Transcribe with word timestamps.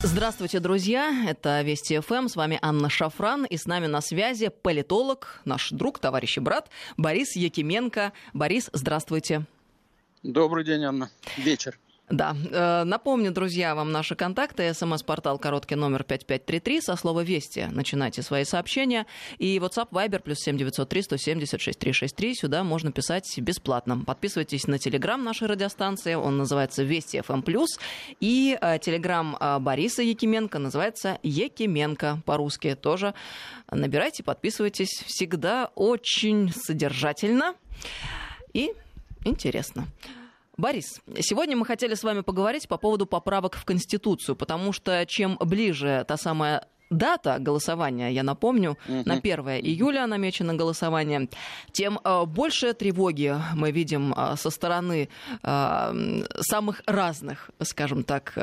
Здравствуйте, 0.00 0.60
друзья! 0.60 1.24
Это 1.26 1.60
Вести 1.62 1.98
ФМ. 1.98 2.28
С 2.28 2.36
вами 2.36 2.56
Анна 2.62 2.88
Шафран. 2.88 3.44
И 3.44 3.56
с 3.56 3.66
нами 3.66 3.88
на 3.88 4.00
связи 4.00 4.48
политолог, 4.48 5.40
наш 5.44 5.70
друг, 5.70 5.98
товарищ 5.98 6.36
и 6.36 6.40
брат 6.40 6.70
Борис 6.96 7.34
Якименко. 7.34 8.12
Борис, 8.32 8.70
здравствуйте. 8.72 9.44
Добрый 10.22 10.62
день, 10.62 10.84
Анна. 10.84 11.10
Вечер. 11.36 11.80
Да. 12.10 12.34
Э, 12.50 12.84
напомню, 12.84 13.32
друзья, 13.32 13.74
вам 13.74 13.92
наши 13.92 14.14
контакты. 14.14 14.72
СМС-портал 14.72 15.38
короткий 15.38 15.74
номер 15.74 16.04
5533. 16.04 16.80
Со 16.80 16.96
слова 16.96 17.20
«Вести» 17.20 17.68
начинайте 17.70 18.22
свои 18.22 18.44
сообщения. 18.44 19.06
И 19.38 19.58
WhatsApp 19.58 19.90
Viber 19.90 20.20
плюс 20.20 20.38
7903 20.38 21.02
170 21.02 21.60
6363. 21.60 22.34
Сюда 22.34 22.64
можно 22.64 22.92
писать 22.92 23.38
бесплатно. 23.38 23.98
Подписывайтесь 24.06 24.66
на 24.66 24.78
телеграм 24.78 25.22
нашей 25.22 25.48
радиостанции. 25.48 26.14
Он 26.14 26.38
называется 26.38 26.82
«Вести 26.82 27.18
FM+.» 27.18 27.66
И 28.20 28.58
э, 28.58 28.78
телеграм 28.78 29.36
э, 29.38 29.58
Бориса 29.58 30.02
Якименко 30.02 30.58
называется 30.58 31.18
«Якименко» 31.22 32.22
по-русски. 32.24 32.74
Тоже 32.74 33.12
набирайте, 33.70 34.22
подписывайтесь. 34.22 35.04
Всегда 35.06 35.70
очень 35.74 36.52
содержательно 36.52 37.54
и 38.54 38.72
интересно. 39.24 39.86
Борис, 40.58 41.00
сегодня 41.20 41.56
мы 41.56 41.64
хотели 41.64 41.94
с 41.94 42.02
вами 42.02 42.22
поговорить 42.22 42.66
по 42.66 42.78
поводу 42.78 43.06
поправок 43.06 43.54
в 43.54 43.64
Конституцию, 43.64 44.34
потому 44.34 44.72
что 44.72 45.06
чем 45.06 45.38
ближе 45.38 46.04
та 46.08 46.16
самая 46.16 46.66
дата 46.90 47.38
голосования, 47.38 48.10
я 48.10 48.24
напомню, 48.24 48.76
угу. 48.88 49.02
на 49.04 49.14
1 49.14 49.38
июля 49.62 50.04
намечено 50.08 50.54
голосование, 50.54 51.28
тем 51.70 52.00
э, 52.02 52.24
больше 52.24 52.74
тревоги 52.74 53.36
мы 53.54 53.70
видим 53.70 54.12
э, 54.12 54.34
со 54.36 54.50
стороны 54.50 55.08
э, 55.44 56.22
самых 56.40 56.82
разных, 56.86 57.50
скажем 57.62 58.02
так, 58.02 58.34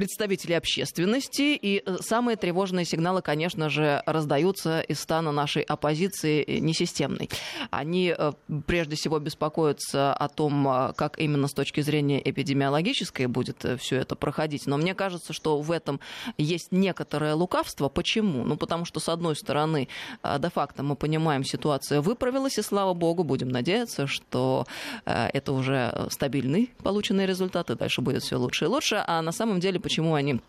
представителей 0.00 0.54
общественности. 0.54 1.58
И 1.60 1.82
э, 1.84 1.96
самые 2.00 2.38
тревожные 2.38 2.86
сигналы, 2.86 3.20
конечно 3.20 3.68
же, 3.68 4.02
раздаются 4.06 4.80
из 4.80 4.98
стана 4.98 5.30
нашей 5.30 5.60
оппозиции 5.60 6.42
э, 6.42 6.58
несистемной. 6.58 7.28
Они 7.70 8.14
э, 8.16 8.32
прежде 8.66 8.96
всего 8.96 9.18
беспокоятся 9.18 10.14
о 10.14 10.28
том, 10.30 10.94
как 10.96 11.18
именно 11.18 11.48
с 11.48 11.52
точки 11.52 11.82
зрения 11.82 12.18
эпидемиологической 12.24 13.26
будет 13.26 13.62
все 13.78 13.96
это 13.96 14.16
проходить. 14.16 14.66
Но 14.66 14.78
мне 14.78 14.94
кажется, 14.94 15.34
что 15.34 15.60
в 15.60 15.70
этом 15.70 16.00
есть 16.38 16.72
некоторое 16.72 17.34
лукавство. 17.34 17.90
Почему? 17.90 18.44
Ну, 18.44 18.56
потому 18.56 18.86
что, 18.86 19.00
с 19.00 19.08
одной 19.10 19.36
стороны, 19.36 19.88
де-факто 20.24 20.82
мы 20.82 20.96
понимаем, 20.96 21.44
ситуация 21.44 22.00
выправилась, 22.00 22.56
и 22.56 22.62
слава 22.62 22.94
богу, 22.94 23.22
будем 23.22 23.50
надеяться, 23.50 24.06
что 24.06 24.66
это 25.04 25.52
уже 25.52 26.06
стабильный 26.08 26.70
полученный 26.82 27.26
результат, 27.26 27.68
и 27.68 27.74
дальше 27.74 28.00
будет 28.00 28.22
все 28.22 28.36
лучше 28.36 28.64
и 28.64 28.68
лучше. 28.68 29.04
А 29.06 29.20
на 29.20 29.32
самом 29.32 29.60
деле, 29.60 29.78
почему 29.90 30.14
они 30.14 30.40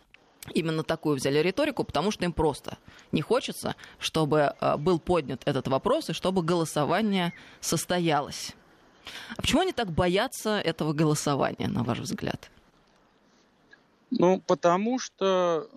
именно 0.53 0.83
такую 0.83 1.15
взяли 1.15 1.39
риторику, 1.39 1.83
потому 1.83 2.11
что 2.11 2.25
им 2.25 2.31
просто 2.31 2.77
не 3.11 3.21
хочется, 3.21 3.75
чтобы 3.97 4.53
э, 4.59 4.77
был 4.77 4.99
поднят 4.99 5.41
этот 5.45 5.67
вопрос 5.67 6.09
и 6.09 6.13
чтобы 6.13 6.43
голосование 6.43 7.33
состоялось. 7.59 8.53
А 9.35 9.41
почему 9.41 9.61
они 9.61 9.71
так 9.71 9.91
боятся 9.91 10.59
этого 10.59 10.93
голосования, 10.93 11.67
на 11.67 11.83
ваш 11.83 11.99
взгляд? 11.99 12.51
Ну, 14.11 14.39
потому 14.45 14.99
что 14.99 15.67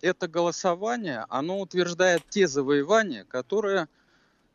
э, 0.00 0.06
это 0.08 0.28
голосование, 0.28 1.26
оно 1.28 1.60
утверждает 1.60 2.22
те 2.30 2.48
завоевания, 2.48 3.24
которые 3.24 3.86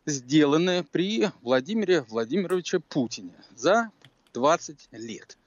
сделаны 0.07 0.83
при 0.83 1.29
Владимире 1.43 2.01
Владимировиче 2.01 2.79
Путине 2.79 3.35
за 3.55 3.91
20 4.33 4.89
лет. 4.91 5.37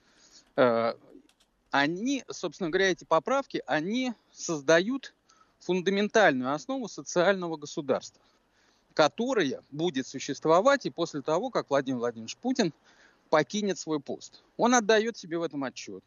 Э, 0.54 0.94
они, 1.70 2.24
собственно 2.30 2.70
говоря, 2.70 2.90
эти 2.90 3.04
поправки, 3.04 3.62
они 3.66 4.14
создают 4.32 5.14
фундаментальную 5.60 6.52
основу 6.52 6.88
социального 6.88 7.56
государства, 7.56 8.22
которое 8.94 9.62
будет 9.70 10.06
существовать 10.06 10.86
и 10.86 10.90
после 10.90 11.22
того, 11.22 11.50
как 11.50 11.70
Владимир 11.70 11.98
Владимирович 11.98 12.36
Путин 12.36 12.72
покинет 13.28 13.78
свой 13.78 14.00
пост. 14.00 14.42
Он 14.56 14.74
отдает 14.74 15.16
себе 15.16 15.38
в 15.38 15.42
этом 15.42 15.64
отчет. 15.64 16.02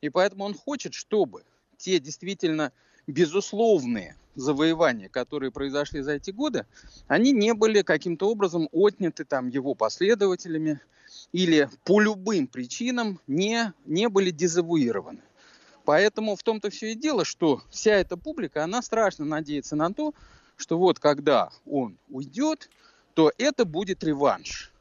И 0.00 0.10
поэтому 0.10 0.44
он 0.44 0.54
хочет, 0.54 0.94
чтобы 0.94 1.44
те 1.78 1.98
действительно 1.98 2.72
безусловные 3.06 4.16
завоевания, 4.34 5.08
которые 5.08 5.50
произошли 5.50 6.02
за 6.02 6.12
эти 6.12 6.30
годы, 6.30 6.66
они 7.08 7.32
не 7.32 7.54
были 7.54 7.82
каким-то 7.82 8.30
образом 8.30 8.68
отняты 8.72 9.24
там 9.24 9.48
его 9.48 9.74
последователями, 9.74 10.80
или 11.32 11.68
по 11.84 12.00
любым 12.00 12.46
причинам 12.46 13.20
не, 13.26 13.72
не 13.86 14.08
были 14.08 14.30
дезавуированы. 14.30 15.22
Поэтому 15.84 16.36
в 16.36 16.42
том-то 16.42 16.70
все 16.70 16.92
и 16.92 16.94
дело, 16.94 17.24
что 17.24 17.62
вся 17.70 17.92
эта 17.94 18.16
публика, 18.16 18.64
она 18.64 18.82
страшно 18.82 19.24
надеется 19.24 19.76
на 19.76 19.92
то, 19.92 20.14
что 20.56 20.78
вот 20.78 20.98
когда 20.98 21.50
он 21.66 21.96
уйдет, 22.08 22.68
то 23.14 23.32
это 23.38 23.64
будет 23.64 24.04
реванш. 24.04 24.72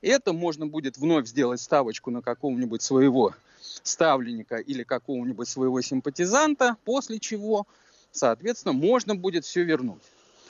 Это 0.00 0.32
можно 0.32 0.66
будет 0.66 0.96
вновь 0.96 1.26
сделать 1.26 1.60
ставочку 1.60 2.10
на 2.10 2.22
какого-нибудь 2.22 2.82
своего 2.82 3.34
ставленника 3.82 4.56
или 4.56 4.84
какого-нибудь 4.84 5.48
своего 5.48 5.80
симпатизанта, 5.80 6.76
после 6.84 7.18
чего, 7.18 7.66
соответственно, 8.12 8.72
можно 8.72 9.16
будет 9.16 9.44
все 9.44 9.64
вернуть. 9.64 10.02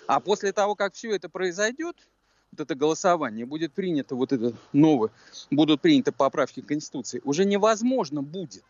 А 0.06 0.20
после 0.20 0.52
того, 0.52 0.74
как 0.74 0.94
все 0.94 1.14
это 1.14 1.28
произойдет, 1.28 1.96
вот 2.52 2.60
это 2.60 2.74
голосование, 2.74 3.46
будет 3.46 3.72
принято 3.72 4.14
вот 4.14 4.32
это 4.32 4.54
новое, 4.72 5.10
будут 5.50 5.80
приняты 5.80 6.12
поправки 6.12 6.60
к 6.60 6.66
Конституции, 6.66 7.20
уже 7.24 7.44
невозможно 7.44 8.22
будет 8.22 8.64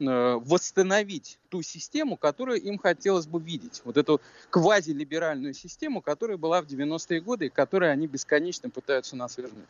э, 0.00 0.04
восстановить 0.44 1.38
ту 1.48 1.62
систему, 1.62 2.16
которую 2.16 2.60
им 2.60 2.78
хотелось 2.78 3.26
бы 3.26 3.40
видеть. 3.40 3.82
Вот 3.84 3.96
эту 3.96 4.20
квазилиберальную 4.50 5.54
систему, 5.54 6.00
которая 6.00 6.36
была 6.36 6.62
в 6.62 6.66
90-е 6.66 7.20
годы 7.20 7.46
и 7.46 7.50
которую 7.50 7.92
они 7.92 8.06
бесконечно 8.06 8.70
пытаются 8.70 9.16
нас 9.16 9.36
вернуть. 9.38 9.66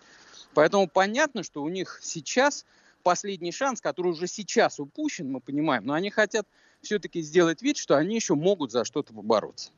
Поэтому 0.54 0.86
понятно, 0.88 1.42
что 1.42 1.62
у 1.62 1.68
них 1.68 2.00
сейчас 2.02 2.66
последний 3.02 3.52
шанс, 3.52 3.80
который 3.80 4.12
уже 4.12 4.26
сейчас 4.26 4.78
упущен, 4.78 5.30
мы 5.30 5.40
понимаем, 5.40 5.86
но 5.86 5.94
они 5.94 6.10
хотят 6.10 6.46
все-таки 6.82 7.22
сделать 7.22 7.62
вид, 7.62 7.76
что 7.76 7.96
они 7.96 8.16
еще 8.16 8.34
могут 8.34 8.72
за 8.72 8.84
что-то 8.84 9.14
побороться. 9.14 9.70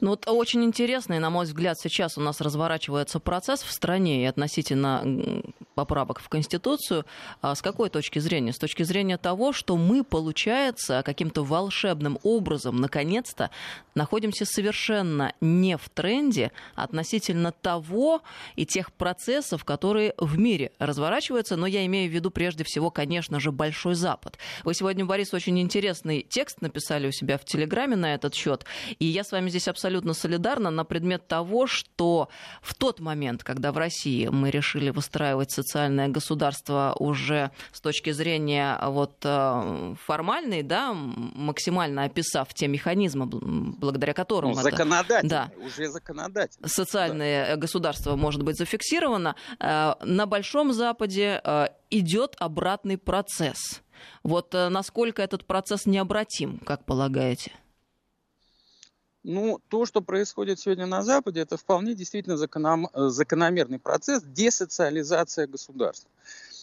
Ну 0.00 0.10
вот 0.10 0.26
очень 0.26 0.64
интересный, 0.64 1.18
на 1.18 1.30
мой 1.30 1.44
взгляд, 1.44 1.78
сейчас 1.78 2.16
у 2.16 2.20
нас 2.20 2.40
разворачивается 2.40 3.20
процесс 3.20 3.62
в 3.62 3.70
стране 3.72 4.22
и 4.22 4.26
относительно 4.26 5.02
поправок 5.80 6.20
в 6.20 6.28
Конституцию. 6.28 7.06
А 7.40 7.54
с 7.54 7.62
какой 7.62 7.88
точки 7.88 8.18
зрения? 8.18 8.52
С 8.52 8.58
точки 8.58 8.82
зрения 8.82 9.16
того, 9.16 9.54
что 9.54 9.78
мы, 9.78 10.04
получается, 10.04 11.02
каким-то 11.02 11.42
волшебным 11.42 12.18
образом, 12.22 12.76
наконец-то, 12.76 13.48
находимся 13.94 14.44
совершенно 14.44 15.32
не 15.40 15.78
в 15.78 15.88
тренде 15.88 16.52
относительно 16.74 17.50
того 17.50 18.20
и 18.56 18.66
тех 18.66 18.92
процессов, 18.92 19.64
которые 19.64 20.12
в 20.18 20.36
мире 20.38 20.72
разворачиваются, 20.78 21.56
но 21.56 21.66
я 21.66 21.86
имею 21.86 22.10
в 22.10 22.12
виду 22.12 22.30
прежде 22.30 22.62
всего, 22.62 22.90
конечно 22.90 23.40
же, 23.40 23.50
Большой 23.50 23.94
Запад. 23.94 24.36
Вы 24.64 24.74
сегодня, 24.74 25.06
Борис, 25.06 25.32
очень 25.32 25.58
интересный 25.58 26.26
текст 26.28 26.60
написали 26.60 27.08
у 27.08 27.12
себя 27.12 27.38
в 27.38 27.46
Телеграме 27.46 27.96
на 27.96 28.12
этот 28.14 28.34
счет, 28.34 28.66
и 28.98 29.06
я 29.06 29.24
с 29.24 29.32
вами 29.32 29.48
здесь 29.48 29.68
абсолютно 29.68 30.12
солидарна 30.12 30.70
на 30.70 30.84
предмет 30.84 31.26
того, 31.26 31.66
что 31.66 32.28
в 32.60 32.74
тот 32.74 33.00
момент, 33.00 33.44
когда 33.44 33.72
в 33.72 33.78
России 33.78 34.28
мы 34.28 34.50
решили 34.50 34.90
выстраивать 34.90 35.52
социальное 35.70 36.08
государство 36.08 36.94
уже 36.98 37.52
с 37.72 37.80
точки 37.80 38.10
зрения 38.10 38.76
вот 38.82 39.14
э, 39.22 39.94
формальной, 40.04 40.62
да, 40.62 40.92
максимально 40.92 42.04
описав 42.04 42.52
те 42.54 42.66
механизмы, 42.66 43.26
благодаря 43.26 44.12
которым 44.12 44.50
ну, 44.50 44.60
это, 44.60 45.20
да, 45.22 45.50
уже 45.64 45.88
законодательно. 45.88 46.68
Социальное 46.68 47.54
да. 47.54 47.56
государство 47.56 48.16
может 48.16 48.42
быть 48.42 48.56
зафиксировано. 48.58 49.36
Э, 49.60 49.94
на 50.02 50.26
Большом 50.26 50.72
Западе 50.72 51.40
э, 51.44 51.68
идет 51.90 52.34
обратный 52.38 52.98
процесс. 52.98 53.82
Вот 54.24 54.54
насколько 54.54 55.22
этот 55.22 55.46
процесс 55.46 55.86
необратим, 55.86 56.58
как 56.58 56.84
полагаете? 56.84 57.52
Ну, 59.22 59.60
то, 59.68 59.84
что 59.84 60.00
происходит 60.00 60.58
сегодня 60.58 60.86
на 60.86 61.02
Западе, 61.02 61.40
это 61.40 61.58
вполне 61.58 61.94
действительно 61.94 62.38
законом, 62.38 62.88
э, 62.92 63.08
закономерный 63.08 63.78
процесс 63.78 64.22
десоциализация 64.22 65.46
государства. 65.46 66.10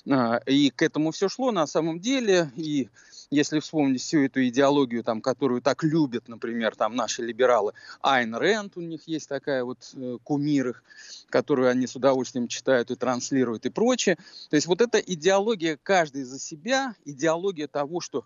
А, 0.09 0.38
и 0.45 0.69
к 0.71 0.81
этому 0.81 1.12
все 1.12 1.30
шло 1.30 1.51
на 1.51 1.68
самом 1.68 2.00
деле. 2.00 2.51
И 2.56 2.89
если 3.30 3.59
вспомнить 3.59 4.01
всю 4.01 4.24
эту 4.24 4.48
идеологию, 4.48 5.04
там, 5.04 5.21
которую 5.21 5.62
так 5.62 5.83
любят, 5.83 6.27
например, 6.27 6.75
там 6.75 6.95
наши 6.95 7.21
либералы, 7.21 7.74
Айн 8.01 8.33
Рэнд, 8.33 8.77
у 8.77 8.81
них 8.81 9.07
есть 9.07 9.30
такая 9.30 9.63
вот 9.63 9.77
э, 9.94 10.18
кумир 10.24 10.69
их, 10.69 10.83
которую 11.30 11.69
они 11.69 11.86
с 11.86 11.95
удовольствием 11.95 12.48
читают 12.48 12.89
и 12.89 12.95
транслируют 12.95 13.65
и 13.65 13.69
прочее. 13.69 14.18
То 14.50 14.56
есть 14.56 14.65
вот 14.65 14.81
эта 14.81 14.98
идеология 14.98 15.77
каждый 15.81 16.24
за 16.24 16.39
себя, 16.39 16.95
идеология 17.06 17.68
того, 17.68 18.00
что 18.00 18.25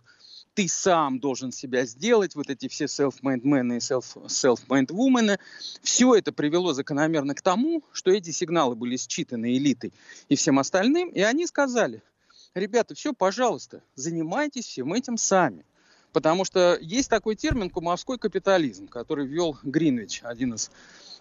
ты 0.54 0.68
сам 0.68 1.20
должен 1.20 1.52
себя 1.52 1.86
сделать, 1.86 2.36
вот 2.36 2.50
эти 2.50 2.68
все 2.68 2.86
self-made 2.86 3.44
men 3.44 3.76
и 3.76 3.80
self-made 3.80 4.88
women, 4.88 5.40
все 5.82 6.16
это 6.16 6.32
привело 6.32 6.74
закономерно 6.74 7.36
к 7.36 7.42
тому, 7.42 7.84
что 7.94 8.12
эти 8.12 8.32
сигналы 8.32 8.76
были 8.76 8.98
считаны 8.98 9.58
элитой 9.58 9.94
и 10.30 10.36
всем 10.36 10.60
остальным, 10.60 11.10
и 11.10 11.22
они 11.22 11.48
сказали, 11.48 12.04
ребята, 12.54 12.96
все, 12.96 13.14
пожалуйста, 13.14 13.82
занимайтесь 13.96 14.66
всем 14.66 14.94
этим 14.94 15.18
сами. 15.18 15.66
Потому 16.12 16.44
что 16.44 16.78
есть 16.82 17.10
такой 17.10 17.36
термин 17.36 17.70
«кумовской 17.70 18.18
капитализм», 18.18 18.90
который 18.90 19.26
ввел 19.26 19.58
Гринвич, 19.64 20.22
один 20.24 20.56
из 20.56 20.70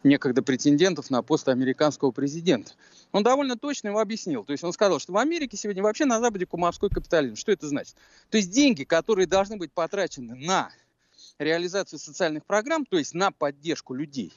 некогда 0.02 0.43
претендентов 0.43 1.11
на 1.11 1.23
пост 1.23 1.49
американского 1.49 2.11
президента. 2.11 2.73
Он 3.12 3.23
довольно 3.23 3.56
точно 3.56 3.88
его 3.88 4.00
объяснил. 4.00 4.44
То 4.44 4.52
есть 4.52 4.64
он 4.64 4.73
сказал, 4.73 4.99
что 4.99 5.12
в 5.12 5.19
Америке 5.19 5.56
сегодня 5.56 5.82
вообще 5.82 6.05
на 6.05 6.20
Западе 6.20 6.47
кумовской 6.47 6.88
капитализм. 6.88 7.37
Что 7.37 7.52
это 7.52 7.69
значит? 7.69 7.97
То 8.31 8.37
есть 8.37 8.50
деньги, 8.50 8.85
которые 8.85 9.26
должны 9.26 9.56
быть 9.56 9.73
потрачены 9.73 10.35
на 10.35 10.70
реализацию 11.38 11.99
социальных 11.99 12.44
программ, 12.44 12.85
то 12.87 12.99
есть 12.99 13.14
на 13.14 13.31
поддержку 13.31 13.94
людей, 13.94 14.32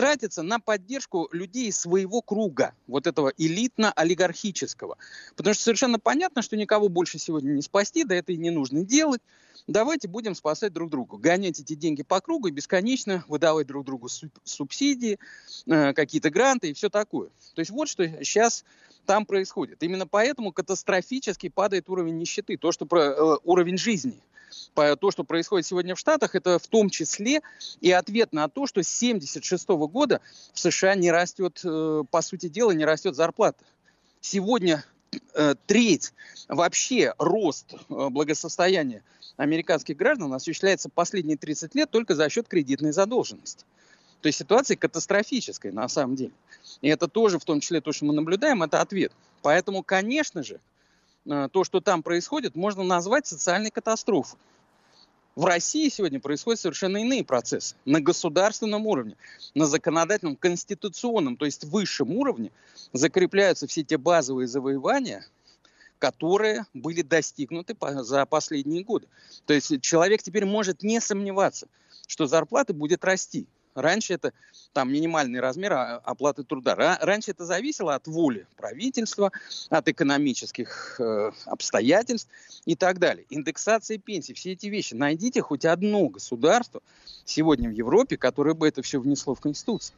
тратятся 0.00 0.42
на 0.42 0.58
поддержку 0.58 1.28
людей 1.30 1.70
своего 1.72 2.22
круга, 2.22 2.72
вот 2.86 3.06
этого 3.06 3.34
элитно-олигархического. 3.36 4.96
Потому 5.36 5.52
что 5.52 5.62
совершенно 5.62 5.98
понятно, 5.98 6.40
что 6.40 6.56
никого 6.56 6.88
больше 6.88 7.18
сегодня 7.18 7.50
не 7.50 7.60
спасти, 7.60 8.04
да 8.04 8.14
это 8.14 8.32
и 8.32 8.38
не 8.38 8.48
нужно 8.48 8.82
делать. 8.82 9.20
Давайте 9.66 10.08
будем 10.08 10.34
спасать 10.34 10.72
друг 10.72 10.88
друга, 10.88 11.18
гонять 11.18 11.60
эти 11.60 11.74
деньги 11.74 12.02
по 12.02 12.22
кругу 12.22 12.48
и 12.48 12.50
бесконечно 12.50 13.24
выдавать 13.28 13.66
друг 13.66 13.84
другу 13.84 14.08
субсидии, 14.42 15.18
э, 15.66 15.92
какие-то 15.92 16.30
гранты 16.30 16.70
и 16.70 16.72
все 16.72 16.88
такое. 16.88 17.28
То 17.54 17.58
есть 17.58 17.70
вот 17.70 17.86
что 17.86 18.08
сейчас 18.24 18.64
там 19.10 19.26
происходит. 19.26 19.82
Именно 19.82 20.06
поэтому 20.06 20.52
катастрофически 20.52 21.48
падает 21.48 21.88
уровень 21.88 22.16
нищеты, 22.16 22.56
то, 22.56 22.70
что 22.70 22.86
про, 22.86 23.00
э, 23.06 23.38
уровень 23.42 23.76
жизни. 23.76 24.22
То, 24.74 25.10
что 25.10 25.24
происходит 25.24 25.66
сегодня 25.66 25.96
в 25.96 25.98
Штатах, 25.98 26.36
это 26.36 26.60
в 26.60 26.68
том 26.68 26.90
числе 26.90 27.40
и 27.80 27.90
ответ 27.90 28.32
на 28.32 28.48
то, 28.48 28.68
что 28.68 28.84
с 28.84 29.02
1976 29.02 29.88
года 29.88 30.20
в 30.52 30.60
США 30.60 30.94
не 30.94 31.10
растет, 31.10 31.60
э, 31.64 32.04
по 32.08 32.22
сути 32.22 32.48
дела, 32.48 32.70
не 32.70 32.84
растет 32.84 33.16
зарплата. 33.16 33.64
Сегодня 34.20 34.84
э, 35.34 35.56
треть 35.66 36.12
вообще 36.46 37.12
рост 37.18 37.74
э, 37.74 38.08
благосостояния 38.10 39.02
американских 39.36 39.96
граждан 39.96 40.32
осуществляется 40.34 40.88
последние 40.88 41.36
30 41.36 41.74
лет 41.74 41.90
только 41.90 42.14
за 42.14 42.28
счет 42.28 42.46
кредитной 42.46 42.92
задолженности. 42.92 43.64
То 44.20 44.26
есть 44.26 44.38
ситуация 44.38 44.76
катастрофическая 44.76 45.72
на 45.72 45.88
самом 45.88 46.16
деле. 46.16 46.32
И 46.82 46.88
это 46.88 47.08
тоже, 47.08 47.38
в 47.38 47.44
том 47.44 47.60
числе 47.60 47.80
то, 47.80 47.92
что 47.92 48.04
мы 48.04 48.12
наблюдаем, 48.12 48.62
это 48.62 48.80
ответ. 48.80 49.12
Поэтому, 49.42 49.82
конечно 49.82 50.42
же, 50.42 50.60
э, 51.26 51.48
то, 51.50 51.64
что 51.64 51.80
там 51.80 52.02
происходит, 52.02 52.54
можно 52.54 52.82
назвать 52.82 53.26
социальной 53.26 53.70
катастрофой. 53.70 54.38
В 55.36 55.44
России 55.44 55.88
сегодня 55.88 56.20
происходят 56.20 56.60
совершенно 56.60 56.98
иные 56.98 57.24
процессы. 57.24 57.76
На 57.84 58.00
государственном 58.00 58.86
уровне, 58.86 59.16
на 59.54 59.66
законодательном, 59.66 60.36
конституционном, 60.36 61.36
то 61.36 61.46
есть 61.46 61.64
высшем 61.64 62.10
уровне 62.10 62.50
закрепляются 62.92 63.66
все 63.66 63.82
те 63.84 63.96
базовые 63.96 64.48
завоевания, 64.48 65.24
которые 65.98 66.66
были 66.74 67.02
достигнуты 67.02 67.76
за 68.02 68.26
последние 68.26 68.82
годы. 68.82 69.06
То 69.46 69.54
есть 69.54 69.80
человек 69.80 70.22
теперь 70.22 70.44
может 70.44 70.82
не 70.82 71.00
сомневаться, 71.00 71.68
что 72.06 72.26
зарплата 72.26 72.74
будет 72.74 73.04
расти. 73.04 73.46
Раньше 73.74 74.14
это 74.14 74.32
там 74.72 74.92
минимальный 74.92 75.40
размер 75.40 75.72
а, 75.72 75.96
оплаты 76.04 76.42
труда. 76.42 76.98
Раньше 77.00 77.30
это 77.30 77.44
зависело 77.44 77.94
от 77.94 78.06
воли 78.06 78.46
правительства, 78.56 79.32
от 79.68 79.88
экономических 79.88 81.00
э, 81.00 81.30
обстоятельств 81.46 82.28
и 82.64 82.74
так 82.74 82.98
далее. 82.98 83.24
Индексация 83.30 83.98
пенсий, 83.98 84.34
все 84.34 84.52
эти 84.52 84.66
вещи. 84.66 84.94
Найдите 84.94 85.40
хоть 85.40 85.64
одно 85.64 86.08
государство 86.08 86.82
сегодня 87.24 87.68
в 87.68 87.72
Европе, 87.72 88.16
которое 88.16 88.54
бы 88.54 88.66
это 88.66 88.82
все 88.82 89.00
внесло 89.00 89.34
в 89.34 89.40
Конституцию. 89.40 89.96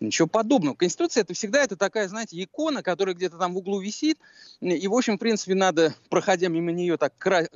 Ничего 0.00 0.26
подобного. 0.26 0.74
Конституция 0.74 1.22
это 1.22 1.34
всегда 1.34 1.62
это 1.62 1.76
такая, 1.76 2.08
знаете, 2.08 2.42
икона, 2.42 2.82
которая 2.82 3.14
где-то 3.14 3.38
там 3.38 3.54
в 3.54 3.58
углу 3.58 3.80
висит. 3.80 4.18
И, 4.60 4.88
в 4.88 4.94
общем, 4.94 5.16
в 5.16 5.20
принципе, 5.20 5.54
надо, 5.54 5.94
проходя 6.10 6.48
мимо 6.48 6.72
нее, 6.72 6.96
так 6.96 7.12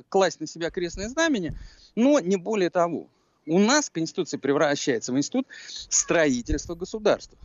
класть 0.07 0.39
на 0.39 0.47
себя 0.47 0.69
крестное 0.69 1.09
знамение, 1.09 1.53
но 1.95 2.19
не 2.19 2.37
более 2.37 2.69
того. 2.69 3.07
У 3.49 3.57
нас 3.57 3.89
Конституция 3.89 4.39
превращается 4.39 5.11
в 5.11 5.17
институт 5.17 5.47
строительства 5.89 6.75
государства, 6.75 7.35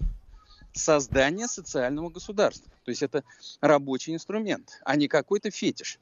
создания 0.74 1.48
социального 1.48 2.10
государства. 2.10 2.70
То 2.84 2.90
есть 2.90 3.02
это 3.02 3.24
рабочий 3.62 4.12
инструмент, 4.12 4.80
а 4.84 4.96
не 4.96 5.08
какой-то 5.08 5.50
фетиш, 5.50 5.98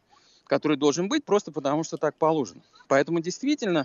который 0.48 0.76
должен 0.76 1.08
быть 1.08 1.24
просто 1.24 1.52
потому, 1.52 1.84
что 1.84 1.98
так 1.98 2.16
положено. 2.16 2.62
Поэтому 2.88 3.20
действительно 3.20 3.84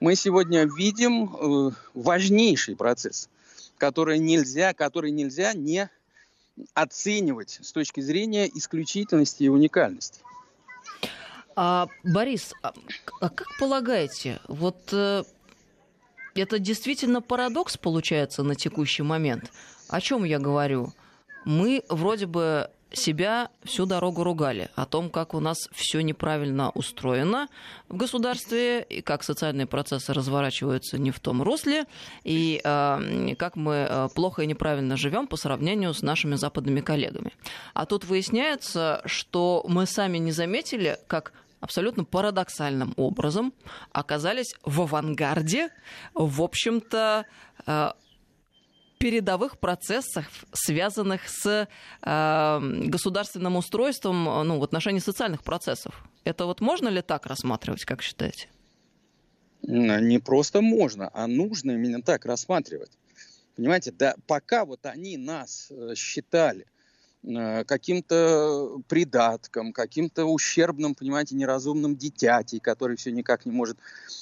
мы 0.00 0.16
сегодня 0.16 0.66
видим 0.66 1.34
э, 1.34 1.70
важнейший 1.94 2.76
процесс, 2.76 3.30
который 3.78 4.18
нельзя, 4.18 4.74
который 4.74 5.12
нельзя 5.12 5.54
не 5.54 5.88
оценивать 6.74 7.58
с 7.62 7.72
точки 7.72 8.02
зрения 8.02 8.50
исключительности 8.54 9.44
и 9.44 9.48
уникальности. 9.48 10.20
А, 11.56 11.88
Борис, 12.02 12.52
а, 12.62 12.74
а 13.22 13.30
как 13.30 13.46
полагаете, 13.58 14.40
вот 14.46 14.92
э, 14.92 15.22
это 16.40 16.58
действительно 16.58 17.22
парадокс 17.22 17.76
получается 17.76 18.42
на 18.42 18.54
текущий 18.54 19.02
момент. 19.02 19.50
О 19.88 20.00
чем 20.00 20.24
я 20.24 20.38
говорю? 20.38 20.92
Мы 21.44 21.82
вроде 21.88 22.26
бы 22.26 22.70
себя 22.96 23.50
всю 23.64 23.86
дорогу 23.86 24.24
ругали 24.24 24.70
о 24.74 24.86
том, 24.86 25.10
как 25.10 25.34
у 25.34 25.40
нас 25.40 25.68
все 25.72 26.00
неправильно 26.00 26.70
устроено 26.70 27.48
в 27.88 27.96
государстве, 27.96 28.82
и 28.82 29.00
как 29.02 29.22
социальные 29.22 29.66
процессы 29.66 30.12
разворачиваются 30.12 30.98
не 30.98 31.10
в 31.10 31.20
том 31.20 31.42
русле, 31.42 31.86
и 32.22 32.60
э, 32.62 33.34
как 33.36 33.56
мы 33.56 33.86
э, 33.88 34.08
плохо 34.14 34.42
и 34.42 34.46
неправильно 34.46 34.96
живем 34.96 35.26
по 35.26 35.36
сравнению 35.36 35.92
с 35.94 36.02
нашими 36.02 36.36
западными 36.36 36.80
коллегами. 36.80 37.32
А 37.74 37.86
тут 37.86 38.04
выясняется, 38.04 39.02
что 39.04 39.64
мы 39.68 39.86
сами 39.86 40.18
не 40.18 40.32
заметили, 40.32 40.98
как 41.06 41.32
абсолютно 41.64 42.04
парадоксальным 42.04 42.92
образом 42.96 43.54
оказались 43.90 44.54
в 44.64 44.82
авангарде, 44.82 45.70
в 46.12 46.42
общем-то, 46.42 47.24
э, 47.66 47.88
передовых 48.98 49.58
процессах, 49.58 50.26
связанных 50.52 51.26
с 51.26 51.66
э, 52.02 52.60
государственным 52.86 53.56
устройством 53.56 54.24
ну, 54.24 54.58
в 54.58 54.62
отношении 54.62 55.00
социальных 55.00 55.42
процессов. 55.42 56.04
Это 56.24 56.44
вот 56.44 56.60
можно 56.60 56.88
ли 56.88 57.00
так 57.00 57.24
рассматривать, 57.24 57.84
как 57.86 58.02
считаете? 58.02 58.48
Не 59.62 60.18
просто 60.18 60.60
можно, 60.60 61.10
а 61.14 61.26
нужно 61.26 61.70
именно 61.72 62.02
так 62.02 62.26
рассматривать. 62.26 62.92
Понимаете, 63.56 63.90
да, 63.90 64.16
пока 64.26 64.66
вот 64.66 64.84
они 64.84 65.16
нас 65.16 65.70
э, 65.70 65.94
считали 65.96 66.66
каким-то 67.66 68.80
придатком, 68.86 69.72
каким-то 69.72 70.26
ущербным, 70.26 70.94
понимаете, 70.94 71.34
неразумным 71.34 71.96
дитятей, 71.96 72.60
который 72.60 72.96
все 72.96 73.12
никак 73.12 73.46
не 73.46 73.52
может 73.52 73.78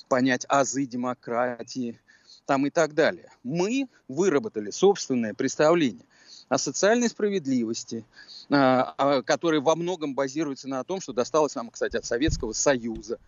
понять 0.08 0.46
азы 0.48 0.86
демократии, 0.86 1.98
там 2.46 2.66
и 2.66 2.70
так 2.70 2.94
далее. 2.94 3.30
Мы 3.42 3.88
выработали 4.08 4.70
собственное 4.70 5.34
представление 5.34 6.04
о 6.48 6.58
социальной 6.58 7.08
справедливости, 7.08 8.04
э, 8.50 8.54
а, 8.54 9.22
которое 9.22 9.60
во 9.60 9.74
многом 9.74 10.14
базируется 10.14 10.68
на 10.68 10.84
том, 10.84 11.00
что 11.00 11.12
досталось 11.12 11.54
нам, 11.54 11.70
кстати, 11.70 11.96
от 11.96 12.04
Советского 12.04 12.52
Союза 12.52 13.18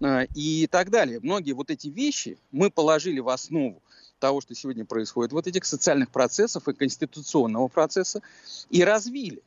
э, 0.00 0.26
и 0.34 0.66
так 0.66 0.90
далее. 0.90 1.20
Многие 1.22 1.52
вот 1.52 1.70
эти 1.70 1.88
вещи 1.88 2.38
мы 2.52 2.70
положили 2.70 3.20
в 3.20 3.28
основу 3.30 3.82
того, 4.18 4.40
что 4.40 4.54
сегодня 4.54 4.84
происходит, 4.84 5.32
вот 5.32 5.46
этих 5.46 5.64
социальных 5.64 6.10
процессов 6.10 6.68
и 6.68 6.72
конституционного 6.72 7.68
процесса, 7.68 8.22
и 8.70 8.82
развили. 8.84 9.42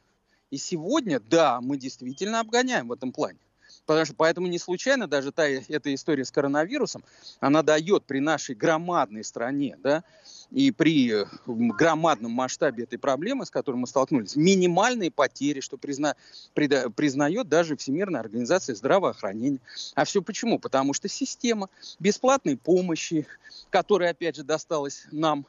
И 0.51 0.57
сегодня, 0.57 1.19
да, 1.19 1.61
мы 1.61 1.77
действительно 1.77 2.39
обгоняем 2.39 2.87
в 2.87 2.93
этом 2.93 3.11
плане. 3.11 3.39
Потому 3.85 4.05
что 4.05 4.15
поэтому 4.15 4.47
не 4.47 4.59
случайно 4.59 5.07
даже 5.07 5.31
та, 5.31 5.47
эта 5.47 5.93
история 5.93 6.25
с 6.25 6.31
коронавирусом, 6.31 7.03
она 7.39 7.63
дает 7.63 8.03
при 8.05 8.19
нашей 8.19 8.55
громадной 8.55 9.23
стране, 9.23 9.77
да, 9.81 10.03
и 10.51 10.71
при 10.71 11.11
э, 11.13 11.25
громадном 11.45 12.31
масштабе 12.31 12.83
этой 12.83 12.97
проблемы, 12.97 13.45
с 13.45 13.51
которой 13.51 13.75
мы 13.75 13.87
столкнулись, 13.87 14.35
минимальные 14.35 15.11
потери, 15.11 15.59
что 15.59 15.77
призна, 15.77 16.15
прида, 16.53 16.89
признает 16.89 17.47
даже 17.47 17.75
Всемирная 17.75 18.21
организация 18.21 18.75
здравоохранения. 18.75 19.59
А 19.95 20.05
все 20.05 20.21
почему? 20.21 20.59
Потому 20.59 20.93
что 20.93 21.07
система 21.07 21.69
бесплатной 21.99 22.57
помощи, 22.57 23.27
которая, 23.69 24.11
опять 24.11 24.37
же, 24.37 24.43
досталась 24.43 25.05
нам 25.11 25.45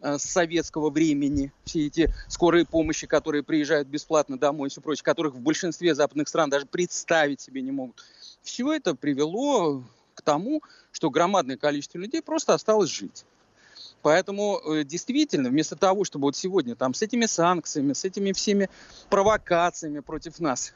э, 0.00 0.18
с 0.18 0.22
советского 0.22 0.90
времени, 0.90 1.50
все 1.64 1.86
эти 1.86 2.12
скорые 2.28 2.66
помощи, 2.66 3.06
которые 3.06 3.42
приезжают 3.42 3.88
бесплатно 3.88 4.38
домой 4.38 4.68
и 4.68 4.70
все 4.70 4.82
прочее, 4.82 5.04
которых 5.04 5.34
в 5.34 5.40
большинстве 5.40 5.94
западных 5.94 6.28
стран 6.28 6.50
даже 6.50 6.66
представить 6.66 7.40
себе 7.40 7.62
не 7.62 7.70
могут. 7.72 8.02
Все 8.42 8.72
это 8.72 8.94
привело 8.94 9.82
к 10.14 10.20
тому, 10.20 10.62
что 10.90 11.08
громадное 11.08 11.56
количество 11.56 11.96
людей 11.96 12.20
просто 12.20 12.52
осталось 12.52 12.90
жить. 12.90 13.24
Поэтому 14.02 14.60
э, 14.64 14.84
действительно, 14.84 15.48
вместо 15.48 15.76
того, 15.76 16.04
чтобы 16.04 16.24
вот 16.24 16.36
сегодня 16.36 16.74
там 16.74 16.92
с 16.92 17.02
этими 17.02 17.26
санкциями, 17.26 17.92
с 17.92 18.04
этими 18.04 18.32
всеми 18.32 18.68
провокациями 19.08 20.00
против 20.00 20.40
нас, 20.40 20.74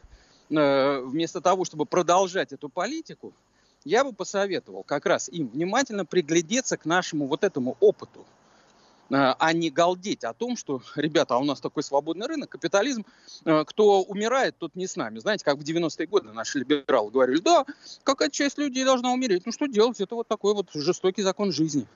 э, 0.48 1.00
вместо 1.00 1.40
того, 1.40 1.64
чтобы 1.64 1.86
продолжать 1.86 2.52
эту 2.52 2.68
политику, 2.68 3.32
я 3.84 4.04
бы 4.04 4.12
посоветовал 4.12 4.84
как 4.84 5.06
раз 5.06 5.28
им 5.28 5.48
внимательно 5.48 6.04
приглядеться 6.04 6.76
к 6.76 6.84
нашему 6.84 7.26
вот 7.26 7.44
этому 7.44 7.76
опыту. 7.80 8.24
а 9.08 9.52
не 9.52 9.70
галдеть 9.70 10.24
о 10.24 10.32
том, 10.32 10.56
что, 10.56 10.82
ребята, 10.96 11.36
а 11.36 11.38
у 11.38 11.44
нас 11.44 11.60
такой 11.60 11.84
свободный 11.84 12.26
рынок, 12.26 12.50
капитализм, 12.50 13.04
кто 13.44 14.02
умирает, 14.02 14.56
тот 14.58 14.74
не 14.74 14.88
с 14.88 14.96
нами. 14.96 15.20
Знаете, 15.20 15.44
как 15.44 15.58
в 15.58 15.62
90-е 15.62 16.08
годы 16.08 16.32
наши 16.32 16.58
либералы 16.58 17.12
говорили, 17.12 17.38
да, 17.38 17.64
какая 18.02 18.30
часть 18.30 18.58
людей 18.58 18.84
должна 18.84 19.12
умереть, 19.12 19.46
ну 19.46 19.52
что 19.52 19.66
делать, 19.66 20.00
это 20.00 20.16
вот 20.16 20.26
такой 20.26 20.54
вот 20.54 20.70
жестокий 20.74 21.22
закон 21.22 21.52
жизни. 21.52 21.86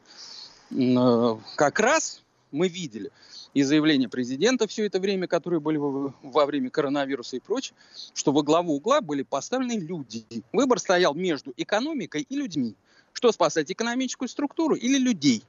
Как 1.56 1.80
раз 1.80 2.22
мы 2.52 2.68
видели 2.68 3.10
и 3.54 3.62
заявления 3.62 4.08
президента 4.08 4.68
все 4.68 4.86
это 4.86 5.00
время, 5.00 5.26
которые 5.26 5.60
были 5.60 5.76
во 5.78 6.46
время 6.46 6.70
коронавируса 6.70 7.36
и 7.36 7.40
прочее, 7.40 7.74
что 8.14 8.32
во 8.32 8.42
главу 8.42 8.76
угла 8.76 9.00
были 9.00 9.22
поставлены 9.22 9.78
люди. 9.78 10.24
Выбор 10.52 10.78
стоял 10.78 11.14
между 11.14 11.52
экономикой 11.56 12.26
и 12.28 12.36
людьми. 12.36 12.76
Что 13.12 13.32
спасать, 13.32 13.70
экономическую 13.70 14.28
структуру 14.28 14.76
или 14.76 14.98
людей? 14.98 15.42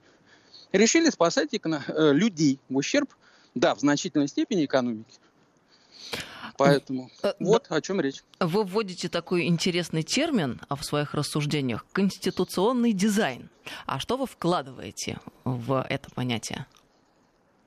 Решили 0.72 1.10
спасать 1.10 1.54
э, 1.54 2.14
людей 2.14 2.60
в 2.70 2.78
ущерб, 2.78 3.14
да, 3.54 3.76
в 3.76 3.80
значительной 3.80 4.28
степени 4.28 4.66
экономики. 4.66 5.14
Поэтому 6.58 7.10
э, 7.24 7.34
вот 7.40 7.66
о 7.70 7.82
чем 7.82 8.02
речь. 8.02 8.24
Вы 8.40 8.64
вводите 8.64 9.10
такой 9.10 9.48
интересный 9.48 10.04
термин 10.04 10.62
в 10.70 10.84
своих 10.84 11.14
рассуждениях– 11.14 11.86
конституционный 11.92 12.94
дизайн. 12.94 13.50
А 13.86 14.00
что 14.00 14.18
вы 14.18 14.26
вкладываете 14.26 15.20
в 15.44 15.86
это 15.90 16.10
понятие? 16.12 16.66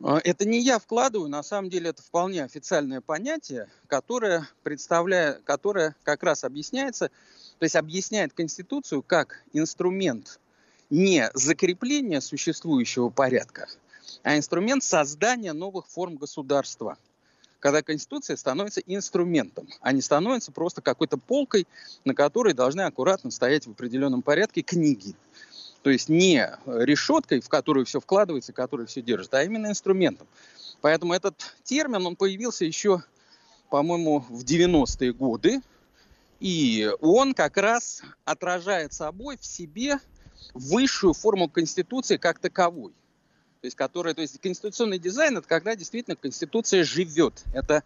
А, 0.02 0.20
это 0.22 0.46
не 0.46 0.60
я 0.60 0.78
вкладываю, 0.78 1.28
на 1.28 1.42
самом 1.42 1.70
деле 1.70 1.90
это 1.90 2.02
вполне 2.02 2.44
официальное 2.44 3.00
понятие, 3.00 3.68
которое, 3.86 4.48
представляет, 4.62 5.42
которое 5.44 5.96
как 6.02 6.22
раз 6.22 6.44
объясняется, 6.44 7.10
то 7.58 7.64
есть 7.64 7.76
объясняет 7.76 8.32
Конституцию 8.32 9.02
как 9.02 9.42
инструмент 9.52 10.40
не 10.90 11.30
закрепления 11.34 12.20
существующего 12.20 13.08
порядка, 13.08 13.68
а 14.22 14.36
инструмент 14.36 14.82
создания 14.82 15.52
новых 15.52 15.86
форм 15.86 16.16
государства. 16.16 16.98
Когда 17.64 17.80
Конституция 17.80 18.36
становится 18.36 18.82
инструментом, 18.82 19.66
а 19.80 19.92
не 19.92 20.02
становится 20.02 20.52
просто 20.52 20.82
какой-то 20.82 21.16
полкой, 21.16 21.66
на 22.04 22.14
которой 22.14 22.52
должны 22.52 22.82
аккуратно 22.82 23.30
стоять 23.30 23.66
в 23.66 23.70
определенном 23.70 24.20
порядке 24.20 24.60
книги. 24.60 25.14
То 25.80 25.88
есть 25.88 26.10
не 26.10 26.46
решеткой, 26.66 27.40
в 27.40 27.48
которую 27.48 27.86
все 27.86 28.00
вкладывается, 28.00 28.52
которая 28.52 28.86
все 28.86 29.00
держит, 29.00 29.32
а 29.32 29.42
именно 29.42 29.68
инструментом. 29.68 30.26
Поэтому 30.82 31.14
этот 31.14 31.56
термин, 31.62 32.04
он 32.04 32.16
появился 32.16 32.66
еще, 32.66 33.02
по-моему, 33.70 34.18
в 34.28 34.44
90-е 34.44 35.14
годы. 35.14 35.62
И 36.40 36.92
он 37.00 37.32
как 37.32 37.56
раз 37.56 38.02
отражает 38.26 38.92
собой 38.92 39.38
в 39.38 39.46
себе 39.46 40.00
высшую 40.52 41.14
форму 41.14 41.48
Конституции 41.48 42.18
как 42.18 42.40
таковой. 42.40 42.92
То 43.64 43.66
есть, 43.66 43.78
которая, 43.78 44.12
то 44.12 44.20
есть 44.20 44.38
конституционный 44.42 44.98
дизайн 44.98 45.38
это 45.38 45.48
когда 45.48 45.74
действительно 45.74 46.16
Конституция 46.16 46.84
живет. 46.84 47.44
Это, 47.54 47.82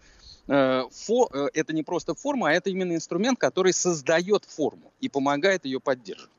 э, 0.49 0.82
фо, 0.90 1.30
э, 1.32 1.50
это 1.54 1.73
не 1.73 1.85
просто 1.85 2.16
форма, 2.16 2.49
а 2.49 2.52
это 2.52 2.68
именно 2.68 2.97
инструмент, 2.97 3.38
который 3.38 3.73
создает 3.73 4.44
форму 4.44 4.92
и 4.99 5.08
помогает 5.08 5.64
ее 5.64 5.78
поддерживать. 5.78 6.32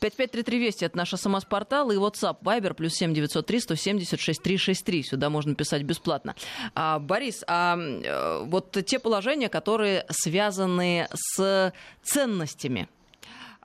5533 0.00 0.58
Вести– 0.58 0.84
это 0.86 0.96
наша 0.96 1.18
самоспортал 1.18 1.90
и 1.90 1.96
WhatsApp, 1.96 2.38
Viber, 2.40 2.72
плюс 2.72 2.94
7903 2.94 3.60
176 3.60 4.42
363. 4.42 5.02
Сюда 5.02 5.28
можно 5.28 5.54
писать 5.54 5.82
бесплатно. 5.82 6.34
А, 6.74 6.98
Борис, 6.98 7.44
а 7.46 7.76
э, 7.76 8.44
вот 8.46 8.74
те 8.86 8.98
положения, 8.98 9.50
которые 9.50 10.06
связаны 10.08 11.08
с 11.12 11.74
ценностями, 12.02 12.88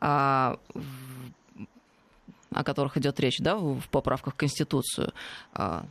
а, 0.02 0.60
о 2.52 2.64
которых 2.64 2.98
идет 2.98 3.20
речь, 3.20 3.40
да, 3.40 3.58
в 3.58 3.88
поправках 3.90 4.34
в 4.34 4.38
Конституцию, 4.38 5.14
а, 5.54 5.86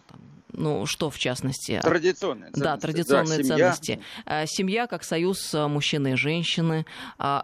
ну, 0.53 0.87
что 0.87 1.11
в 1.11 1.19
частности? 1.19 1.81
Традиционные 1.83 2.51
ценности. 2.51 2.63
Да, 2.63 2.77
традиционные 2.79 3.39
да, 3.39 3.45
семья. 3.45 3.57
ценности. 3.57 4.01
А, 4.25 4.47
семья 4.47 4.87
как 4.87 5.05
союз 5.05 5.55
а, 5.55 5.69
мужчины 5.69 6.13
и 6.13 6.17
женщины. 6.17 6.87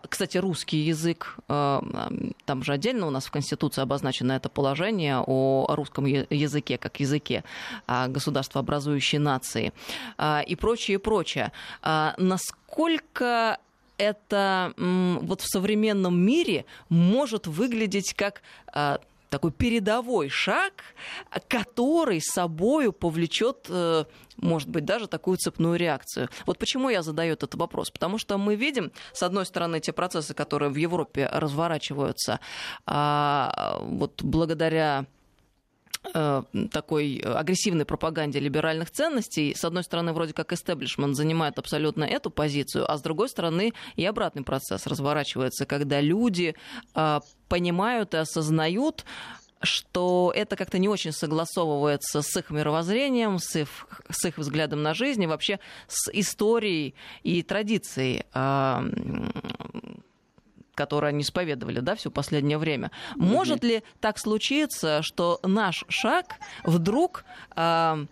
Кстати, 0.09 0.39
русский 0.39 0.79
язык. 0.79 1.37
Там 1.47 2.63
же 2.63 2.73
отдельно 2.73 3.07
у 3.07 3.11
нас 3.11 3.27
в 3.27 3.31
Конституции 3.31 3.83
обозначено 3.83 4.33
это 4.33 4.49
положение 4.49 5.23
о 5.25 5.67
русском 5.69 6.07
языке 6.07 6.79
как 6.79 7.01
языке 7.01 7.45
государства 7.87 8.61
образующей 8.61 9.19
нации. 9.19 9.73
И 10.47 10.57
прочее, 10.57 10.95
и 10.95 10.99
прочее. 10.99 11.53
Насколько 11.83 13.59
это 13.99 14.75
вот 14.77 15.41
в 15.41 15.47
современном 15.47 16.19
мире 16.21 16.65
может 16.89 17.47
выглядеть 17.47 18.15
как 18.15 18.43
такой 19.35 19.51
передовой 19.51 20.29
шаг, 20.29 20.73
который 21.49 22.21
собою 22.21 22.93
повлечет, 22.93 23.67
э, 23.69 24.05
может 24.37 24.69
быть, 24.69 24.85
даже 24.85 25.09
такую 25.09 25.39
цепную 25.39 25.77
реакцию. 25.77 26.29
Вот 26.47 26.59
почему 26.59 26.89
я 26.89 27.03
задаю 27.03 27.33
этот 27.33 27.57
вопрос? 27.57 27.91
Потому 27.91 28.19
что 28.19 28.39
мы 28.39 28.55
видим, 28.55 28.93
с 29.13 29.25
одной 29.25 29.45
стороны, 29.45 29.81
те 29.81 29.93
процессы, 29.93 30.35
которые 30.35 30.71
в 30.71 30.77
Европе 30.77 31.29
разворачиваются, 31.33 32.39
а, 32.87 33.81
вот 33.81 34.23
благодаря 34.23 35.07
такой 36.13 37.17
агрессивной 37.17 37.85
пропаганде 37.85 38.39
либеральных 38.39 38.91
ценностей. 38.91 39.55
С 39.55 39.65
одной 39.65 39.85
стороны, 39.85 40.13
вроде 40.13 40.33
как 40.33 40.53
истеблишмент 40.53 41.17
занимает 41.17 41.59
абсолютно 41.59 42.05
эту 42.05 42.31
позицию, 42.31 42.91
а 42.91 42.97
с 42.97 43.03
другой 43.03 43.29
стороны 43.29 43.73
и 43.97 44.05
обратный 44.05 44.43
процесс 44.43 44.87
разворачивается, 44.87 45.67
когда 45.67 46.01
люди 46.01 46.55
э, 46.95 47.21
понимают 47.49 48.15
и 48.15 48.19
осознают, 48.19 49.05
что 49.65 50.33
это 50.35 50.57
как-то 50.57 50.79
не 50.79 50.89
очень 50.89 51.13
согласовывается 51.13 52.23
с 52.23 52.37
их 52.37 52.51
мировоззрением, 52.51 53.39
с 53.39 53.57
их, 53.57 53.69
с 54.11 54.25
их 54.27 54.39
взглядом 54.39 54.83
на 54.83 54.95
жизнь 54.95 55.23
и 55.23 55.27
вообще 55.27 55.59
с 55.87 56.11
историей 56.13 56.95
и 57.23 57.43
традицией 57.43 58.25
э, 58.33 58.91
которые 60.75 61.11
они 61.11 61.23
исповедовали, 61.23 61.81
да, 61.81 61.95
все 61.95 62.11
последнее 62.11 62.59
время. 62.59 62.91
Mm-hmm. 63.17 63.23
Может 63.23 63.65
ли 63.65 63.83
так 64.01 64.19
случиться, 64.19 65.03
что 65.03 65.41
наш 65.43 65.85
шаг 65.89 66.37
вдруг 66.65 67.25
э, 67.57 68.07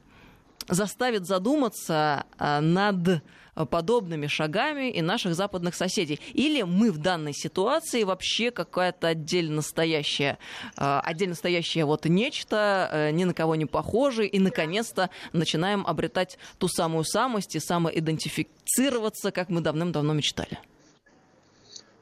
заставит 0.69 1.27
задуматься 1.27 2.25
э, 2.39 2.61
над 2.61 3.23
подобными 3.69 4.29
шагами 4.29 4.91
и 4.91 5.03
наших 5.03 5.35
западных 5.35 5.75
соседей? 5.75 6.19
Или 6.33 6.63
мы 6.63 6.91
в 6.91 6.97
данной 6.97 7.35
ситуации 7.35 8.03
вообще 8.03 8.51
какая-то 8.51 9.09
отдельно 9.09 9.61
стоящая, 9.61 10.39
отдельно 10.77 11.35
стоящее 11.35 11.85
вот 11.85 12.07
нечто, 12.07 12.89
э, 12.91 13.11
ни 13.11 13.25
на 13.25 13.35
кого 13.35 13.55
не 13.55 13.67
похожее, 13.67 14.29
и 14.29 14.39
наконец-то 14.39 15.11
начинаем 15.35 15.87
обретать 15.87 16.39
ту 16.59 16.69
самую 16.69 17.05
самость 17.05 17.55
и 17.55 17.61
самоидентифицироваться, 17.61 19.33
как 19.33 19.51
мы 19.51 19.61
давным-давно 19.61 20.15
мечтали? 20.15 20.59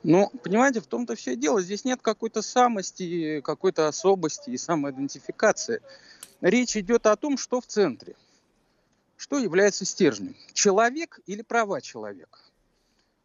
Ну, 0.03 0.31
понимаете, 0.43 0.81
в 0.81 0.87
том-то 0.87 1.15
все 1.15 1.37
дело. 1.37 1.61
Здесь 1.61 1.85
нет 1.85 2.01
какой-то 2.01 2.41
самости, 2.41 3.41
какой-то 3.43 3.89
особости 3.89 4.51
и 4.51 4.57
самоидентификации. 4.57 5.83
Речь 6.41 6.77
идет 6.77 7.07
о 7.07 7.17
том, 7.17 7.37
что 7.37 7.61
в 7.61 7.67
центре. 7.67 8.17
Что 9.19 9.39
является 9.39 9.85
стержнем? 9.85 10.35
Человек 10.55 11.21
или 11.27 11.43
права 11.43 11.83
человека, 11.83 12.39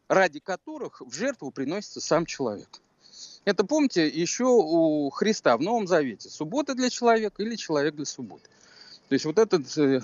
ради 0.10 0.39
которых 0.39 1.00
в 1.00 1.13
жертву 1.13 1.51
приносится 1.51 2.01
сам 2.01 2.25
человек. 2.25 2.82
Это 3.46 3.63
помните 3.63 4.08
еще 4.08 4.46
у 4.46 5.10
Христа 5.12 5.55
в 5.55 5.62
Новом 5.62 5.88
Завете. 5.88 6.29
Суббота 6.29 6.75
для 6.75 6.89
человека 6.89 7.41
или 7.41 7.55
человек 7.55 7.96
для 7.96 8.05
субботы. 8.05 8.50
То 9.08 9.13
есть 9.13 9.24
вот 9.24 9.38
этот, 9.38 9.77
э, 9.77 10.01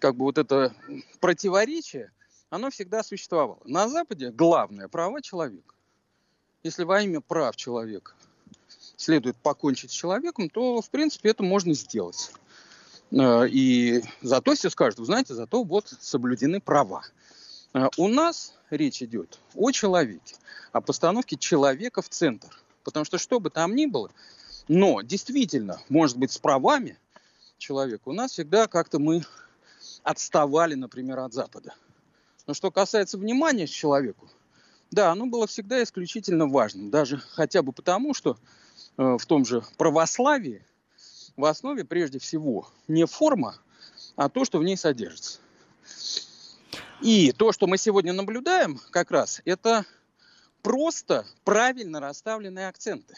как 0.00 0.16
бы 0.16 0.24
вот 0.24 0.36
это 0.36 0.74
противоречие, 1.20 2.12
оно 2.50 2.70
всегда 2.70 3.02
существовало. 3.02 3.60
На 3.64 3.88
Западе 3.88 4.30
главное 4.30 4.88
право 4.88 5.22
человека. 5.22 5.73
Если 6.64 6.84
во 6.84 7.02
имя 7.02 7.20
прав 7.20 7.54
человека 7.56 8.14
следует 8.96 9.36
покончить 9.36 9.90
с 9.90 9.94
человеком, 9.94 10.48
то, 10.48 10.80
в 10.80 10.88
принципе, 10.88 11.28
это 11.28 11.42
можно 11.42 11.74
сделать. 11.74 12.32
Э, 13.10 13.46
и 13.46 14.02
зато 14.22 14.54
все 14.54 14.70
скажут, 14.70 14.98
вы 14.98 15.04
знаете, 15.04 15.34
зато 15.34 15.62
вот 15.62 15.94
соблюдены 16.00 16.60
права. 16.60 17.02
Э, 17.74 17.88
у 17.98 18.08
нас 18.08 18.54
речь 18.70 19.02
идет 19.02 19.38
о 19.54 19.72
человеке, 19.72 20.36
о 20.72 20.80
постановке 20.80 21.36
человека 21.36 22.00
в 22.00 22.08
центр. 22.08 22.48
Потому 22.82 23.04
что 23.04 23.18
что 23.18 23.40
бы 23.40 23.50
там 23.50 23.74
ни 23.74 23.84
было, 23.84 24.10
но 24.66 25.02
действительно, 25.02 25.82
может 25.90 26.16
быть, 26.16 26.32
с 26.32 26.38
правами 26.38 26.98
человека 27.58 28.08
у 28.08 28.12
нас 28.12 28.32
всегда 28.32 28.68
как-то 28.68 28.98
мы 28.98 29.22
отставали, 30.02 30.74
например, 30.74 31.18
от 31.18 31.34
Запада. 31.34 31.74
Но 32.46 32.54
что 32.54 32.70
касается 32.70 33.18
внимания 33.18 33.66
к 33.66 33.70
человеку, 33.70 34.30
да, 34.90 35.10
оно 35.12 35.26
было 35.26 35.46
всегда 35.46 35.82
исключительно 35.82 36.46
важным, 36.46 36.90
даже 36.90 37.18
хотя 37.18 37.62
бы 37.62 37.72
потому, 37.72 38.14
что 38.14 38.38
э, 38.96 39.16
в 39.18 39.26
том 39.26 39.44
же 39.44 39.62
православии 39.76 40.64
в 41.36 41.44
основе 41.44 41.84
прежде 41.84 42.18
всего 42.18 42.68
не 42.88 43.06
форма, 43.06 43.56
а 44.16 44.28
то, 44.28 44.44
что 44.44 44.58
в 44.58 44.64
ней 44.64 44.76
содержится. 44.76 45.40
И 47.00 47.32
то, 47.32 47.52
что 47.52 47.66
мы 47.66 47.76
сегодня 47.76 48.12
наблюдаем, 48.12 48.80
как 48.90 49.10
раз, 49.10 49.42
это 49.44 49.84
просто 50.62 51.26
правильно 51.44 52.00
расставленные 52.00 52.68
акценты. 52.68 53.14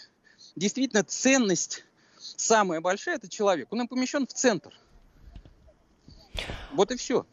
Действительно, 0.56 1.04
ценность 1.04 1.84
самая 2.18 2.80
большая– 2.80 3.16
это 3.16 3.28
человек. 3.28 3.72
Он 3.72 3.86
помещен 3.86 4.26
в 4.26 4.32
центр. 4.32 4.72
Вот 6.72 6.90
и 6.90 6.96
все. 6.96 7.26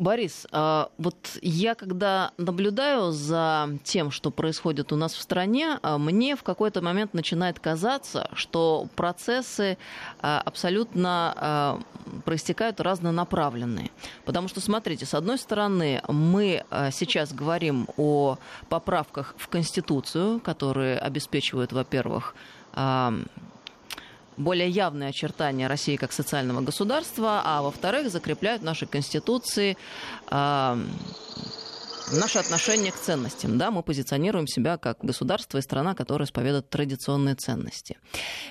Борис, 0.00 0.46
а, 0.50 0.90
вот 0.98 1.38
я 1.40 1.76
когда 1.76 2.32
наблюдаю 2.36 3.12
за 3.12 3.68
тем, 3.84 4.10
что 4.10 4.32
происходит 4.32 4.92
у 4.92 4.96
нас 4.96 5.14
в 5.14 5.20
стране, 5.20 5.78
а, 5.82 5.98
мне 5.98 6.34
в 6.34 6.42
какой-то 6.42 6.82
момент 6.82 7.14
начинает 7.14 7.60
казаться, 7.60 8.28
что 8.34 8.88
процессы 8.96 9.78
а, 10.20 10.42
абсолютно 10.44 11.80
проистекают 12.24 12.80
разнонаправленные. 12.80 13.90
Потому 14.24 14.48
что, 14.48 14.60
смотрите, 14.60 15.06
с 15.06 15.14
одной 15.14 15.38
стороны, 15.38 16.02
мы 16.08 16.64
сейчас 16.92 17.32
говорим 17.32 17.88
о 17.96 18.36
поправках 18.68 19.34
в 19.38 19.48
Конституцию, 19.48 20.40
которые 20.40 20.98
обеспечивают, 20.98 21.72
во-первых, 21.72 22.34
более 24.36 24.68
явные 24.68 25.10
очертания 25.10 25.68
России 25.68 25.96
как 25.96 26.12
социального 26.12 26.60
государства, 26.60 27.42
а 27.44 27.62
во-вторых, 27.62 28.10
закрепляют 28.10 28.62
в 28.62 28.64
нашей 28.64 28.88
Конституции 28.88 29.76
э, 30.30 30.76
наше 32.12 32.38
отношение 32.38 32.92
к 32.92 32.96
ценностям. 32.96 33.58
Да, 33.58 33.70
мы 33.70 33.82
позиционируем 33.82 34.46
себя 34.46 34.76
как 34.76 34.98
государство 35.02 35.58
и 35.58 35.62
страна, 35.62 35.94
которая 35.94 36.26
исповедует 36.26 36.68
традиционные 36.68 37.34
ценности. 37.34 37.98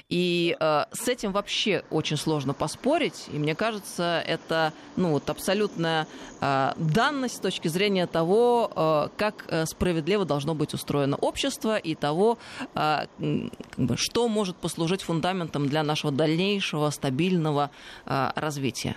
И 0.09 0.55
э, 0.59 0.85
с 0.91 1.07
этим 1.07 1.31
вообще 1.31 1.83
очень 1.89 2.17
сложно 2.17 2.53
поспорить. 2.53 3.25
И 3.31 3.37
мне 3.37 3.55
кажется, 3.55 4.23
это 4.25 4.73
ну, 4.95 5.11
вот 5.11 5.29
абсолютная 5.29 6.07
э, 6.41 6.73
данность 6.77 7.37
с 7.37 7.39
точки 7.39 7.67
зрения 7.67 8.07
того, 8.07 8.71
э, 8.75 9.09
как 9.17 9.45
э, 9.47 9.65
справедливо 9.65 10.25
должно 10.25 10.55
быть 10.55 10.73
устроено 10.73 11.17
общество 11.17 11.77
и 11.77 11.95
того, 11.95 12.37
э, 12.75 13.05
как 13.15 13.77
бы, 13.77 13.97
что 13.97 14.27
может 14.27 14.57
послужить 14.57 15.01
фундаментом 15.03 15.67
для 15.67 15.83
нашего 15.83 16.11
дальнейшего 16.11 16.89
стабильного 16.89 17.71
э, 18.05 18.31
развития 18.35 18.95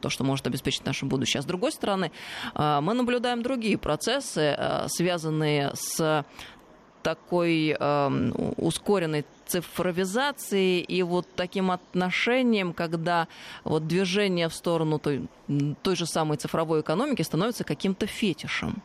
то, 0.00 0.08
что 0.08 0.24
может 0.24 0.46
обеспечить 0.46 0.84
наше 0.84 1.06
будущее. 1.06 1.40
А 1.40 1.42
с 1.42 1.46
другой 1.46 1.72
стороны, 1.72 2.10
а, 2.54 2.80
мы 2.80 2.94
наблюдаем 2.94 3.42
другие 3.42 3.78
процессы, 3.78 4.54
а, 4.56 4.86
связанные 4.88 5.72
с 5.74 6.24
такой 7.06 7.76
э, 7.78 8.30
ускоренной 8.56 9.24
цифровизации 9.46 10.80
и 10.80 11.04
вот 11.04 11.24
таким 11.36 11.70
отношением, 11.70 12.72
когда 12.72 13.28
вот 13.62 13.86
движение 13.86 14.48
в 14.48 14.52
сторону 14.52 14.98
той, 14.98 15.28
той 15.82 15.94
же 15.94 16.04
самой 16.04 16.36
цифровой 16.36 16.80
экономики 16.80 17.22
становится 17.22 17.62
каким-то 17.62 18.08
фетишем. 18.08 18.82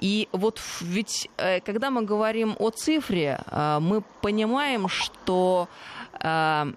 И 0.00 0.28
вот 0.32 0.60
ведь, 0.82 1.30
э, 1.38 1.60
когда 1.60 1.90
мы 1.90 2.02
говорим 2.02 2.56
о 2.58 2.68
цифре, 2.68 3.40
э, 3.46 3.78
мы 3.80 4.02
понимаем, 4.20 4.88
что 4.88 5.68
э, 6.20 6.72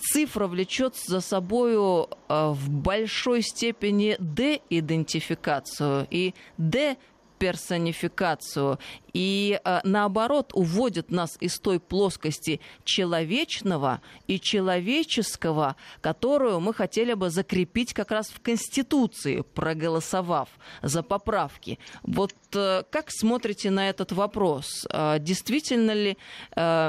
цифра 0.00 0.46
влечет 0.46 0.96
за 0.96 1.20
собою 1.20 2.08
э, 2.28 2.50
в 2.50 2.70
большой 2.70 3.42
степени 3.42 4.16
деидентификацию. 4.18 6.06
И 6.10 6.34
де 6.56 6.96
персонификацию 7.38 8.78
и 9.12 9.58
э, 9.64 9.80
наоборот 9.84 10.52
уводит 10.54 11.10
нас 11.10 11.36
из 11.40 11.58
той 11.58 11.80
плоскости 11.80 12.60
человечного 12.84 14.00
и 14.26 14.38
человеческого, 14.38 15.76
которую 16.00 16.60
мы 16.60 16.74
хотели 16.74 17.14
бы 17.14 17.30
закрепить 17.30 17.94
как 17.94 18.10
раз 18.10 18.28
в 18.28 18.40
Конституции, 18.40 19.42
проголосовав 19.54 20.48
за 20.82 21.02
поправки. 21.02 21.78
Вот 22.02 22.34
э, 22.54 22.82
как 22.90 23.06
смотрите 23.08 23.70
на 23.70 23.88
этот 23.88 24.12
вопрос? 24.12 24.86
Э, 24.92 25.18
действительно 25.18 25.92
ли 25.92 26.16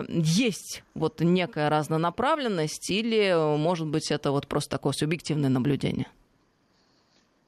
есть 0.08 0.84
вот 0.94 1.22
некая 1.22 1.70
разнонаправленность 1.70 2.89
или, 2.89 3.58
может 3.58 3.88
быть, 3.88 4.12
это 4.12 4.32
вот 4.32 4.48
просто 4.48 4.72
такое 4.72 4.94
субъективное 4.94 5.50
наблюдение? 5.50 6.08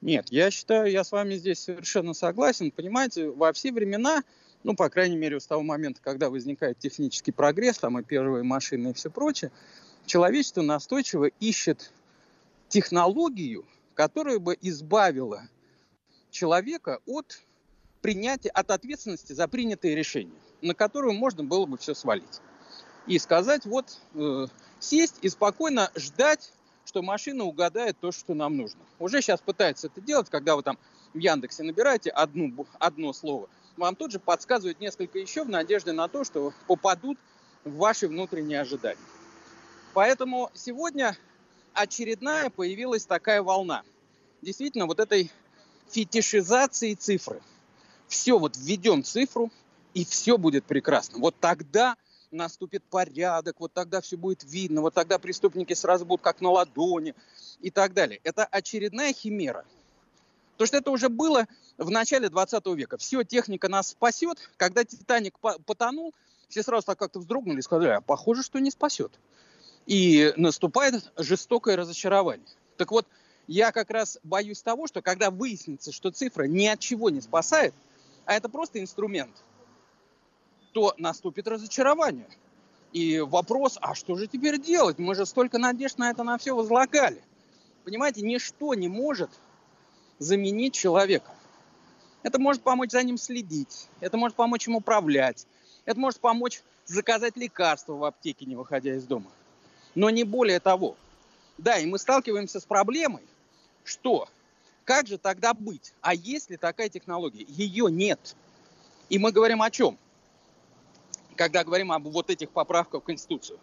Нет, 0.01 0.27
я 0.31 0.50
считаю, 0.50 0.91
я 0.91 1.03
с 1.03 1.12
вами 1.12 1.36
здесь 1.36 1.60
совершенно 1.60 2.13
согласен. 2.13 2.72
Понимаете, 2.72 3.29
во 3.29 3.53
все 3.53 3.72
времена, 3.72 4.24
ну, 4.63 4.75
по 4.75 4.89
крайней 4.89 5.17
мере, 5.17 5.39
с 5.39 5.46
того 5.46 5.62
момента, 5.62 6.01
когда 6.03 6.31
возникает 6.31 6.79
технический 6.79 7.31
прогресс, 7.31 7.77
там 7.77 8.00
и 8.00 8.03
первые 8.03 8.43
машины 8.43 8.89
и 8.89 8.93
все 8.93 9.12
прочее, 9.12 9.51
человечество 10.08 10.63
настойчиво 10.63 11.25
ищет 11.39 11.94
технологию, 12.68 13.66
которая 13.94 14.40
бы 14.40 14.57
избавила 14.59 15.44
человека 16.31 17.00
от 17.05 17.40
принятия, 18.01 18.50
от 18.50 18.72
ответственности 18.72 19.33
за 19.33 19.48
принятые 19.48 19.96
решения, 19.96 20.33
на 20.64 20.74
которую 20.74 21.14
можно 21.14 21.44
было 21.44 21.68
бы 21.68 21.77
все 21.77 21.94
свалить. 21.94 22.42
И 23.05 23.20
сказать, 23.20 23.66
вот, 23.66 24.00
э, 24.16 24.48
сесть 24.79 25.20
и 25.22 25.29
спокойно 25.29 25.92
ждать 25.96 26.53
что 26.92 27.01
машина 27.01 27.46
угадает 27.46 27.98
то, 28.01 28.12
что 28.12 28.34
нам 28.34 28.58
нужно. 28.58 28.82
Уже 29.00 29.22
сейчас 29.22 29.40
пытается 29.40 29.88
это 29.88 30.01
делать, 30.01 30.30
когда 30.30 30.58
вы 30.58 30.62
там 30.62 30.77
в 31.14 31.20
Яндексе 31.20 31.64
набираете 31.64 32.10
одну, 32.10 32.68
одно 32.80 33.14
слово, 33.14 33.48
вам 33.77 33.96
тут 33.96 34.12
же 34.12 34.20
подсказывают 34.20 34.82
несколько 34.82 35.18
еще 35.18 35.46
в 35.46 35.50
надежде 35.50 35.94
на 35.94 36.10
то, 36.10 36.25
что 36.25 36.51
попадут 36.68 37.18
в 37.64 37.77
ваши 37.77 38.10
внутренние 38.10 38.60
ожидания. 38.60 39.00
Поэтому 39.94 40.51
сегодня 40.54 41.16
очередная 41.74 42.50
появилась 42.50 43.06
такая 43.06 43.42
волна. 43.42 43.84
Действительно, 44.42 44.86
вот 44.86 45.00
этой 45.00 45.32
фетишизации 45.92 46.96
цифры. 46.96 47.42
Все, 48.10 48.38
вот 48.38 48.58
введем 48.58 49.06
цифру, 49.06 49.50
и 49.94 50.04
все 50.04 50.38
будет 50.38 50.66
прекрасно. 50.66 51.20
Вот 51.20 51.36
тогда 51.40 51.96
наступит 52.31 52.83
порядок, 52.83 53.59
вот 53.59 53.74
тогда 53.74 54.01
все 54.01 54.17
будет 54.17 54.44
видно, 54.44 54.81
вот 54.81 54.94
тогда 54.94 55.20
преступники 55.20 55.74
сразу 55.74 56.05
будут 56.05 56.22
как 56.22 56.41
на 56.41 56.50
ладони 56.50 57.13
и 57.61 57.70
так 57.70 57.94
далее. 57.94 58.20
Это 58.24 58.46
очередная 58.46 59.13
химера. 59.13 59.65
То, 60.57 60.65
что 60.65 60.77
это 60.77 60.91
уже 60.91 61.09
было 61.09 61.48
в 61.77 61.89
начале 61.89 62.29
20 62.29 62.65
века. 62.67 62.98
Все, 62.98 63.24
техника 63.24 63.67
нас 63.67 63.89
спасет. 63.89 64.37
Когда 64.57 64.83
Титаник 64.83 65.39
потонул, 65.39 66.13
все 66.50 66.61
сразу 66.61 66.85
так 66.85 67.00
как-то 67.00 67.20
вздрогнули 67.20 67.59
и 67.59 67.63
сказали, 67.63 67.89
а 67.89 68.01
похоже, 68.01 68.44
что 68.44 68.59
не 68.59 68.70
спасет. 68.70 69.11
И 69.87 70.33
наступает 70.37 71.11
жестокое 71.17 71.75
разочарование. 71.75 72.46
Так 72.77 72.91
вот, 72.91 73.07
я 73.48 73.72
как 73.72 73.89
раз 73.89 74.20
боюсь 74.24 74.61
того, 74.61 74.87
что 74.87 75.01
когда 75.01 75.31
выяснится, 75.31 75.91
что 75.91 76.11
цифра 76.11 76.44
ни 76.44 76.67
от 76.67 76.79
чего 76.79 77.09
не 77.09 77.22
спасает, 77.22 77.74
а 78.25 78.35
это 78.35 78.48
просто 78.48 78.79
инструмент– 78.79 79.31
то 80.72 80.94
наступит 80.98 81.48
разочарование. 81.48 82.27
И 82.92 83.20
вопрос, 83.20 83.77
а 83.81 83.96
что 83.96 84.16
же 84.16 84.27
теперь 84.27 84.60
делать? 84.60 85.00
Мы 85.00 85.16
же 85.16 85.25
столько 85.25 85.57
надежд 85.57 85.98
на 85.98 86.10
это 86.10 86.24
на 86.24 86.38
все 86.38 86.55
возлагали. 86.55 87.22
Понимаете, 87.84 88.22
ничто 88.22 88.74
не 88.74 88.88
может 88.88 89.29
заменить 90.20 90.74
человека. 90.74 91.31
Это 92.24 92.38
может 92.40 92.62
помочь 92.62 92.92
за 92.92 93.01
ним 93.01 93.18
следить, 93.18 93.88
это 94.00 94.16
может 94.18 94.36
помочь 94.36 94.68
ему 94.68 94.77
управлять, 94.77 95.48
это 95.86 96.00
может 96.00 96.20
помочь 96.20 96.62
заказать 96.86 97.36
лекарства 97.36 97.94
в 97.94 98.03
аптеке, 98.03 98.46
не 98.46 98.55
выходя 98.55 98.96
из 98.96 99.05
дома. 99.05 99.31
Но 99.96 100.12
не 100.12 100.24
более 100.24 100.60
того. 100.60 100.96
Да, 101.57 101.79
и 101.79 101.86
мы 101.88 101.98
сталкиваемся 101.98 102.60
с 102.60 102.66
проблемой, 102.66 103.24
что 103.84 104.27
как 104.86 105.07
же 105.07 105.18
тогда 105.18 105.53
быть? 105.53 105.94
А 106.01 106.14
есть 106.14 106.50
ли 106.50 106.57
такая 106.57 106.90
технология? 106.90 107.46
Ее 107.48 107.90
нет. 107.90 108.36
И 109.10 109.18
мы 109.20 109.31
говорим 109.31 109.62
о 109.62 109.72
чем? 109.72 109.98
Когда 111.35 111.63
говорим 111.63 111.91
об 111.91 112.07
вот 112.07 112.29
этих 112.29 112.50
поправках 112.50 113.01
в 113.01 113.05
Конституцию, 113.05 113.59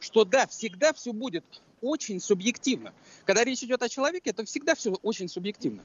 что 0.00 0.24
да, 0.24 0.46
всегда 0.46 0.92
все 0.92 1.12
будет 1.12 1.44
очень 1.80 2.20
субъективно. 2.20 2.92
Когда 3.24 3.44
речь 3.44 3.62
идет 3.62 3.82
о 3.82 3.88
человеке, 3.88 4.30
это 4.30 4.44
всегда 4.44 4.74
все 4.74 4.92
очень 5.02 5.28
субъективно. 5.28 5.82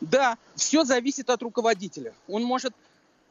Да, 0.00 0.38
все 0.54 0.84
зависит 0.84 1.28
от 1.30 1.42
руководителя. 1.42 2.14
Он 2.28 2.44
может 2.44 2.72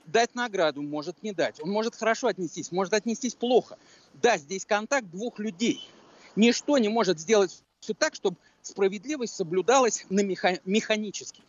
дать 0.06 0.36
награду, 0.36 0.82
может 0.82 1.22
не 1.24 1.32
дать. 1.32 1.62
Он 1.62 1.70
может 1.70 1.96
хорошо 1.96 2.28
отнестись, 2.28 2.72
может 2.72 2.94
отнестись 2.94 3.36
плохо. 3.36 3.78
Да, 4.14 4.38
здесь 4.38 4.66
контакт 4.66 5.08
двух 5.10 5.40
людей. 5.40 5.88
Ничто 6.36 6.78
не 6.78 6.90
может 6.90 7.20
сделать 7.20 7.64
все 7.80 7.94
так, 7.94 8.16
чтобы 8.16 8.38
справедливость 8.62 9.36
соблюдалась 9.36 10.06
на 10.10 10.22
меха- 10.22 10.60
механически 10.66 11.42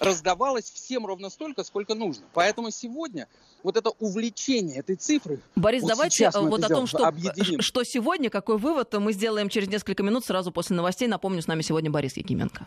раздавалось 0.00 0.70
всем 0.70 1.06
ровно 1.06 1.30
столько, 1.30 1.62
сколько 1.62 1.94
нужно. 1.94 2.24
Поэтому 2.32 2.70
сегодня 2.70 3.28
вот 3.62 3.76
это 3.76 3.90
увлечение 4.00 4.78
этой 4.78 4.96
цифры... 4.96 5.40
Борис, 5.54 5.82
вот 5.82 5.90
давайте 5.90 6.30
вот 6.34 6.64
о 6.64 6.68
том, 6.68 6.86
что, 6.86 7.12
что 7.60 7.84
сегодня, 7.84 8.30
какой 8.30 8.58
вывод 8.58 8.92
мы 8.94 9.12
сделаем 9.12 9.48
через 9.48 9.68
несколько 9.68 10.02
минут, 10.02 10.24
сразу 10.24 10.50
после 10.50 10.74
новостей. 10.74 11.06
Напомню, 11.06 11.42
с 11.42 11.46
нами 11.46 11.62
сегодня 11.62 11.90
Борис 11.90 12.16
Якименко. 12.16 12.66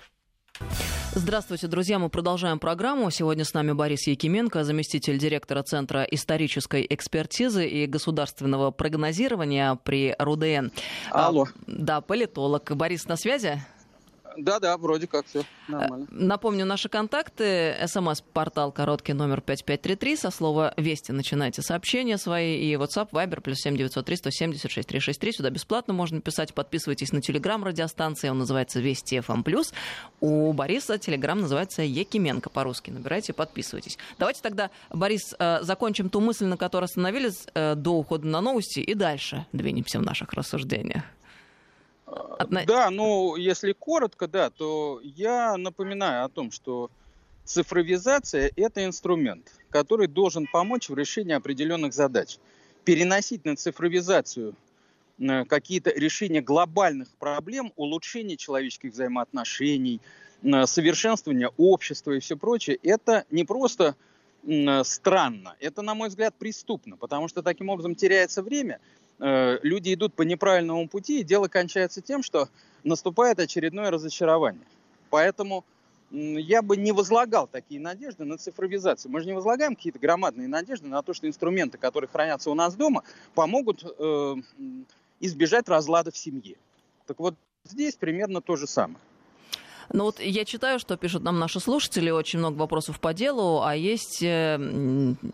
Здравствуйте, 1.16 1.68
друзья. 1.68 2.00
Мы 2.00 2.10
продолжаем 2.10 2.60
программу. 2.60 3.10
Сегодня 3.12 3.44
с 3.46 3.54
нами 3.54 3.72
Борис 3.72 4.08
Якименко, 4.08 4.64
заместитель 4.64 5.18
директора 5.18 5.64
Центра 5.64 6.04
исторической 6.04 6.86
экспертизы 6.90 7.68
и 7.68 7.86
государственного 7.88 8.72
прогнозирования 8.72 9.76
при 9.84 10.16
РУДН. 10.18 10.70
Алло. 11.12 11.44
А, 11.46 11.48
да, 11.68 12.02
политолог. 12.02 12.72
Борис 12.76 13.08
на 13.08 13.16
связи? 13.16 13.62
Да-да, 14.38 14.78
вроде 14.78 15.08
как 15.08 15.26
все 15.26 15.44
нормально. 15.68 16.08
Э, 16.10 16.14
напомню, 16.14 16.66
наши 16.66 16.90
контакты. 16.90 17.76
СМС-портал 17.86 18.72
короткий 18.72 19.14
номер 19.14 19.42
5533. 19.42 20.16
Со 20.16 20.32
слова 20.32 20.74
«Вести» 20.78 21.12
начинайте 21.12 21.62
сообщения 21.62 22.18
свои. 22.18 22.58
И 22.58 22.74
WhatsApp, 22.76 23.10
Viber, 23.12 23.42
плюс 23.42 23.60
7903 23.60 24.18
176 24.18 24.88
363. 24.88 25.34
Сюда 25.34 25.50
бесплатно 25.50 25.94
можно 25.94 26.22
писать. 26.22 26.54
Подписывайтесь 26.54 27.12
на 27.12 27.22
телеграм 27.22 27.64
радиостанции. 27.64 28.30
Он 28.30 28.40
называется 28.40 28.80
«Вести 28.80 29.18
FM+.» 29.18 29.44
У 30.20 30.54
Бориса 30.54 30.98
телеграм 30.98 31.40
называется 31.42 31.82
«Якименко» 31.82 32.50
по-русски. 32.50 32.92
Набирайте, 32.92 33.34
подписывайтесь. 33.34 33.98
Давайте 34.18 34.42
тогда, 34.42 34.70
Борис, 34.90 35.36
э, 35.38 35.60
закончим 35.62 36.10
ту 36.10 36.20
мысль, 36.20 36.46
на 36.46 36.58
которой 36.58 36.86
остановились 36.86 37.46
э, 37.54 37.76
до 37.76 37.92
ухода 37.92 38.28
на 38.28 38.42
новости, 38.42 38.80
и 38.80 38.94
дальше 38.94 39.46
двинемся 39.52 40.00
в 40.00 40.02
наших 40.04 40.34
рассуждениях. 40.34 41.04
Отна... 42.40 42.66
Да, 42.66 42.90
ну, 42.90 43.36
если 43.36 43.74
коротко, 43.74 44.28
да, 44.28 44.50
то 44.50 45.00
я 45.04 45.58
напоминаю 45.58 46.26
о 46.26 46.30
том, 46.30 46.52
что 46.52 46.90
цифровизация– 47.44 48.52
это 48.56 48.86
инструмент, 48.86 49.52
который 49.70 50.08
должен 50.08 50.48
помочь 50.52 50.90
в 50.90 50.96
решении 50.96 51.34
определенных 51.34 51.94
задач. 51.94 52.38
Переносить 52.86 53.46
на 53.46 53.56
цифровизацию 53.56 54.56
э, 55.20 55.46
какие-то 55.46 55.92
решения 55.92 56.42
глобальных 56.42 57.10
проблем, 57.20 57.72
улучшение 57.76 58.38
человеческих 58.38 58.92
взаимоотношений, 58.92 60.02
э, 60.44 60.66
совершенствование 60.66 61.50
общества 61.58 62.12
и 62.12 62.20
все 62.20 62.38
прочее, 62.38 62.78
это 62.84 63.26
не 63.32 63.44
просто 63.46 63.96
э, 64.46 64.84
странно, 64.84 65.56
это, 65.60 65.82
на 65.82 65.96
мой 65.96 66.10
взгляд, 66.10 66.36
преступно, 66.38 66.98
потому 66.98 67.28
что 67.28 67.42
таким 67.42 67.70
образом 67.70 67.96
теряется 67.96 68.42
время– 68.42 68.80
Э, 69.20 69.60
люди 69.64 69.94
идут 69.94 70.14
по 70.14 70.24
неправильному 70.24 70.88
пути, 70.88 71.22
и 71.22 71.24
дело 71.24 71.48
кончается 71.48 72.02
тем, 72.02 72.24
что 72.24 72.50
наступает 72.84 73.40
очередное 73.40 73.92
разочарование. 73.92 74.66
Поэтому 75.10 75.64
я 76.12 76.62
бы 76.62 76.78
не 76.78 76.92
возлагал 76.92 77.48
такие 77.48 77.82
надежды 77.82 78.24
на 78.24 78.38
цифровизацию. 78.38 79.12
Мы 79.12 79.22
же 79.22 79.26
не 79.26 79.34
возлагаем 79.34 79.76
какие-то 79.76 80.00
громадные 80.00 80.48
надежды 80.48 80.88
на 80.88 81.02
то, 81.02 81.14
что 81.14 81.28
инструменты, 81.28 81.78
которые 81.78 82.08
хранятся 82.08 82.52
у 82.52 82.54
нас 82.54 82.76
дома, 82.76 83.04
помогут 83.34 83.84
э, 83.84 84.36
избежать 85.20 85.68
разлада 85.70 86.12
в 86.12 86.18
семье. 86.18 86.56
Так 87.08 87.20
вот 87.20 87.36
здесь 87.64 87.96
примерно 87.96 88.42
то 88.42 88.56
же 88.56 88.68
самое. 88.68 89.00
Ну 89.92 90.06
вот 90.06 90.20
я 90.20 90.46
читаю, 90.46 90.80
что 90.80 90.98
пишут 90.98 91.24
нам 91.24 91.40
наши 91.40 91.60
слушатели, 91.60 92.10
очень 92.10 92.40
много 92.40 92.58
вопросов 92.58 93.00
по 93.00 93.14
делу, 93.14 93.62
а 93.64 93.76
есть 93.76 94.22
э, 94.22 94.56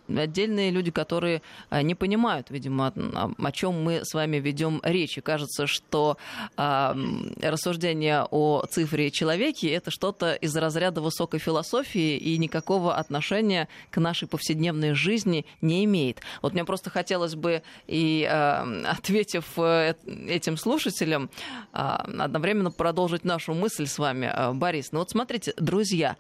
отдельные 0.08 0.72
люди, 0.72 0.92
которые 0.92 1.42
э, 1.70 1.82
не 1.82 1.96
понимают, 1.96 2.50
видимо, 2.50 2.94
о, 3.38 3.52
чем 3.52 3.84
мы 3.84 4.02
с 4.04 4.14
вами 4.14 4.38
ведем 4.38 4.80
речь. 4.84 5.18
И 5.18 5.22
кажется, 5.22 5.68
что 5.68 6.18
э, 6.58 6.94
рассуждение 7.42 8.26
о 8.30 8.66
цифре 8.70 9.12
человеке 9.12 9.70
это 9.72 9.92
что-то 9.92 10.34
из 10.34 10.56
разряда 10.56 11.02
высокой 11.02 11.40
философии 11.40 12.18
и 12.18 12.38
никакого 12.38 12.96
отношения 12.96 13.68
к 13.92 13.98
нашей 14.00 14.28
повседневной 14.28 14.94
жизни 14.94 15.46
не 15.62 15.86
имеет. 15.86 16.22
Вот 16.42 16.54
мне 16.54 16.66
просто 16.66 16.90
хотелось 16.90 17.36
бы 17.36 17.62
и 17.88 18.28
э, 18.30 18.84
ответив 18.86 19.46
э, 19.58 19.96
этим 20.28 20.58
слушателям, 20.58 21.30
э, 21.74 21.78
одновременно 21.78 22.72
продолжить 22.72 23.26
нашу 23.26 23.54
мысль 23.54 23.86
с 23.86 23.98
вами 23.98 24.32
Борис. 24.54 24.92
Ну 24.92 25.00
вот 25.00 25.10
смотрите, 25.10 25.54
друзья, 25.58 26.16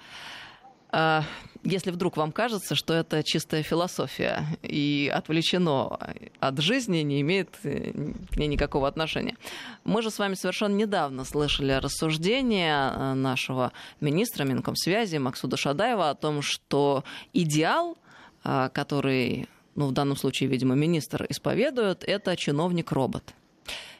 э, 0.91 1.21
если 1.63 1.91
вдруг 1.91 2.17
вам 2.17 2.31
кажется, 2.31 2.75
что 2.75 2.93
это 2.93 3.23
чистая 3.23 3.63
философия 3.63 4.45
и 4.61 5.11
отвлечено 5.13 5.99
от 6.39 6.59
жизни, 6.59 6.99
не 6.99 7.21
имеет 7.21 7.49
э, 7.63 7.91
к 8.31 8.37
ней 8.37 8.47
никакого 8.47 8.87
отношения. 8.87 9.35
Мы 9.83 10.01
же 10.01 10.09
с 10.09 10.19
вами 10.19 10.35
совершенно 10.35 10.75
недавно 10.75 11.25
слышали 11.25 11.73
рассуждения 11.73 13.13
нашего 13.13 13.71
министра 14.01 14.43
Минкомсвязи 14.43 15.17
Максуда 15.17 15.57
Шадаева 15.57 16.09
о 16.09 16.15
том, 16.15 16.41
что 16.41 17.03
идеал, 17.33 17.97
который, 18.43 19.49
ну, 19.75 19.87
в 19.87 19.91
данном 19.91 20.15
случае, 20.15 20.47
видимо, 20.47 20.75
министр 20.75 21.25
исповедует, 21.27 22.05
это 22.05 22.37
чиновник-робот. 22.37 23.33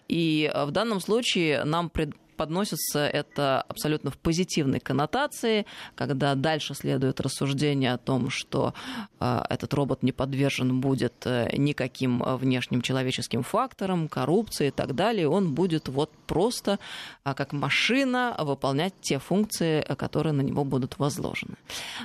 И 0.08 0.50
в 0.56 0.72
данном 0.72 1.02
случае 1.02 1.64
нам 1.66 1.90
пред, 1.90 2.12
подносится 2.40 3.00
это 3.06 3.62
абсолютно 3.64 4.12
в 4.12 4.18
позитивной 4.18 4.80
коннотации, 4.80 5.66
когда 5.96 6.36
дальше 6.36 6.74
следует 6.74 7.20
рассуждение 7.20 7.92
о 7.92 7.98
том, 7.98 8.30
что 8.30 8.74
э, 9.20 9.42
этот 9.50 9.74
робот 9.74 10.04
не 10.04 10.14
подвержен 10.14 10.80
будет 10.80 11.26
э, 11.26 11.50
никаким 11.58 12.24
внешним 12.26 12.82
человеческим 12.82 13.44
факторам, 13.44 14.08
коррупции 14.08 14.68
и 14.68 14.72
так 14.72 14.96
далее. 14.96 15.28
Он 15.28 15.54
будет 15.54 15.90
вот 15.90 16.12
просто 16.28 16.80
э, 17.26 17.34
как 17.34 17.52
машина 17.52 18.38
выполнять 18.40 18.94
те 19.02 19.20
функции, 19.20 19.82
которые 19.98 20.32
на 20.32 20.42
него 20.42 20.64
будут 20.64 20.98
возложены. 20.98 21.56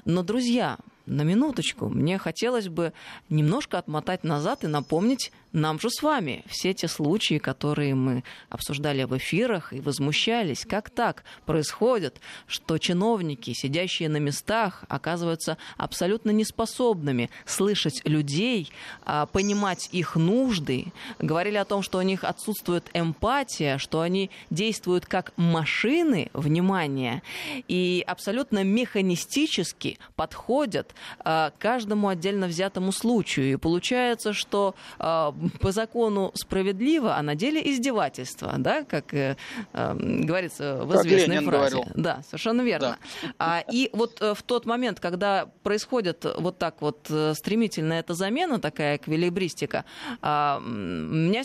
Но, 0.05 0.25
друзья, 0.25 0.79
на 1.07 1.23
минуточку, 1.23 1.89
мне 1.89 2.19
хотелось 2.19 2.69
бы 2.69 2.93
немножко 3.29 3.79
отмотать 3.79 4.25
назад 4.25 4.65
и 4.65 4.67
напомнить 4.67 5.31
нам 5.55 5.79
же 5.79 5.89
с 5.89 6.03
вами 6.03 6.45
все 6.49 6.75
те 6.75 6.89
случаи, 6.89 7.39
которые 7.39 7.95
мы 7.95 8.25
обсуждали 8.51 9.05
в 9.05 9.17
эфирах 9.17 9.73
и 9.73 9.81
возмущались. 9.81 10.67
Как 10.67 10.91
так 10.91 11.23
происходит, 11.47 12.21
что 12.49 12.77
чиновники, 12.79 13.53
сидящие 13.55 14.09
на 14.09 14.17
местах, 14.17 14.85
оказываются 14.89 15.57
абсолютно 15.77 16.31
неспособными 16.31 17.31
слышать 17.47 18.03
людей, 18.05 18.71
а, 19.05 19.27
понимать 19.27 19.89
их 19.93 20.17
нужды, 20.17 20.93
говорили 21.21 21.57
о 21.57 21.65
том, 21.65 21.83
что 21.83 21.99
у 21.99 22.03
них 22.03 22.25
отсутствует 22.25 22.91
эмпатия, 22.93 23.79
что 23.79 24.01
они 24.01 24.31
действуют 24.51 25.07
как 25.07 25.33
машины, 25.37 26.31
внимание, 26.33 27.23
и 27.69 28.03
абсолютно 28.07 28.65
механистически 28.65 29.99
подходят 30.17 30.95
а, 31.21 31.51
к 31.51 31.59
каждому 31.59 32.09
отдельно 32.09 32.49
взятому 32.49 32.91
случаю. 32.91 33.53
И 33.53 33.57
получается, 33.57 34.33
что 34.33 34.75
а, 34.99 35.33
по 35.61 35.73
закону 35.73 36.33
справедливо, 36.35 37.17
а 37.17 37.23
на 37.23 37.35
деле 37.35 37.61
издевательство, 37.71 38.55
да, 38.59 38.85
как 38.85 39.13
э, 39.15 39.37
э, 39.73 39.95
говорится 39.95 40.85
в 40.85 40.95
известной 40.97 41.37
как 41.37 41.45
фразе. 41.45 41.77
Говорил. 41.77 41.93
Да, 41.95 42.23
совершенно 42.27 42.63
верно. 42.63 42.99
Да. 43.23 43.29
А, 43.39 43.65
и 43.71 43.91
вот 43.93 44.21
э, 44.21 44.35
в 44.35 44.43
тот 44.43 44.67
момент, 44.67 45.01
когда 45.01 45.49
происходит 45.63 46.25
вот 46.39 46.59
так 46.59 46.81
вот 46.81 47.07
э, 47.11 47.35
стремительная 47.35 48.01
эта 48.01 48.15
замена, 48.15 48.59
такая 48.59 48.97
эквилибристика, 48.97 49.85
а, 50.23 50.61
у 50.65 50.69
меня 50.69 51.43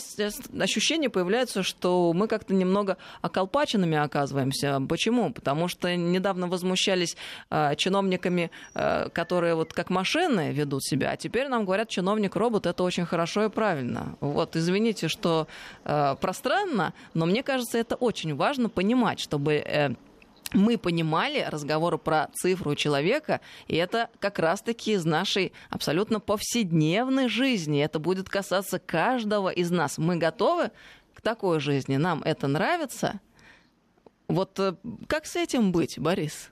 ощущение 0.60 1.10
появляется, 1.10 1.62
что 1.62 2.12
мы 2.12 2.28
как-то 2.28 2.54
немного 2.54 2.96
околпаченными 3.22 3.96
оказываемся. 3.96 4.80
Почему? 4.88 5.32
Потому 5.32 5.68
что 5.68 5.94
недавно 5.94 6.48
возмущались 6.48 7.16
а, 7.50 7.74
чиновниками, 7.74 8.50
а, 8.74 9.08
которые 9.08 9.54
вот 9.54 9.72
как 9.72 9.90
машины 9.90 10.52
ведут 10.52 10.84
себя, 10.84 11.10
а 11.10 11.16
теперь 11.16 11.48
нам 11.48 11.64
говорят, 11.64 11.88
чиновник-робот 11.88 12.66
это 12.66 12.82
очень 12.82 13.06
хорошо 13.06 13.44
и 13.44 13.48
правильно 13.48 13.89
правильно. 13.90 14.16
Вот, 14.20 14.56
извините, 14.56 15.08
что 15.08 15.46
э, 15.84 16.16
пространно, 16.20 16.94
но 17.14 17.26
мне 17.26 17.42
кажется, 17.42 17.78
это 17.78 17.96
очень 17.96 18.34
важно 18.34 18.68
понимать, 18.68 19.20
чтобы 19.20 19.54
э, 19.54 19.90
мы 20.52 20.78
понимали 20.78 21.46
разговоры 21.48 21.98
про 21.98 22.28
цифру 22.34 22.74
человека, 22.74 23.40
и 23.68 23.76
это 23.76 24.08
как 24.18 24.38
раз-таки 24.38 24.92
из 24.92 25.04
нашей 25.04 25.52
абсолютно 25.68 26.20
повседневной 26.20 27.28
жизни. 27.28 27.82
Это 27.82 27.98
будет 27.98 28.28
касаться 28.28 28.78
каждого 28.78 29.50
из 29.50 29.70
нас. 29.70 29.98
Мы 29.98 30.16
готовы 30.16 30.70
к 31.14 31.20
такой 31.20 31.60
жизни? 31.60 31.96
Нам 31.96 32.22
это 32.22 32.48
нравится? 32.48 33.20
Вот 34.28 34.58
э, 34.58 34.74
как 35.06 35.26
с 35.26 35.36
этим 35.36 35.72
быть, 35.72 35.98
Борис? 35.98 36.50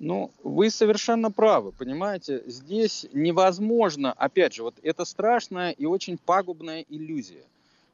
Ну, 0.00 0.32
вы 0.42 0.70
совершенно 0.70 1.30
правы, 1.30 1.70
понимаете, 1.70 2.42
здесь 2.46 3.06
невозможно, 3.12 4.12
опять 4.12 4.54
же, 4.54 4.64
вот 4.64 4.74
это 4.82 5.04
страшная 5.04 5.70
и 5.70 5.86
очень 5.86 6.18
пагубная 6.18 6.84
иллюзия, 6.88 7.44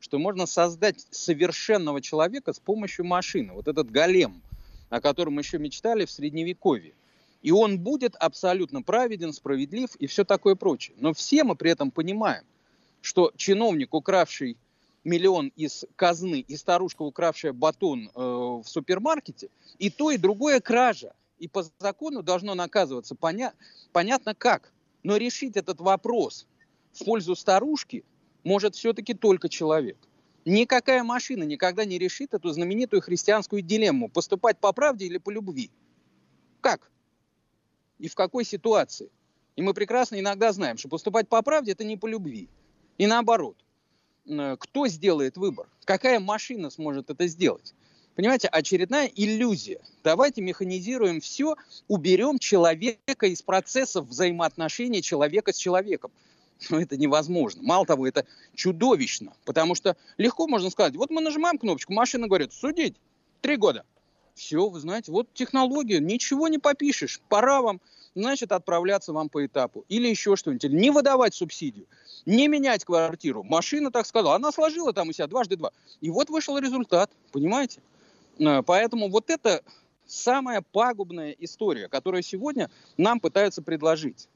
что 0.01 0.19
можно 0.19 0.47
создать 0.47 1.07
совершенного 1.11 2.01
человека 2.01 2.55
с 2.55 2.59
помощью 2.59 3.05
машины, 3.05 3.53
вот 3.53 3.69
этот 3.69 3.91
голем, 3.91 4.41
о 4.89 5.01
котором 5.01 5.39
еще 5.39 5.59
мечтали 5.59 6.07
в 6.07 6.11
Средневековье. 6.11 6.95
И 7.43 7.53
он 7.53 7.79
будет 7.79 8.17
абсолютно 8.17 8.83
праведен, 8.83 9.33
справедлив 9.33 9.95
и 9.97 10.07
все 10.07 10.25
такое 10.25 10.55
прочее. 10.55 10.97
Но 11.01 11.13
все 11.13 11.45
мы 11.45 11.55
при 11.55 11.71
этом 11.71 11.91
понимаем, 11.91 12.45
что 13.03 13.33
чиновник, 13.37 13.95
укравший 13.95 14.57
миллион 15.05 15.53
из 15.57 15.85
казны, 15.97 16.45
и 16.47 16.57
старушка, 16.57 17.03
укравшая 17.03 17.53
батон 17.53 18.11
э, 18.15 18.21
в 18.21 18.65
супермаркете, 18.67 19.49
и 19.79 19.89
то, 19.89 20.11
и 20.11 20.19
другое 20.19 20.61
кража 20.61 21.13
и 21.41 21.49
по 21.49 21.65
закону 21.79 22.23
должно 22.23 22.55
наказываться. 22.55 23.17
Поня... 23.17 23.55
Понятно 23.93 24.35
как. 24.35 24.73
Но 25.03 25.17
решить 25.17 25.57
этот 25.57 25.81
вопрос 25.81 26.47
в 26.93 27.05
пользу 27.05 27.35
старушки 27.35 28.05
может 28.45 28.75
все-таки 28.77 29.15
только 29.15 29.49
человек. 29.49 29.97
Никакая 30.45 31.03
машина 31.03 31.43
никогда 31.43 31.85
не 31.85 31.99
решит 31.99 32.35
эту 32.35 32.51
знаменитую 32.51 33.03
христианскую 33.03 33.63
дилемму. 33.63 34.09
Поступать 34.09 34.59
по 34.59 34.73
правде 34.73 35.07
или 35.07 35.19
по 35.19 35.31
любви. 35.31 35.71
Как? 36.61 36.91
И 37.99 38.09
в 38.09 38.15
какой 38.15 38.45
ситуации? 38.45 39.11
И 39.57 39.63
мы 39.63 39.75
прекрасно 39.75 40.21
иногда 40.21 40.53
знаем, 40.53 40.77
что 40.77 40.89
поступать 40.89 41.29
по 41.29 41.43
правде– 41.43 41.73
это 41.73 41.85
не 41.85 41.97
по 41.97 42.07
любви. 42.07 42.49
И 42.99 43.07
наоборот. 43.07 43.57
Кто 44.59 44.87
сделает 44.87 45.37
выбор? 45.39 45.69
Какая 45.85 46.21
машина 46.21 46.71
сможет 46.71 47.11
это 47.11 47.27
сделать? 47.27 47.75
Понимаете, 48.17 48.49
очередная 48.49 49.11
иллюзия. 49.15 49.81
Давайте 50.03 50.43
механизируем 50.43 51.21
все, 51.21 51.57
уберем 51.89 52.39
человека 52.39 53.27
из 53.27 53.41
процессов 53.43 54.09
взаимоотношений 54.09 55.03
человека 55.03 55.53
с 55.53 55.57
человеком. 55.57 56.11
Но 56.69 56.81
это 56.81 56.97
невозможно. 56.97 57.63
Мало 57.63 57.87
того, 57.87 58.07
это 58.07 58.27
чудовищно. 58.55 59.33
Потому 59.45 59.75
что 59.75 59.97
легко 60.19 60.47
можно 60.47 60.71
сказать, 60.71 60.95
вот 60.97 61.11
мы 61.11 61.23
нажимаем 61.23 61.59
кнопочку, 61.59 61.93
машина 61.93 62.27
говорит, 62.27 62.53
судить, 62.53 62.97
три 63.41 63.57
года. 63.57 63.85
Все, 64.35 64.69
вы 64.69 64.81
знаете, 64.81 65.13
вот 65.13 65.29
технология, 65.33 66.01
ничего 66.01 66.49
не 66.49 66.59
попишешь. 66.59 67.21
Пора 67.29 67.63
вам, 67.63 67.81
значит, 68.15 68.53
отправляться 68.53 69.13
вам 69.13 69.29
по 69.29 69.45
этапу. 69.45 69.85
Или 69.89 70.09
еще 70.09 70.37
что-нибудь. 70.37 70.65
Или 70.65 70.77
не 70.77 70.91
выдавать 70.91 71.35
субсидию. 71.35 71.87
Не 72.27 72.49
менять 72.49 72.85
квартиру. 72.85 73.43
Машина 73.43 73.91
так 73.91 74.07
сказала. 74.07 74.37
Она 74.37 74.53
сложила 74.53 74.93
там 74.93 75.09
у 75.09 75.13
себя 75.13 75.27
дважды 75.27 75.57
два. 75.57 75.73
И 76.01 76.11
вот 76.11 76.31
вышел 76.31 76.57
результат. 76.59 77.11
Понимаете? 77.33 77.81
Э, 78.41 78.63
поэтому 78.63 79.09
вот 79.09 79.31
это 79.31 79.63
самая 80.07 80.63
пагубная 80.63 81.31
история, 81.39 81.89
которую 81.89 82.23
сегодня 82.23 82.71
нам 82.97 83.21
пытаются 83.21 83.63
предложить. 83.63 84.29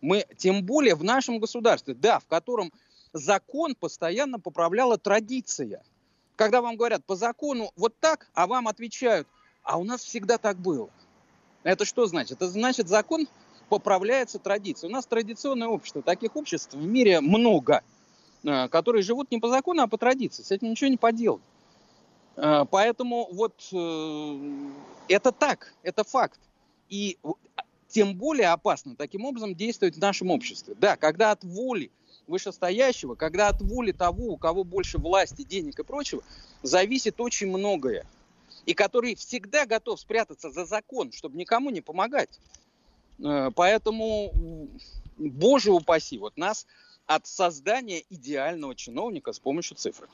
Мы, 0.00 0.24
тем 0.38 0.64
более 0.64 0.94
в 0.94 1.04
нашем 1.04 1.38
государстве, 1.38 1.94
да, 1.94 2.18
в 2.18 2.26
котором 2.26 2.72
закон 3.12 3.74
постоянно 3.74 4.40
поправляла 4.40 4.96
традиция. 4.98 5.82
Когда 6.36 6.62
вам 6.62 6.76
говорят 6.76 7.04
по 7.04 7.16
закону 7.16 7.70
вот 7.76 7.94
так, 8.00 8.30
а 8.32 8.46
вам 8.46 8.66
отвечают, 8.66 9.28
а 9.62 9.78
у 9.78 9.84
нас 9.84 10.02
всегда 10.02 10.38
так 10.38 10.56
было. 10.56 10.88
Это 11.62 11.84
что 11.84 12.06
значит? 12.06 12.32
Это 12.32 12.48
значит 12.48 12.88
закон 12.88 13.28
поправляется 13.68 14.38
традиция. 14.38 14.88
У 14.88 14.92
нас 14.92 15.04
традиционное 15.06 15.68
общество. 15.68 16.02
Таких 16.02 16.34
обществ 16.34 16.72
в 16.72 16.86
мире 16.86 17.20
много, 17.20 17.82
э, 18.42 18.68
которые 18.68 19.02
живут 19.02 19.30
не 19.30 19.38
по 19.38 19.50
закону, 19.50 19.82
а 19.82 19.86
по 19.86 19.98
традиции. 19.98 20.42
С 20.42 20.50
этим 20.50 20.70
ничего 20.70 20.88
не 20.88 20.96
поделать. 20.96 21.42
Э, 22.36 22.64
поэтому 22.70 23.28
вот 23.32 23.54
э, 23.72 24.70
это 25.08 25.32
так, 25.32 25.74
это 25.82 26.04
факт. 26.04 26.40
И 26.88 27.18
тем 27.88 28.14
более 28.14 28.48
опасно 28.48 28.96
таким 28.96 29.24
образом 29.24 29.54
действовать 29.54 29.96
в 29.96 30.00
нашем 30.00 30.30
обществе. 30.30 30.74
Да, 30.78 30.96
когда 30.96 31.32
от 31.32 31.44
воли 31.44 31.90
вышестоящего, 32.26 33.14
когда 33.14 33.48
от 33.48 33.60
воли 33.60 33.92
того, 33.92 34.28
у 34.28 34.36
кого 34.36 34.64
больше 34.64 34.98
власти, 34.98 35.42
денег 35.42 35.80
и 35.80 35.84
прочего, 35.84 36.22
зависит 36.62 37.20
очень 37.20 37.48
многое. 37.48 38.06
И 38.66 38.74
который 38.74 39.14
всегда 39.16 39.66
готов 39.66 40.00
спрятаться 40.00 40.50
за 40.50 40.64
закон, 40.64 41.12
чтобы 41.12 41.36
никому 41.36 41.70
не 41.70 41.80
помогать. 41.80 42.38
Э, 43.22 43.50
поэтому, 43.54 44.68
боже 45.18 45.72
упаси, 45.72 46.18
вот 46.18 46.36
нас 46.36 46.66
от 47.06 47.26
создания 47.26 48.02
идеального 48.10 48.74
чиновника 48.74 49.32
с 49.32 49.38
помощью 49.38 49.76
цифры. 49.76 50.06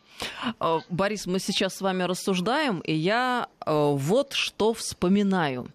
Э, 0.60 0.80
Борис, 0.88 1.26
мы 1.26 1.38
сейчас 1.38 1.76
с 1.76 1.80
вами 1.80 2.04
рассуждаем, 2.04 2.80
и 2.80 2.94
я 2.94 3.48
э, 3.64 3.72
вот 3.72 4.32
что 4.32 4.72
вспоминаю. 4.72 5.68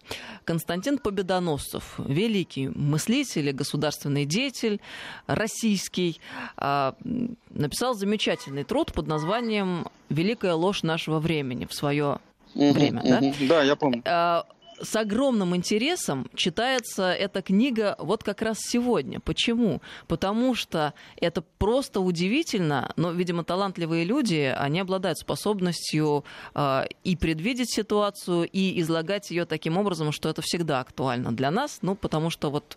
Константин 0.44 0.98
Победоносцев, 0.98 1.94
великий 1.98 2.68
мыслитель 2.68 3.48
и 3.48 3.52
государственный 3.52 4.24
деятель, 4.24 4.80
российский, 5.26 6.20
э, 6.56 6.92
написал 7.50 7.94
замечательный 7.94 8.64
труд 8.64 8.92
под 8.92 9.06
названием 9.06 9.86
«Великая 10.08 10.54
ложь 10.54 10.82
нашего 10.82 11.20
времени» 11.20 11.66
в 11.66 11.74
свое 11.74 12.18
время. 12.54 13.02
да? 13.04 13.20
да, 13.48 13.62
я 13.62 13.76
помню 13.76 14.02
с 14.82 14.96
огромным 14.96 15.54
интересом 15.56 16.28
читается 16.34 17.12
эта 17.12 17.42
книга 17.42 17.96
вот 17.98 18.22
как 18.24 18.42
раз 18.42 18.58
сегодня. 18.60 19.20
Почему? 19.20 19.80
Потому 20.08 20.54
что 20.54 20.94
это 21.16 21.42
просто 21.58 22.00
удивительно, 22.00 22.92
но, 22.96 23.12
видимо, 23.12 23.44
талантливые 23.44 24.04
люди, 24.04 24.54
они 24.56 24.80
обладают 24.80 25.18
способностью 25.18 26.24
э, 26.54 26.84
и 27.04 27.16
предвидеть 27.16 27.72
ситуацию, 27.72 28.48
и 28.50 28.80
излагать 28.80 29.30
ее 29.30 29.44
таким 29.44 29.78
образом, 29.78 30.12
что 30.12 30.28
это 30.28 30.42
всегда 30.42 30.80
актуально 30.80 31.32
для 31.32 31.50
нас, 31.50 31.78
ну, 31.82 31.94
потому 31.94 32.30
что 32.30 32.50
вот 32.50 32.76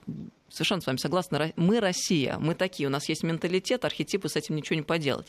совершенно 0.55 0.81
с 0.81 0.87
вами 0.87 0.97
согласна. 0.97 1.51
Мы 1.55 1.79
Россия, 1.79 2.37
мы 2.39 2.55
такие, 2.55 2.87
у 2.87 2.91
нас 2.91 3.09
есть 3.09 3.23
менталитет, 3.23 3.85
архетипы, 3.85 4.29
с 4.29 4.35
этим 4.35 4.55
ничего 4.55 4.75
не 4.77 4.81
поделать. 4.81 5.27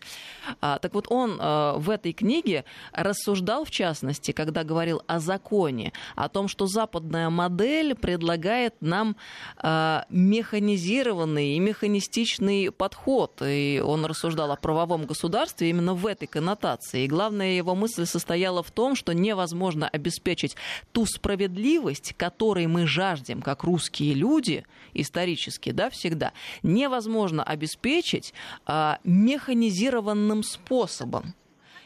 А, 0.60 0.78
так 0.78 0.94
вот, 0.94 1.06
он 1.10 1.38
а, 1.40 1.76
в 1.76 1.90
этой 1.90 2.12
книге 2.12 2.64
рассуждал, 2.92 3.64
в 3.64 3.70
частности, 3.70 4.32
когда 4.32 4.64
говорил 4.64 5.02
о 5.06 5.18
законе, 5.18 5.92
о 6.14 6.28
том, 6.28 6.48
что 6.48 6.66
западная 6.66 7.30
модель 7.30 7.94
предлагает 7.94 8.74
нам 8.80 9.16
а, 9.56 10.06
механизированный 10.10 11.56
и 11.56 11.58
механистичный 11.58 12.70
подход. 12.70 13.42
И 13.42 13.82
он 13.84 14.04
рассуждал 14.04 14.52
о 14.52 14.56
правовом 14.56 15.06
государстве 15.06 15.70
именно 15.70 15.94
в 15.94 16.06
этой 16.06 16.26
коннотации. 16.26 17.04
И 17.04 17.08
главная 17.08 17.52
его 17.52 17.74
мысль 17.74 18.06
состояла 18.06 18.62
в 18.62 18.70
том, 18.70 18.94
что 18.94 19.12
невозможно 19.12 19.88
обеспечить 19.88 20.56
ту 20.92 21.06
справедливость, 21.06 22.14
которой 22.16 22.66
мы 22.66 22.86
жаждем, 22.86 23.42
как 23.42 23.64
русские 23.64 24.14
люди, 24.14 24.64
из 24.92 25.10
исторически, 25.16 25.72
да, 25.72 25.88
всегда, 25.90 26.32
невозможно 26.62 27.42
обеспечить 27.42 28.34
а, 28.66 28.98
механизированным 29.04 30.42
способом. 30.42 31.34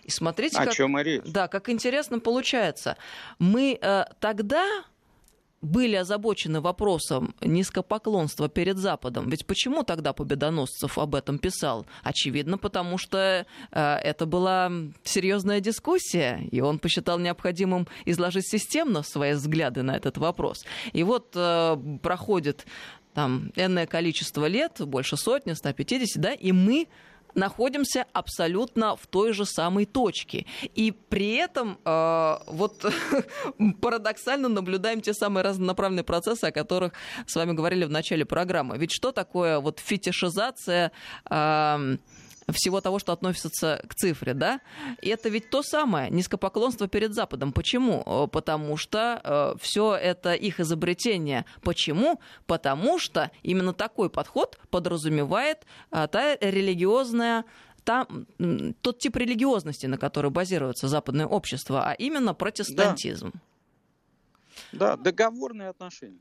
И 0.04 0.10
смотрите, 0.10 0.58
О 0.58 0.64
как, 0.64 0.74
чем 0.74 0.98
речь. 0.98 1.22
Да, 1.26 1.46
как 1.46 1.68
интересно 1.68 2.18
получается. 2.18 2.96
Мы 3.38 3.78
э, 3.80 4.04
тогда 4.18 4.66
были 5.62 5.94
озабочены 5.96 6.60
вопросом 6.60 7.34
низкопоклонства 7.42 8.48
перед 8.48 8.78
Западом. 8.78 9.28
Ведь 9.28 9.46
почему 9.46 9.82
тогда 9.82 10.12
Победоносцев 10.12 10.98
об 10.98 11.14
этом 11.14 11.38
писал? 11.38 11.86
Очевидно, 12.02 12.56
потому 12.56 12.98
что 12.98 13.46
э, 13.70 13.80
это 13.80 14.26
была 14.26 14.72
серьезная 15.04 15.60
дискуссия, 15.60 16.40
и 16.50 16.60
он 16.60 16.78
посчитал 16.78 17.18
необходимым 17.18 17.86
изложить 18.06 18.48
системно 18.48 19.02
свои 19.02 19.34
взгляды 19.34 19.82
на 19.82 19.96
этот 19.96 20.16
вопрос. 20.18 20.64
И 20.92 21.02
вот 21.02 21.32
э, 21.34 21.76
проходит 22.02 22.66
там 23.14 23.52
энное 23.56 23.86
количество 23.86 24.46
лет, 24.46 24.80
больше 24.80 25.16
сотни, 25.16 25.52
150, 25.52 26.20
да, 26.20 26.32
и 26.32 26.52
мы 26.52 26.88
находимся 27.34 28.06
абсолютно 28.12 28.96
в 28.96 29.06
той 29.06 29.32
же 29.32 29.44
самой 29.44 29.86
точке. 29.86 30.46
И 30.74 30.92
при 30.92 31.34
этом 31.34 31.78
э, 31.84 32.36
вот 32.46 32.84
парадоксально 33.80 34.48
наблюдаем 34.48 35.00
те 35.00 35.14
самые 35.14 35.44
разнонаправленные 35.44 36.04
процессы, 36.04 36.44
о 36.44 36.52
которых 36.52 36.92
с 37.26 37.34
вами 37.36 37.52
говорили 37.52 37.84
в 37.84 37.90
начале 37.90 38.24
программы. 38.24 38.78
Ведь 38.78 38.92
что 38.92 39.12
такое 39.12 39.60
вот 39.60 39.80
фетишизация 39.80 40.92
э, 41.28 41.96
всего 42.52 42.80
того, 42.80 42.98
что 42.98 43.12
относится 43.12 43.82
к 43.88 43.94
цифре, 43.94 44.34
да? 44.34 44.60
И 45.02 45.08
это 45.08 45.28
ведь 45.28 45.50
то 45.50 45.62
самое 45.62 46.10
низкопоклонство 46.10 46.88
перед 46.88 47.14
Западом. 47.14 47.52
Почему? 47.52 48.02
Э, 48.06 48.28
потому 48.30 48.76
что 48.76 49.20
э, 49.22 49.54
все 49.60 49.94
это 49.94 50.34
их 50.34 50.60
изобретение. 50.60 51.44
Почему? 51.62 52.20
Потому 52.46 52.98
что 52.98 53.30
именно 53.42 53.72
такой 53.72 54.10
подход 54.10 54.58
подразумевает 54.70 55.66
э, 55.90 56.08
та 56.10 56.36
религиозная 56.36 57.44
там, 57.84 58.26
тот 58.82 58.98
тип 58.98 59.16
религиозности, 59.16 59.86
на 59.86 59.96
которой 59.96 60.30
базируется 60.30 60.86
западное 60.86 61.26
общество, 61.26 61.88
а 61.88 61.92
именно 61.94 62.34
протестантизм. 62.34 63.32
Да, 64.72 64.96
да 64.96 64.96
договорные 64.96 65.70
отношения. 65.70 66.20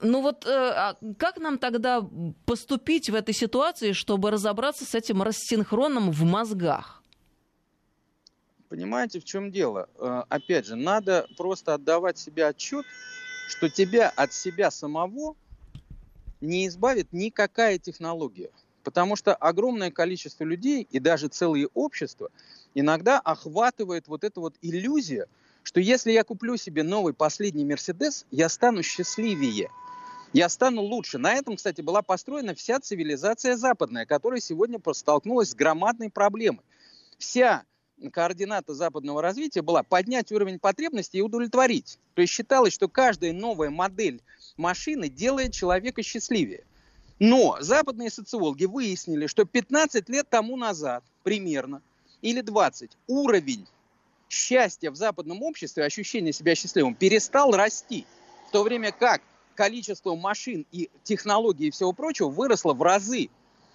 Ну 0.00 0.20
вот 0.20 0.44
э, 0.46 0.50
а 0.50 0.96
как 1.16 1.38
нам 1.38 1.58
тогда 1.58 2.04
поступить 2.44 3.08
в 3.08 3.14
этой 3.14 3.34
ситуации, 3.34 3.92
чтобы 3.92 4.30
разобраться 4.30 4.84
с 4.84 4.94
этим 4.94 5.22
рассинхроном 5.22 6.10
в 6.10 6.22
мозгах? 6.24 7.02
Понимаете, 8.68 9.20
в 9.20 9.24
чем 9.24 9.52
дело? 9.52 9.88
Э, 9.98 10.24
опять 10.28 10.66
же, 10.66 10.74
надо 10.74 11.28
просто 11.36 11.74
отдавать 11.74 12.18
себе 12.18 12.46
отчет, 12.46 12.84
что 13.48 13.68
тебя 13.68 14.10
от 14.10 14.32
себя 14.32 14.72
самого 14.72 15.36
не 16.40 16.66
избавит 16.66 17.12
никакая 17.12 17.78
технология. 17.78 18.50
Потому 18.82 19.14
что 19.14 19.34
огромное 19.34 19.92
количество 19.92 20.42
людей 20.42 20.86
и 20.90 20.98
даже 20.98 21.28
целые 21.28 21.68
общества 21.74 22.30
иногда 22.74 23.20
охватывает 23.20 24.08
вот 24.08 24.24
эта 24.24 24.40
вот 24.40 24.54
иллюзия, 24.62 25.28
что 25.66 25.80
если 25.80 26.12
я 26.12 26.22
куплю 26.22 26.56
себе 26.56 26.84
новый 26.84 27.12
последний 27.12 27.64
Мерседес, 27.64 28.24
я 28.30 28.48
стану 28.48 28.84
счастливее. 28.84 29.68
Я 30.32 30.48
стану 30.48 30.82
лучше. 30.82 31.18
На 31.18 31.34
этом, 31.34 31.56
кстати, 31.56 31.80
была 31.80 32.02
построена 32.02 32.54
вся 32.54 32.78
цивилизация 32.78 33.56
западная, 33.56 34.06
которая 34.06 34.38
сегодня 34.38 34.78
столкнулась 34.92 35.50
с 35.50 35.54
громадной 35.56 36.08
проблемой. 36.08 36.60
Вся 37.18 37.64
координата 38.12 38.74
западного 38.74 39.20
развития 39.20 39.62
была 39.62 39.82
поднять 39.82 40.30
уровень 40.30 40.60
потребностей 40.60 41.18
и 41.18 41.22
удовлетворить. 41.22 41.98
То 42.14 42.22
есть 42.22 42.32
считалось, 42.32 42.72
что 42.72 42.86
каждая 42.86 43.32
новая 43.32 43.70
модель 43.70 44.22
машины 44.56 45.08
делает 45.08 45.52
человека 45.52 46.00
счастливее. 46.04 46.62
Но 47.18 47.56
западные 47.58 48.10
социологи 48.10 48.66
выяснили, 48.66 49.26
что 49.26 49.44
15 49.44 50.08
лет 50.10 50.28
тому 50.30 50.56
назад 50.56 51.02
примерно, 51.24 51.82
или 52.22 52.40
20, 52.40 52.96
уровень 53.08 53.66
счастья 54.28 54.90
в 54.90 54.96
западном 54.96 55.42
обществе, 55.42 55.84
ощущение 55.84 56.32
себя 56.32 56.54
счастливым, 56.54 56.94
перестал 56.94 57.52
расти. 57.52 58.06
В 58.48 58.52
то 58.52 58.62
время 58.62 58.92
как 58.92 59.22
количество 59.54 60.14
машин 60.14 60.66
и 60.72 60.90
технологий 61.04 61.68
и 61.68 61.70
всего 61.70 61.92
прочего 61.92 62.28
выросло 62.28 62.74
в 62.74 62.82
разы. 62.82 63.28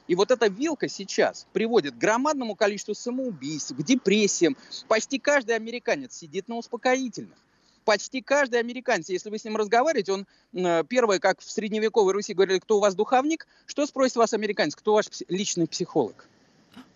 И 0.07 0.15
вот 0.15 0.31
эта 0.31 0.47
вилка 0.47 0.87
сейчас 0.87 1.47
приводит 1.53 1.95
к 1.95 1.97
громадному 1.97 2.55
количеству 2.55 2.93
самоубийств, 2.93 3.73
к 3.75 3.83
депрессиям. 3.83 4.57
Почти 4.87 5.19
каждый 5.19 5.55
американец 5.55 6.15
сидит 6.15 6.47
на 6.47 6.57
успокоительных 6.57 7.37
почти 7.83 8.21
каждый 8.21 8.59
американец, 8.59 9.09
если 9.09 9.29
вы 9.29 9.37
с 9.37 9.43
ним 9.43 9.57
разговариваете, 9.57 10.13
он 10.13 10.27
э, 10.53 10.83
первое, 10.87 11.19
как 11.19 11.41
в 11.41 11.51
средневековой 11.51 12.13
Руси 12.13 12.33
говорили, 12.33 12.59
кто 12.59 12.77
у 12.77 12.79
вас 12.79 12.95
духовник, 12.95 13.47
что 13.65 13.85
спросит 13.85 14.15
вас 14.15 14.33
американец, 14.33 14.75
кто 14.75 14.93
ваш 14.93 15.07
личный 15.27 15.67
психолог? 15.67 16.27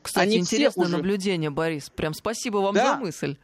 Кстати, 0.01 0.27
Они 0.27 0.37
интересное 0.37 0.85
уже... 0.85 0.97
наблюдение, 0.97 1.49
Борис. 1.49 1.89
Прям 1.89 2.13
спасибо 2.13 2.57
вам 2.57 2.75
да. 2.75 2.93
за 2.93 2.99
мысль. 2.99 3.37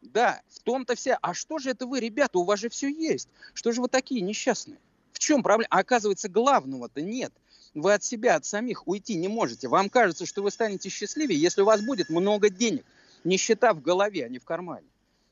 Да, 0.00 0.42
в 0.48 0.60
том-то 0.60 0.94
вся. 0.96 1.18
А 1.22 1.32
что 1.34 1.58
же 1.58 1.70
это 1.70 1.86
вы, 1.86 2.00
ребята, 2.00 2.38
у 2.38 2.44
вас 2.44 2.58
же 2.58 2.68
все 2.68 2.88
есть. 2.88 3.28
Что 3.54 3.72
же 3.72 3.80
вы 3.80 3.88
такие 3.88 4.20
несчастные? 4.20 4.78
В 5.12 5.18
чем 5.18 5.42
проблема? 5.42 5.68
А 5.70 5.78
оказывается, 5.78 6.28
главного-то 6.28 7.00
нет. 7.00 7.32
Вы 7.74 7.94
от 7.94 8.02
себя, 8.02 8.36
от 8.36 8.44
самих 8.44 8.86
уйти 8.88 9.14
не 9.14 9.28
можете. 9.28 9.68
Вам 9.68 9.88
кажется, 9.88 10.26
что 10.26 10.42
вы 10.42 10.50
станете 10.50 10.88
счастливее, 10.88 11.40
если 11.40 11.62
у 11.62 11.64
вас 11.64 11.80
будет 11.80 12.10
много 12.10 12.50
денег. 12.50 12.84
Нищета 13.24 13.72
в 13.72 13.80
голове, 13.80 14.26
а 14.26 14.28
не 14.28 14.38
в 14.38 14.44
кармане. 14.44 14.86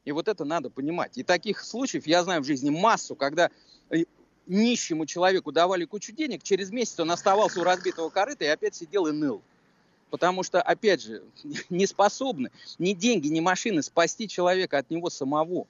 И 0.05 0.13
вот 0.13 0.29
это 0.29 0.45
надо 0.45 0.71
понимать. 0.71 1.19
И 1.19 1.23
таких 1.23 1.63
случаев 1.63 2.07
я 2.07 2.23
знаю 2.23 2.43
в 2.43 2.47
жизни 2.47 2.71
массу, 2.71 3.15
когда 3.15 3.51
э, 3.91 4.05
нищему 4.47 5.07
человеку 5.07 5.53
давали 5.53 5.85
кучу 5.85 6.13
денег, 6.13 6.43
через 6.43 6.71
месяц 6.71 6.99
он 7.01 7.11
оставался 7.11 7.61
у 7.61 7.65
разбитого 7.65 8.09
корыта 8.09 8.45
и 8.45 8.49
опять 8.49 8.75
сидел 8.75 9.07
и 9.07 9.13
ныл. 9.13 9.43
Потому 10.11 10.43
что, 10.43 10.61
опять 10.61 11.03
же, 11.03 11.23
не 11.71 11.87
способны 11.87 12.51
ни 12.79 12.93
деньги, 12.93 13.29
ни 13.29 13.41
машины 13.41 13.83
спасти 13.83 14.29
человека 14.29 14.79
от 14.79 14.91
него 14.91 15.11
самого. 15.11 15.67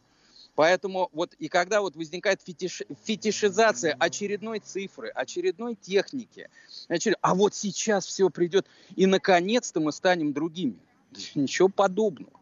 Поэтому 0.54 1.08
вот 1.12 1.34
и 1.38 1.48
когда 1.48 1.80
вот 1.80 1.96
возникает 1.96 2.42
фетиш, 2.42 2.82
фетишизация 3.04 3.96
очередной 3.98 4.58
цифры, 4.58 5.08
очередной 5.08 5.74
техники, 5.74 6.50
очеред... 6.88 7.16
а 7.22 7.34
вот 7.34 7.54
сейчас 7.54 8.04
все 8.04 8.28
придет, 8.30 8.66
и 8.96 9.06
наконец-то 9.06 9.80
мы 9.80 9.92
станем 9.92 10.32
другими. 10.32 10.76
Ничего 11.34 11.68
подобного. 11.68 12.32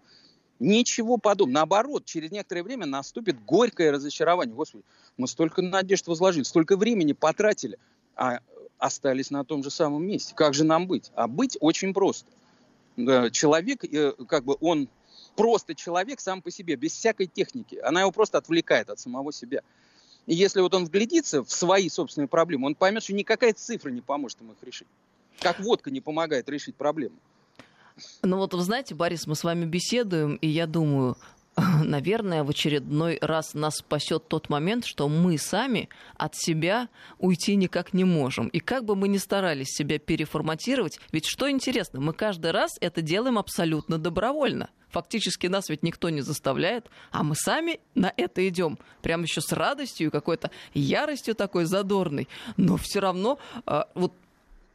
Ничего 0.58 1.18
подобного. 1.18 1.61
Наоборот, 1.61 2.04
через 2.06 2.32
некоторое 2.32 2.64
время 2.64 2.87
наступит 2.87 3.44
горькое 3.44 3.92
разочарование. 3.92 4.54
Господи, 4.54 4.84
мы 5.16 5.28
столько 5.28 5.62
надежд 5.62 6.08
возложили, 6.08 6.42
столько 6.42 6.76
времени 6.76 7.12
потратили, 7.12 7.78
а 8.16 8.40
остались 8.79 9.31
на 9.31 9.45
том 9.45 9.62
же 9.62 9.71
самом 9.71 10.07
месте. 10.07 10.35
Как 10.35 10.55
же 10.55 10.64
нам 10.64 10.87
быть? 10.87 11.11
А 11.14 11.29
быть 11.29 11.57
очень 11.61 11.93
просто. 11.93 12.29
Человек, 12.97 13.85
э, 13.85 14.12
как 14.27 14.45
бы 14.45 14.57
он 14.61 14.88
просто 15.37 15.75
человек 15.75 16.21
сам 16.21 16.43
по 16.43 16.51
себе, 16.51 16.77
без 16.77 16.93
всякой 16.93 17.27
техники. 17.27 17.77
Она 17.85 18.01
его 18.01 18.11
просто 18.11 18.38
отвлекает 18.38 18.91
от 18.91 18.99
самого 18.99 19.33
себя. 19.33 19.62
И 20.27 20.35
если 20.35 20.61
вот 20.61 20.75
он 20.75 20.85
вглядится 20.85 21.45
в 21.45 21.51
свои 21.51 21.88
собственные 21.88 22.29
проблемы, 22.29 22.67
он 22.67 22.75
поймет, 22.75 23.03
что 23.03 23.14
никакая 23.14 23.53
цифра 23.53 23.91
не 23.91 24.01
поможет 24.01 24.41
ему 24.41 24.53
их 24.53 24.59
решить. 24.62 24.88
Как 25.41 25.61
водка 25.61 25.91
не 25.91 26.01
помогает 26.01 26.49
решить 26.49 26.75
проблему. 26.75 27.14
Ну 28.23 28.37
вот 28.37 28.53
вы 28.53 28.61
знаете, 28.62 28.95
Борис, 28.95 29.27
мы 29.27 29.35
с 29.35 29.45
вами 29.45 29.64
беседуем, 29.64 30.37
и 30.37 30.49
я 30.49 30.67
думаю, 30.67 31.17
наверное, 31.85 32.44
в 32.44 32.51
очередной 32.51 33.18
раз 33.21 33.55
нас 33.55 33.79
спасет 33.79 34.29
тот 34.29 34.49
момент, 34.49 34.85
что 34.85 35.09
мы 35.09 35.38
сами 35.38 35.88
от 36.16 36.35
себя 36.37 36.88
уйти 37.18 37.57
никак 37.57 37.92
не 37.92 38.05
можем. 38.05 38.49
И 38.49 38.61
как 38.61 38.85
бы 38.85 38.94
мы 38.94 39.09
ни 39.09 39.18
старались 39.18 39.68
себя 39.68 39.99
переформатировать, 39.99 41.01
ведь 41.12 41.27
что 41.27 41.51
интересно, 41.51 42.01
мы 42.01 42.12
каждый 42.12 42.51
раз 42.51 42.77
это 42.81 43.03
делаем 43.03 43.38
абсолютно 43.38 43.99
добровольно. 43.99 44.71
Фактически 44.90 45.47
нас 45.49 45.68
ведь 45.68 45.83
никто 45.83 46.09
не 46.09 46.23
заставляет, 46.23 46.87
а 47.11 47.23
мы 47.23 47.35
сами 47.35 47.81
на 47.94 48.12
это 48.16 48.47
идем. 48.49 48.79
Прям 49.03 49.23
еще 49.23 49.40
с 49.40 49.53
радостью 49.53 50.07
и 50.09 50.11
какой-то 50.11 50.51
яростью 50.73 51.35
такой 51.35 51.66
задорной. 51.66 52.27
Но 52.57 52.79
все 52.79 53.01
равно 53.01 53.38
а, 53.66 53.87
вот 53.94 54.12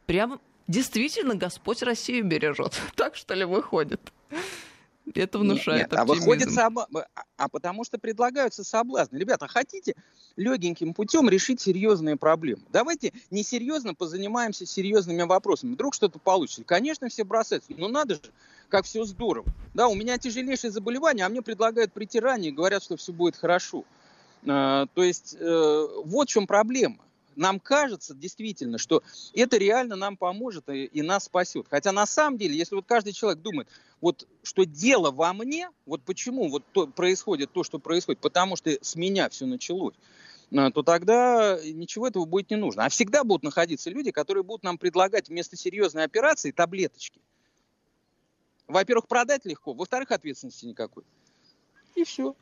прям 0.06 0.40
действительно 0.68 1.34
Господь 1.34 1.82
Россию 1.82 2.24
бережет. 2.24 2.80
Так 2.94 3.16
что 3.16 3.34
ли 3.34 3.44
выходит? 3.44 4.00
Это 5.14 5.38
внушает 5.38 5.82
нет, 5.82 5.92
нет, 5.92 6.00
А 6.00 6.04
выходит 6.04 6.50
соб... 6.50 6.78
а 7.36 7.48
потому 7.48 7.84
что 7.84 7.98
предлагаются 7.98 8.64
соблазны. 8.64 9.18
Ребята, 9.18 9.46
хотите 9.48 9.94
легеньким 10.36 10.94
путем 10.94 11.28
решить 11.28 11.60
серьезные 11.60 12.16
проблемы? 12.16 12.62
Давайте 12.72 13.12
несерьезно 13.30 13.94
позанимаемся 13.94 14.64
серьезными 14.64 15.22
вопросами. 15.22 15.74
Вдруг 15.74 15.94
что-то 15.94 16.18
получится. 16.18 16.64
Конечно, 16.64 17.08
все 17.08 17.24
бросаются. 17.24 17.72
Но 17.76 17.88
надо 17.88 18.14
же, 18.14 18.22
как 18.68 18.86
все 18.86 19.04
здорово. 19.04 19.46
Да, 19.74 19.88
у 19.88 19.94
меня 19.94 20.16
тяжелейшее 20.16 20.70
заболевание, 20.70 21.26
а 21.26 21.28
мне 21.28 21.42
предлагают 21.42 21.92
притирание 21.92 22.50
и 22.50 22.54
говорят, 22.54 22.82
что 22.82 22.96
все 22.96 23.12
будет 23.12 23.36
хорошо. 23.36 23.84
А, 24.46 24.86
то 24.94 25.02
есть 25.02 25.36
э, 25.38 25.86
вот 26.04 26.28
в 26.28 26.32
чем 26.32 26.46
проблема 26.46 26.96
нам 27.36 27.60
кажется 27.60 28.14
действительно, 28.14 28.78
что 28.78 29.02
это 29.34 29.56
реально 29.56 29.96
нам 29.96 30.16
поможет 30.16 30.68
и, 30.68 30.84
и 30.84 31.02
нас 31.02 31.24
спасет. 31.24 31.66
Хотя 31.68 31.92
на 31.92 32.06
самом 32.06 32.38
деле, 32.38 32.56
если 32.56 32.74
вот 32.74 32.86
каждый 32.86 33.12
человек 33.12 33.42
думает, 33.42 33.68
вот 34.00 34.26
что 34.42 34.64
дело 34.64 35.10
во 35.10 35.32
мне, 35.32 35.70
вот 35.86 36.02
почему 36.02 36.48
вот 36.50 36.64
то, 36.72 36.86
происходит 36.86 37.52
то, 37.52 37.64
что 37.64 37.78
происходит, 37.78 38.20
потому 38.20 38.56
что 38.56 38.70
с 38.70 38.96
меня 38.96 39.28
все 39.28 39.46
началось, 39.46 39.94
э, 40.50 40.70
то 40.70 40.82
тогда 40.82 41.58
ничего 41.64 42.08
этого 42.08 42.24
будет 42.24 42.50
не 42.50 42.56
нужно. 42.56 42.84
А 42.84 42.88
всегда 42.88 43.24
будут 43.24 43.42
находиться 43.42 43.90
люди, 43.90 44.10
которые 44.10 44.42
будут 44.42 44.62
нам 44.62 44.78
предлагать 44.78 45.28
вместо 45.28 45.56
серьезной 45.56 46.04
операции 46.04 46.50
таблеточки. 46.50 47.20
Во-первых, 48.66 49.06
продать 49.08 49.44
легко, 49.44 49.72
во-вторых, 49.72 50.10
ответственности 50.10 50.66
никакой. 50.66 51.04
И 51.94 52.04
все. 52.04 52.34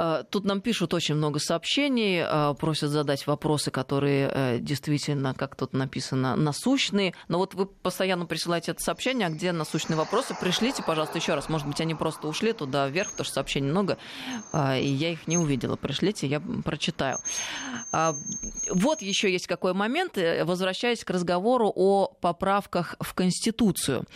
Э, 0.00 0.24
тут 0.30 0.44
нам 0.44 0.62
пишут 0.62 0.94
очень 0.94 1.14
много 1.14 1.38
сообщений, 1.38 2.22
э, 2.24 2.54
просят 2.54 2.90
задать 2.90 3.26
вопросы, 3.26 3.70
которые 3.70 4.30
э, 4.32 4.58
действительно, 4.58 5.34
как 5.34 5.56
тут 5.56 5.74
написано, 5.74 6.36
насущные. 6.36 7.14
Но 7.28 7.38
вот 7.38 7.54
вы 7.54 7.66
постоянно 7.66 8.24
присылаете 8.24 8.72
это 8.72 8.82
сообщение, 8.82 9.26
а 9.26 9.30
где 9.30 9.52
насущные 9.52 9.98
вопросы? 9.98 10.34
Пришлите, 10.40 10.82
пожалуйста, 10.82 11.18
еще 11.18 11.34
раз. 11.34 11.50
Может 11.50 11.66
быть, 11.66 11.80
они 11.82 11.94
просто 11.94 12.28
ушли 12.28 12.54
туда 12.54 12.88
вверх, 12.88 13.10
потому 13.10 13.26
что 13.26 13.34
сообщений 13.34 13.68
много, 13.68 13.98
и 14.54 14.86
я 14.86 15.10
их 15.10 15.26
не 15.26 15.36
увидела. 15.36 15.76
Пришлите, 15.76 16.26
я 16.26 16.40
прочитаю. 16.64 17.18
Вот 17.92 19.02
еще 19.02 19.30
есть 19.30 19.46
какой 19.46 19.74
момент, 19.74 20.16
возвращаясь 20.44 21.04
к 21.04 21.10
разговору 21.10 21.70
о 21.74 22.06
поправках 22.20 22.96
в 23.00 23.14
Конституцию 23.14 24.06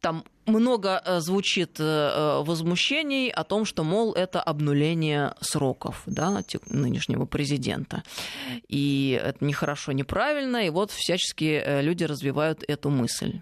там 0.00 0.24
много 0.46 1.00
э, 1.04 1.20
звучит 1.20 1.78
э, 1.78 1.84
э, 1.84 2.42
возмущений 2.42 3.30
о 3.30 3.44
том, 3.44 3.64
что, 3.64 3.84
мол, 3.84 4.12
это 4.14 4.40
обнуление 4.40 5.34
сроков 5.40 6.02
да, 6.06 6.42
нынешнего 6.66 7.26
президента. 7.26 8.02
И 8.68 9.20
это 9.22 9.44
нехорошо, 9.44 9.92
неправильно, 9.92 10.66
и 10.66 10.70
вот 10.70 10.90
всячески 10.90 11.80
люди 11.82 12.04
развивают 12.04 12.64
эту 12.66 12.90
мысль. 12.90 13.40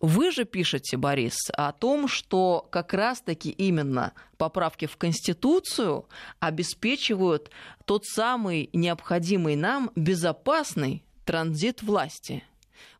Вы 0.00 0.30
же 0.30 0.44
пишете, 0.44 0.96
Борис, 0.96 1.36
о 1.54 1.72
том, 1.72 2.06
что 2.06 2.66
как 2.70 2.92
раз-таки 2.92 3.50
именно 3.50 4.12
поправки 4.36 4.86
в 4.86 4.96
Конституцию 4.96 6.06
обеспечивают 6.38 7.50
тот 7.86 8.04
самый 8.04 8.68
необходимый 8.72 9.56
нам 9.56 9.90
безопасный 9.96 11.02
транзит 11.24 11.82
власти. 11.82 12.44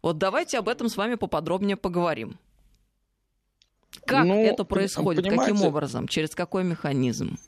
Вот 0.02 0.18
давайте 0.18 0.58
об 0.58 0.68
этом 0.68 0.88
с 0.88 0.96
вами 0.96 1.16
поподробнее 1.16 1.76
поговорим. 1.76 2.38
Как 4.06 4.26
ну, 4.26 4.44
это 4.44 4.64
происходит? 4.64 5.24
Каким 5.26 5.62
образом? 5.62 6.08
Через 6.08 6.30
какой 6.30 6.64
механизм? 6.64 7.38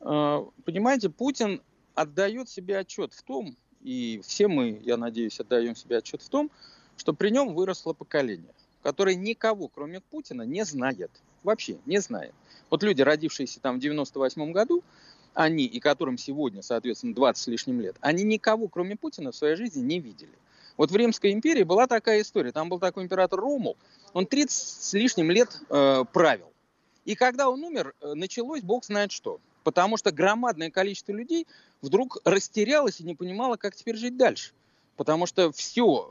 А, 0.00 0.46
понимаете, 0.64 1.08
Путин 1.08 1.62
отдает 1.94 2.48
себе 2.48 2.78
отчет 2.78 3.14
в 3.14 3.22
том, 3.22 3.56
и 3.82 4.20
все 4.24 4.48
мы, 4.48 4.80
я 4.82 4.96
надеюсь, 4.96 5.38
отдаем 5.40 5.76
себе 5.76 5.98
отчет 5.98 6.22
в 6.22 6.28
том, 6.28 6.50
что 6.96 7.12
при 7.12 7.30
нем 7.30 7.54
выросло 7.54 7.92
поколение, 7.92 8.52
которое 8.82 9.14
никого, 9.14 9.68
кроме 9.68 10.00
Путина, 10.00 10.42
не 10.42 10.64
знает. 10.64 11.10
Вообще 11.42 11.76
не 11.86 12.00
знает. 12.00 12.34
Вот 12.70 12.82
люди, 12.82 13.02
родившиеся 13.02 13.60
там 13.60 13.76
в 13.76 13.80
98 13.80 14.52
году, 14.52 14.82
они, 15.34 15.64
и 15.64 15.80
которым 15.80 16.16
сегодня, 16.16 16.62
соответственно, 16.62 17.14
20 17.14 17.42
с 17.42 17.46
лишним 17.46 17.80
лет, 17.80 17.96
они 18.00 18.24
никого, 18.24 18.68
кроме 18.68 18.96
Путина, 18.96 19.32
в 19.32 19.36
своей 19.36 19.56
жизни 19.56 19.82
не 19.82 20.00
видели. 20.00 20.32
Вот 20.76 20.90
в 20.90 20.96
Римской 20.96 21.32
империи 21.32 21.62
была 21.62 21.86
такая 21.86 22.20
история. 22.22 22.52
Там 22.52 22.68
был 22.68 22.80
такой 22.80 23.04
император 23.04 23.40
Ромул, 23.40 23.76
он 24.12 24.26
30 24.26 24.52
с 24.52 24.92
лишним 24.92 25.30
лет 25.30 25.60
э, 25.70 26.04
правил. 26.12 26.52
И 27.04 27.14
когда 27.14 27.48
он 27.48 27.62
умер, 27.62 27.94
э, 28.00 28.14
началось 28.14 28.62
бог 28.62 28.84
знает 28.84 29.12
что. 29.12 29.40
Потому 29.62 29.96
что 29.96 30.10
громадное 30.10 30.70
количество 30.70 31.12
людей 31.12 31.46
вдруг 31.80 32.18
растерялось 32.24 33.00
и 33.00 33.04
не 33.04 33.14
понимало, 33.14 33.56
как 33.56 33.74
теперь 33.74 33.96
жить 33.96 34.16
дальше. 34.16 34.52
Потому 34.96 35.26
что 35.26 35.50
все, 35.50 36.08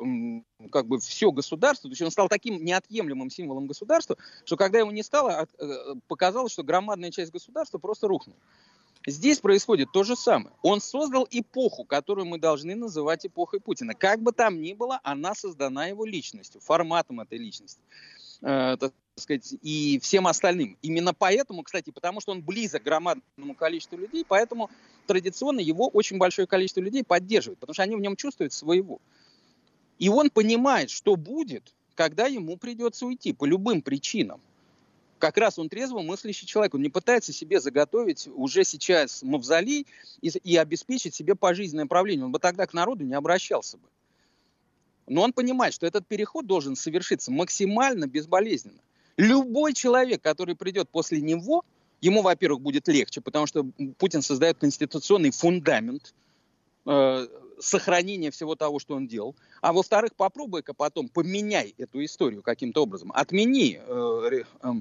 как 0.71 0.87
бы 0.87 0.99
все 0.99 1.31
государство, 1.31 1.89
то 1.89 1.93
есть 1.93 2.01
он 2.01 2.11
стал 2.11 2.27
таким 2.27 2.63
неотъемлемым 2.65 3.29
символом 3.29 3.65
государства, 3.65 4.17
что 4.43 4.57
когда 4.57 4.79
его 4.79 4.91
не 4.91 5.03
стало, 5.03 5.47
э, 5.57 5.95
показалось, 6.07 6.51
что 6.51 6.63
громадная 6.63 7.11
часть 7.11 7.31
государства 7.31 7.77
просто 7.77 8.07
рухнула. 8.07 8.37
Здесь 9.05 9.39
происходит 9.39 9.91
то 9.91 10.03
же 10.03 10.15
самое. 10.15 10.55
Он 10.61 10.79
создал 10.79 11.27
эпоху, 11.29 11.83
которую 11.83 12.25
мы 12.25 12.37
должны 12.37 12.73
называть 12.75 13.25
эпохой 13.25 13.59
Путина. 13.59 13.93
Как 13.93 14.21
бы 14.21 14.31
там 14.31 14.61
ни 14.61 14.73
было, 14.73 14.99
она 15.03 15.35
создана 15.35 15.87
его 15.87 16.05
личностью, 16.05 16.61
форматом 16.61 17.19
этой 17.19 17.37
личности. 17.37 17.81
э, 18.41 18.77
так 18.77 18.93
сказать, 19.15 19.53
и 19.61 19.99
всем 19.99 20.27
остальным. 20.27 20.77
Именно 20.81 21.13
поэтому, 21.13 21.63
кстати, 21.63 21.91
потому 21.91 22.19
что 22.19 22.31
он 22.31 22.41
близок 22.41 22.81
к 22.81 22.85
громадному 22.85 23.55
количеству 23.55 23.97
людей, 23.97 24.25
поэтому 24.27 24.69
традиционно 25.07 25.59
его 25.59 25.87
очень 25.87 26.17
большое 26.17 26.47
количество 26.47 26.81
людей 26.81 27.03
поддерживает, 27.03 27.59
потому 27.59 27.73
что 27.73 27.83
они 27.83 27.95
в 27.95 28.01
нем 28.01 28.15
чувствуют 28.15 28.51
своего. 28.51 28.99
И 29.99 30.09
он 30.09 30.29
понимает, 30.29 30.89
что 30.89 31.15
будет, 31.15 31.73
когда 31.95 32.27
ему 32.27 32.57
придется 32.57 33.05
уйти 33.05 33.33
по 33.33 33.45
любым 33.45 33.81
причинам. 33.81 34.41
Как 35.23 35.37
раз 35.37 35.57
он 35.57 35.69
трезво 35.69 36.01
мыслящий 36.01 36.45
человек. 36.45 36.73
Он 36.73 36.81
не 36.81 36.89
пытается 36.89 37.31
себе 37.31 37.61
заготовить 37.61 38.27
уже 38.35 38.65
сейчас 38.65 39.23
мавзолей 39.23 39.87
и, 40.19 40.27
и 40.27 40.57
обеспечить 40.57 41.15
себе 41.15 41.33
пожизненное 41.33 41.85
правление. 41.85 42.25
Он 42.25 42.33
бы 42.33 42.39
тогда 42.39 42.67
к 42.67 42.73
народу 42.73 43.05
не 43.05 43.13
обращался 43.13 43.77
бы. 43.77 43.87
Но 45.07 45.21
он 45.21 45.31
понимает, 45.31 45.73
что 45.73 45.87
этот 45.87 46.05
переход 46.05 46.45
должен 46.45 46.75
совершиться 46.75 47.31
максимально 47.31 48.05
безболезненно. 48.05 48.81
Любой 49.15 49.71
человек, 49.71 50.21
который 50.21 50.57
придет 50.57 50.89
после 50.89 51.21
него, 51.21 51.63
ему, 52.01 52.21
во-первых, 52.21 52.59
будет 52.59 52.89
легче, 52.89 53.21
потому 53.21 53.47
что 53.47 53.65
Путин 53.99 54.21
создает 54.21 54.57
конституционный 54.57 55.31
фундамент 55.31 56.13
сохранения 57.59 58.31
всего 58.31 58.55
того, 58.55 58.79
что 58.79 58.95
он 58.95 59.07
делал. 59.07 59.35
А 59.61 59.73
во-вторых, 59.73 60.15
попробуй-ка 60.15 60.73
потом 60.73 61.09
поменяй 61.09 61.73
эту 61.77 62.03
историю 62.03 62.41
каким-то 62.41 62.83
образом. 62.83 63.11
Отмени 63.13 63.79
э, 63.85 64.43
э, 64.61 64.71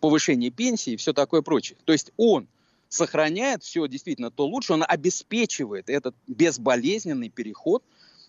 повышение 0.00 0.50
пенсии 0.50 0.92
и 0.92 0.96
все 0.96 1.12
такое 1.12 1.42
прочее. 1.42 1.78
То 1.84 1.92
есть 1.92 2.12
он 2.16 2.48
сохраняет 2.88 3.62
все 3.62 3.86
действительно 3.86 4.30
то 4.30 4.46
лучше, 4.46 4.72
он 4.72 4.84
обеспечивает 4.86 5.90
этот 5.90 6.14
безболезненный 6.26 7.28
переход 7.28 7.82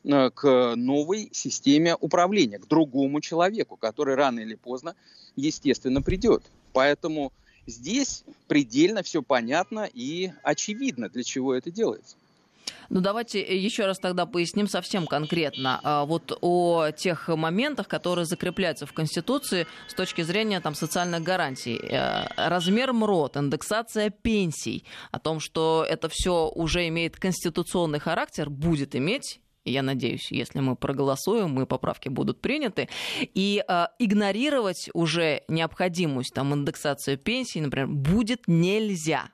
э, 0.04 0.30
к 0.32 0.76
новой 0.76 1.30
системе 1.32 1.96
управления, 1.96 2.60
к 2.60 2.68
другому 2.68 3.22
человеку, 3.22 3.78
который 3.78 4.16
рано 4.16 4.40
или 4.40 4.56
поздно 4.56 4.96
естественно, 5.36 6.02
придет. 6.02 6.44
Поэтому 6.74 7.32
здесь 7.66 8.24
предельно 8.48 9.04
все 9.04 9.22
понятно 9.22 9.90
и 9.92 10.32
очевидно, 10.44 11.10
для 11.10 11.24
чего 11.24 11.54
это 11.54 11.72
делается. 11.72 12.18
Ну, 12.90 13.02
давайте 13.02 13.40
еще 13.40 13.86
раз 13.86 14.00
тогда 14.00 14.26
поясним 14.26 14.68
совсем 14.68 15.06
конкретно 15.06 15.80
а, 15.84 16.06
вот 16.06 16.38
о 16.42 16.92
тех 16.92 17.28
моментах, 17.28 17.88
которые 17.88 18.26
закрепляются 18.26 18.86
в 18.86 18.94
Конституции 18.94 19.68
с 19.88 19.94
точки 19.94 20.22
зрения 20.22 20.60
там, 20.60 20.74
социальных 20.74 21.22
гарантий. 21.22 21.80
Э, 21.82 22.26
размер 22.36 22.94
МРОТ, 22.94 23.38
индексация 23.38 24.10
пенсий, 24.10 24.84
о 25.12 25.20
том, 25.20 25.40
что 25.40 25.86
это 25.88 26.10
все 26.10 26.50
уже 26.50 26.88
имеет 26.88 27.18
конституционный 27.18 28.00
характер, 28.00 28.50
будет 28.50 28.96
иметь 28.96 29.40
я 29.66 29.84
надеюсь, 29.84 30.32
если 30.32 30.60
мы 30.60 30.76
проголосуем, 30.76 31.62
и 31.62 31.66
поправки 31.66 32.10
будут 32.10 32.42
приняты, 32.42 32.90
и 33.20 33.64
э, 33.68 33.86
игнорировать 34.00 34.90
уже 34.94 35.44
необходимость 35.48 36.34
там, 36.34 36.54
индексации 36.54 37.16
пенсии, 37.18 37.60
например, 37.60 37.88
будет 37.88 38.48
нельзя. 38.48 39.30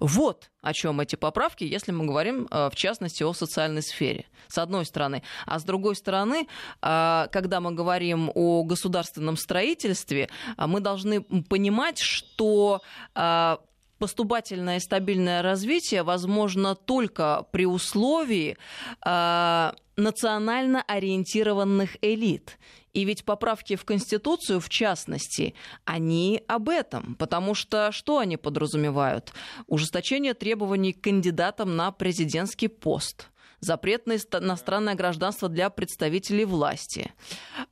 Вот 0.00 0.50
о 0.62 0.72
чем 0.72 1.00
эти 1.00 1.16
поправки, 1.16 1.64
если 1.64 1.92
мы 1.92 2.06
говорим, 2.06 2.46
э, 2.50 2.70
в 2.70 2.76
частности, 2.76 3.22
о 3.22 3.32
социальной 3.32 3.82
сфере, 3.82 4.26
с 4.48 4.58
одной 4.58 4.84
стороны. 4.86 5.22
А 5.44 5.58
с 5.58 5.64
другой 5.64 5.96
стороны, 5.96 6.46
э, 6.80 7.26
когда 7.32 7.60
мы 7.60 7.72
говорим 7.72 8.30
о 8.34 8.62
государственном 8.62 9.36
строительстве, 9.36 10.28
э, 10.56 10.66
мы 10.66 10.80
должны 10.80 11.22
понимать, 11.22 11.98
что 11.98 12.80
поступательное 14.02 14.78
и 14.78 14.80
стабильное 14.80 15.42
развитие 15.42 16.02
возможно 16.02 16.74
только 16.74 17.46
при 17.52 17.66
условии 17.66 18.56
э, 19.06 19.72
национально 19.96 20.82
ориентированных 20.88 21.96
элит. 22.02 22.58
И 22.94 23.04
ведь 23.04 23.24
поправки 23.24 23.76
в 23.76 23.84
Конституцию, 23.84 24.58
в 24.58 24.68
частности, 24.68 25.54
они 25.84 26.42
об 26.48 26.68
этом. 26.68 27.14
Потому 27.14 27.54
что 27.54 27.92
что 27.92 28.18
они 28.18 28.36
подразумевают? 28.36 29.32
Ужесточение 29.68 30.34
требований 30.34 30.92
к 30.92 31.00
кандидатам 31.00 31.76
на 31.76 31.92
президентский 31.92 32.66
пост– 32.66 33.28
запрет 33.62 34.06
на 34.06 34.16
иностранное 34.16 34.94
гражданство 34.94 35.48
для 35.48 35.70
представителей 35.70 36.44
власти. 36.44 37.12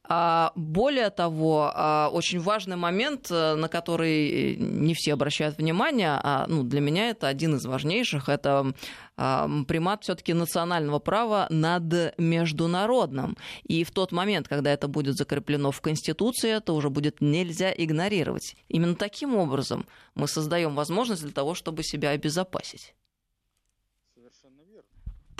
А, 0.05 0.53
более 0.55 1.11
того, 1.11 1.70
а, 1.74 2.09
очень 2.12 2.41
важный 2.41 2.76
момент, 2.76 3.26
э, 3.30 3.57
на 3.57 3.68
который 3.68 4.57
не 4.57 4.95
все 4.95 5.12
обращают 5.14 5.59
внимание, 5.59 6.20
а 6.22 6.47
ну, 6.49 6.62
для 6.62 6.80
меня 6.80 7.11
это 7.11 7.26
один 7.26 7.57
из 7.57 7.66
важнейших, 7.66 8.28
это 8.28 8.72
а, 9.16 9.51
примат 9.66 10.05
все-таки 10.05 10.32
национального 10.32 11.01
права 11.01 11.49
над 11.51 12.16
международным. 12.18 13.36
И 13.64 13.82
в 13.82 13.91
тот 13.91 14.12
момент, 14.12 14.47
когда 14.47 14.72
это 14.72 14.86
будет 14.86 15.16
закреплено 15.16 15.72
в 15.72 15.80
Конституции, 15.80 16.51
это 16.51 16.72
уже 16.72 16.88
будет 16.88 17.20
нельзя 17.20 17.72
игнорировать. 17.76 18.55
Именно 18.68 18.95
таким 18.95 19.34
образом 19.34 19.86
мы 20.14 20.28
создаем 20.28 20.76
возможность 20.76 21.22
для 21.22 21.32
того, 21.32 21.55
чтобы 21.55 21.82
себя 21.82 22.11
обезопасить. 22.11 22.95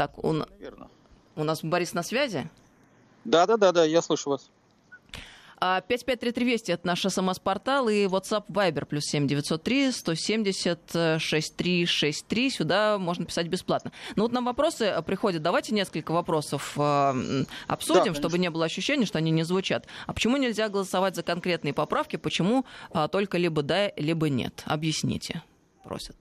Так, 0.01 0.25
он... 0.25 0.47
Наверное. 0.49 0.89
У 1.37 1.45
нас 1.45 1.63
Борис 1.63 1.93
на 1.93 2.03
связи? 2.03 2.49
Да, 3.27 3.47
да, 3.47 3.59
да, 3.59 3.71
да, 3.71 3.85
я 3.85 4.01
слышу 4.01 4.31
вас. 4.31 4.51
553320 5.61 6.71
это 6.71 6.87
наш 6.87 7.03
смс-портал 7.03 7.91
и 7.91 8.07
WhatsApp 8.07 8.47
Viber 8.49 8.87
плюс 8.87 9.05
7903 9.05 9.93
170 9.93 11.21
6363. 11.21 12.51
Сюда 12.51 12.97
можно 12.97 13.27
писать 13.27 13.49
бесплатно. 13.49 13.93
Ну 14.17 14.23
вот 14.23 14.33
нам 14.33 14.47
вопросы 14.47 14.91
приходят. 15.05 15.43
Давайте 15.43 15.75
несколько 15.75 16.13
вопросов 16.13 16.73
э, 16.79 17.45
обсудим, 17.67 18.15
да, 18.15 18.19
чтобы 18.19 18.39
не 18.39 18.49
было 18.49 18.65
ощущения, 18.65 19.05
что 19.05 19.19
они 19.19 19.31
не 19.31 19.43
звучат. 19.43 19.87
А 20.07 20.15
почему 20.15 20.39
нельзя 20.39 20.71
голосовать 20.71 21.15
за 21.15 21.23
конкретные 21.23 21.75
поправки? 21.75 22.17
Почему 22.17 22.65
э, 22.95 23.07
только 23.13 23.37
либо 23.37 23.61
да, 23.61 23.93
либо 23.97 24.31
нет? 24.31 24.63
Объясните, 24.65 25.43
просят 25.85 26.17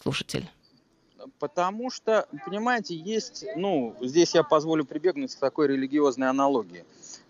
слушатель. 0.00 0.48
Потому 1.42 1.90
что, 1.90 2.28
понимаете, 2.46 2.94
есть, 2.94 3.44
ну, 3.56 3.96
здесь 4.00 4.32
я 4.32 4.44
позволю 4.44 4.84
прибегнуть 4.84 5.34
к 5.34 5.38
такой 5.40 5.66
религиозной 5.66 6.28
аналогии. 6.28 6.84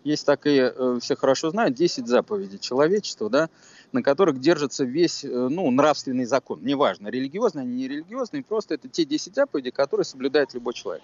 Есть 0.04 0.26
такие, 0.26 0.70
э, 0.76 0.98
все 1.00 1.16
хорошо 1.16 1.48
знают, 1.48 1.74
10 1.74 2.06
заповедей 2.06 2.58
человечества, 2.58 3.30
да, 3.30 3.48
на 3.90 4.02
которых 4.02 4.38
держится 4.38 4.84
весь, 4.84 5.24
э, 5.24 5.28
ну, 5.30 5.70
нравственный 5.70 6.26
закон. 6.26 6.62
Неважно, 6.62 7.08
религиозный 7.08 7.62
они, 7.62 7.74
не 7.74 7.88
религиозный, 7.88 8.42
просто 8.42 8.74
это 8.74 8.86
те 8.86 9.06
10 9.06 9.34
заповедей, 9.34 9.70
которые 9.70 10.04
соблюдает 10.04 10.52
любой 10.52 10.74
человек. 10.74 11.02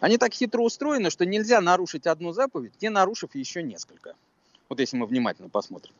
Они 0.00 0.18
так 0.18 0.32
хитро 0.32 0.60
устроены, 0.60 1.10
что 1.10 1.24
нельзя 1.24 1.60
нарушить 1.60 2.08
одну 2.08 2.32
заповедь, 2.32 2.72
не 2.82 2.88
нарушив 2.88 3.36
еще 3.36 3.62
несколько. 3.62 4.14
Вот 4.68 4.80
если 4.80 4.96
мы 4.96 5.06
внимательно 5.06 5.48
посмотрим. 5.48 5.94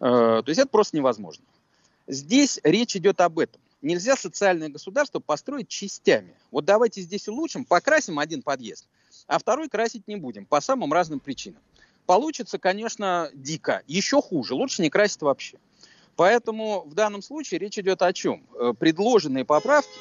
Э, 0.00 0.40
то 0.42 0.48
есть 0.48 0.58
это 0.58 0.70
просто 0.70 0.96
невозможно. 0.96 1.44
Здесь 2.06 2.58
речь 2.62 2.96
идет 2.96 3.20
об 3.20 3.38
этом 3.38 3.60
нельзя 3.84 4.16
социальное 4.16 4.68
государство 4.68 5.20
построить 5.20 5.68
частями. 5.68 6.34
Вот 6.50 6.64
давайте 6.64 7.00
здесь 7.02 7.28
улучшим, 7.28 7.64
покрасим 7.64 8.18
один 8.18 8.42
подъезд, 8.42 8.88
а 9.26 9.38
второй 9.38 9.68
красить 9.68 10.08
не 10.08 10.16
будем 10.16 10.46
по 10.46 10.60
самым 10.60 10.92
разным 10.92 11.20
причинам. 11.20 11.60
Получится, 12.06 12.58
конечно, 12.58 13.30
дико. 13.32 13.82
Еще 13.86 14.20
хуже. 14.20 14.54
Лучше 14.54 14.82
не 14.82 14.90
красить 14.90 15.22
вообще. 15.22 15.58
Поэтому 16.16 16.82
в 16.86 16.94
данном 16.94 17.22
случае 17.22 17.60
речь 17.60 17.78
идет 17.78 18.02
о 18.02 18.12
чем? 18.12 18.44
Э, 18.54 18.72
предложенные 18.78 19.44
поправки, 19.44 19.98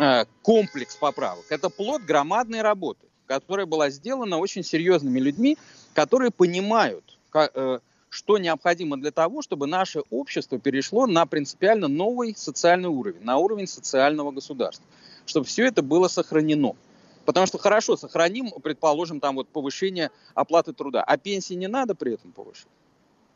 э, 0.00 0.24
комплекс 0.42 0.96
поправок, 0.96 1.44
это 1.48 1.70
плод 1.70 2.02
громадной 2.02 2.62
работы, 2.62 3.06
которая 3.26 3.64
была 3.64 3.88
сделана 3.90 4.38
очень 4.38 4.62
серьезными 4.62 5.20
людьми, 5.20 5.56
которые 5.94 6.30
понимают, 6.30 7.18
э, 7.32 7.78
что 8.14 8.38
необходимо 8.38 8.96
для 8.96 9.10
того, 9.10 9.42
чтобы 9.42 9.66
наше 9.66 10.02
общество 10.08 10.60
перешло 10.60 11.08
на 11.08 11.26
принципиально 11.26 11.88
новый 11.88 12.32
социальный 12.36 12.88
уровень, 12.88 13.24
на 13.24 13.38
уровень 13.38 13.66
социального 13.66 14.30
государства, 14.30 14.86
чтобы 15.26 15.46
все 15.46 15.66
это 15.66 15.82
было 15.82 16.06
сохранено. 16.06 16.76
Потому 17.24 17.48
что 17.48 17.58
хорошо, 17.58 17.96
сохраним, 17.96 18.52
предположим, 18.62 19.18
там 19.18 19.34
вот 19.34 19.48
повышение 19.48 20.12
оплаты 20.34 20.72
труда, 20.72 21.02
а 21.02 21.16
пенсии 21.16 21.54
не 21.54 21.66
надо 21.66 21.96
при 21.96 22.14
этом 22.14 22.30
повышать. 22.30 22.68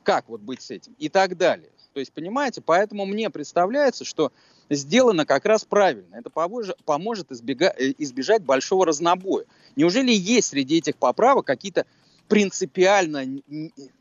Как 0.04 0.28
вот 0.28 0.42
быть 0.42 0.62
с 0.62 0.70
этим? 0.70 0.94
И 0.96 1.08
так 1.08 1.36
далее. 1.36 1.70
То 1.92 1.98
есть, 1.98 2.12
понимаете, 2.12 2.60
поэтому 2.60 3.04
мне 3.04 3.30
представляется, 3.30 4.04
что 4.04 4.30
сделано 4.70 5.26
как 5.26 5.44
раз 5.44 5.64
правильно. 5.64 6.14
Это 6.14 6.30
поможет, 6.30 7.32
избега, 7.32 7.74
э, 7.76 7.94
избежать 7.98 8.44
большого 8.44 8.86
разнобоя. 8.86 9.44
Неужели 9.74 10.12
есть 10.12 10.50
среди 10.50 10.78
этих 10.78 10.96
поправок 10.96 11.46
какие-то 11.46 11.84
принципиально, 12.28 13.40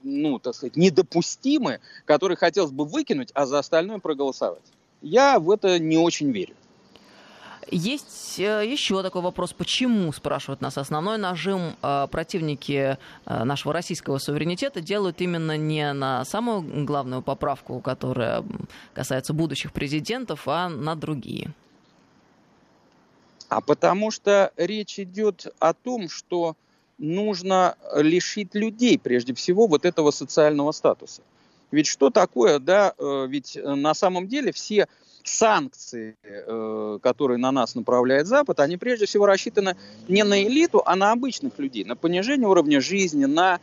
ну, 0.03 0.39
так 0.39 0.55
сказать, 0.55 0.75
недопустимы, 0.75 1.80
которые 2.05 2.38
хотелось 2.38 2.71
бы 2.71 2.86
выкинуть, 2.86 3.32
а 3.34 3.45
за 3.45 3.59
остальное 3.59 3.99
проголосовать. 3.99 4.63
Я 5.01 5.39
в 5.39 5.49
это 5.51 5.80
не 5.80 5.97
очень 5.97 6.32
верю. 6.32 6.55
Есть 7.69 8.39
э, 8.39 8.65
еще 8.65 9.03
такой 9.03 9.21
вопрос, 9.21 9.51
почему, 9.51 10.11
спрашивают 10.13 10.61
нас, 10.61 10.78
основной 10.78 11.17
нажим 11.17 11.75
э, 11.82 12.07
противники 12.09 12.97
э, 13.25 13.43
нашего 13.43 13.73
российского 13.73 14.19
суверенитета 14.19 14.80
делают 14.80 15.19
именно 15.19 15.57
не 15.57 15.91
на 15.91 16.23
самую 16.23 16.86
главную 16.86 17.21
поправку, 17.21 17.82
которая 17.82 18.45
касается 18.93 19.34
будущих 19.34 19.73
президентов, 19.73 20.47
а 20.47 20.69
на 20.69 20.95
другие? 20.95 21.51
А 23.49 23.59
потому 23.59 24.11
что 24.11 24.53
речь 24.55 24.99
идет 24.99 25.47
о 25.59 25.73
том, 25.73 26.09
что 26.09 26.55
нужно 26.97 27.75
лишить 27.95 28.55
людей, 28.55 28.97
прежде 28.97 29.33
всего, 29.33 29.67
вот 29.67 29.85
этого 29.85 30.11
социального 30.11 30.71
статуса. 30.71 31.21
Ведь 31.71 31.87
что 31.87 32.09
такое, 32.09 32.59
да, 32.59 32.93
э, 32.97 33.25
ведь 33.27 33.57
на 33.61 33.93
самом 33.93 34.27
деле 34.27 34.51
все 34.51 34.87
санкции, 35.23 36.15
э, 36.23 36.99
которые 37.01 37.37
на 37.37 37.51
нас 37.51 37.75
направляет 37.75 38.27
Запад, 38.27 38.59
они 38.59 38.77
прежде 38.77 39.05
всего 39.05 39.25
рассчитаны 39.25 39.75
не 40.07 40.23
на 40.23 40.43
элиту, 40.43 40.81
а 40.85 40.95
на 40.95 41.11
обычных 41.11 41.59
людей, 41.59 41.83
на 41.83 41.95
понижение 41.95 42.47
уровня 42.47 42.79
жизни, 42.79 43.25
на 43.25 43.59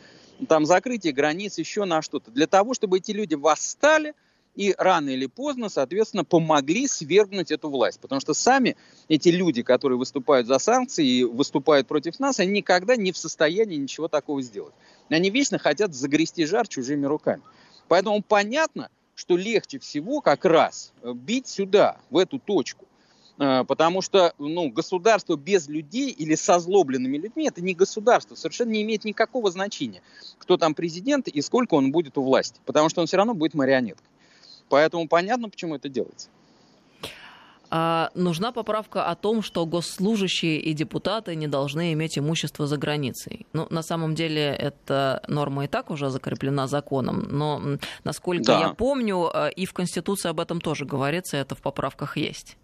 там, 0.48 0.66
закрытие 0.66 1.12
границ, 1.12 1.58
еще 1.58 1.84
на 1.84 2.02
что-то. 2.02 2.30
Для 2.30 2.46
того, 2.46 2.74
чтобы 2.74 2.98
эти 2.98 3.12
люди 3.12 3.34
восстали 3.34 4.14
и 4.54 4.74
рано 4.78 5.10
или 5.10 5.26
поздно, 5.26 5.68
соответственно, 5.68 6.24
помогли 6.24 6.86
свергнуть 6.86 7.50
эту 7.50 7.68
власть. 7.68 8.00
Потому 8.00 8.20
что 8.20 8.34
сами 8.34 8.76
эти 9.08 9.28
люди, 9.28 9.62
которые 9.62 9.98
выступают 9.98 10.46
за 10.46 10.58
санкции 10.58 11.06
и 11.06 11.24
выступают 11.24 11.86
против 11.86 12.20
нас, 12.20 12.40
они 12.40 12.52
никогда 12.52 12.96
не 12.96 13.12
в 13.12 13.16
состоянии 13.16 13.76
ничего 13.76 14.08
такого 14.08 14.42
сделать. 14.42 14.74
Они 15.08 15.30
вечно 15.30 15.58
хотят 15.58 15.94
загрести 15.94 16.46
жар 16.46 16.68
чужими 16.68 17.06
руками. 17.06 17.42
Поэтому 17.88 18.22
понятно, 18.22 18.90
что 19.14 19.36
легче 19.36 19.78
всего 19.78 20.20
как 20.20 20.44
раз 20.44 20.92
э, 21.02 21.12
бить 21.12 21.46
сюда, 21.46 21.98
в 22.10 22.18
эту 22.18 22.38
точку. 22.38 22.86
Э, 23.38 23.64
потому 23.64 24.00
что 24.00 24.32
ну, 24.38 24.70
государство 24.70 25.36
без 25.36 25.68
людей 25.68 26.10
или 26.10 26.34
со 26.34 26.58
злобленными 26.58 27.18
людьми 27.18 27.46
это 27.46 27.62
не 27.62 27.74
государство, 27.74 28.34
совершенно 28.34 28.70
не 28.70 28.82
имеет 28.82 29.04
никакого 29.04 29.50
значения, 29.50 30.02
кто 30.38 30.56
там 30.56 30.74
президент 30.74 31.28
и 31.28 31.40
сколько 31.42 31.74
он 31.74 31.92
будет 31.92 32.16
у 32.18 32.22
власти, 32.22 32.60
потому 32.64 32.88
что 32.88 33.00
он 33.00 33.06
все 33.06 33.16
равно 33.16 33.34
будет 33.34 33.54
марионеткой. 33.54 34.06
Поэтому 34.68 35.08
понятно, 35.08 35.48
почему 35.48 35.74
это 35.74 35.88
делается. 35.88 36.28
А, 37.76 38.10
нужна 38.14 38.52
поправка 38.52 39.08
о 39.10 39.16
том, 39.16 39.42
что 39.42 39.66
госслужащие 39.66 40.60
и 40.60 40.74
депутаты 40.74 41.34
не 41.34 41.48
должны 41.48 41.92
иметь 41.92 42.16
имущество 42.16 42.68
за 42.68 42.76
границей. 42.76 43.46
Ну, 43.52 43.66
на 43.68 43.82
самом 43.82 44.14
деле, 44.14 44.42
эта 44.42 45.22
норма 45.26 45.64
и 45.64 45.66
так 45.66 45.90
уже 45.90 46.10
закреплена 46.10 46.68
законом, 46.68 47.26
но, 47.30 47.78
насколько 48.04 48.44
да. 48.44 48.60
я 48.60 48.68
помню, 48.74 49.28
э, 49.32 49.50
и 49.56 49.66
в 49.66 49.72
Конституции 49.72 50.28
об 50.28 50.38
этом 50.38 50.60
тоже 50.60 50.84
говорится, 50.84 51.36
это 51.36 51.56
в 51.56 51.62
поправках 51.62 52.16
есть. 52.16 52.56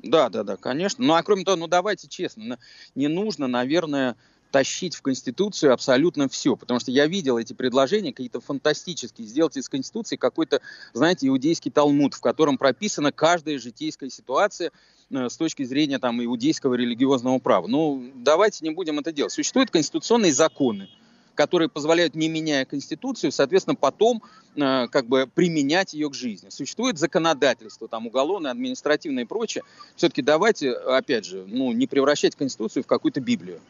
Да, 0.00 0.28
да, 0.28 0.42
да, 0.42 0.56
конечно. 0.56 1.04
Ну, 1.04 1.14
а 1.14 1.22
кроме 1.22 1.44
того, 1.44 1.56
ну 1.56 1.66
давайте 1.66 2.08
честно, 2.08 2.58
не 2.96 3.06
нужно, 3.06 3.46
наверное, 3.46 4.16
тащить 4.54 4.94
в 4.94 5.02
Конституцию 5.02 5.72
абсолютно 5.72 6.28
все, 6.28 6.54
потому 6.54 6.78
что 6.78 6.92
я 6.92 7.08
видел 7.08 7.38
эти 7.38 7.52
предложения 7.52 8.12
какие-то 8.12 8.40
фантастические, 8.40 9.26
сделать 9.26 9.56
из 9.56 9.68
Конституции 9.68 10.14
какой-то, 10.14 10.60
знаете, 10.92 11.26
иудейский 11.26 11.72
талмуд, 11.72 12.14
в 12.14 12.20
котором 12.20 12.56
прописана 12.56 13.10
каждая 13.10 13.58
житейская 13.58 14.10
ситуация 14.10 14.70
э, 15.10 15.28
с 15.28 15.36
точки 15.36 15.64
зрения 15.64 15.98
там 15.98 16.24
иудейского 16.24 16.74
религиозного 16.74 17.40
права. 17.40 17.66
Ну, 17.66 18.12
давайте 18.14 18.64
не 18.64 18.70
будем 18.70 19.00
это 19.00 19.10
делать. 19.10 19.32
Существуют 19.32 19.72
конституционные 19.72 20.32
законы, 20.32 20.88
которые 21.34 21.68
позволяют, 21.68 22.14
не 22.14 22.28
меняя 22.28 22.64
Конституцию, 22.64 23.32
соответственно, 23.32 23.74
потом 23.74 24.22
э, 24.54 24.86
как 24.86 25.08
бы 25.08 25.26
применять 25.26 25.94
ее 25.94 26.08
к 26.10 26.14
жизни. 26.14 26.50
Существует 26.50 26.96
законодательство, 26.96 27.88
там, 27.88 28.06
уголовное, 28.06 28.52
административное 28.52 29.24
и 29.24 29.26
прочее. 29.26 29.64
Все-таки 29.96 30.22
давайте, 30.22 30.70
опять 30.70 31.24
же, 31.24 31.44
ну, 31.44 31.72
не 31.72 31.88
превращать 31.88 32.36
Конституцию 32.36 32.84
в 32.84 32.86
какую-то 32.86 33.20
Библию. 33.20 33.60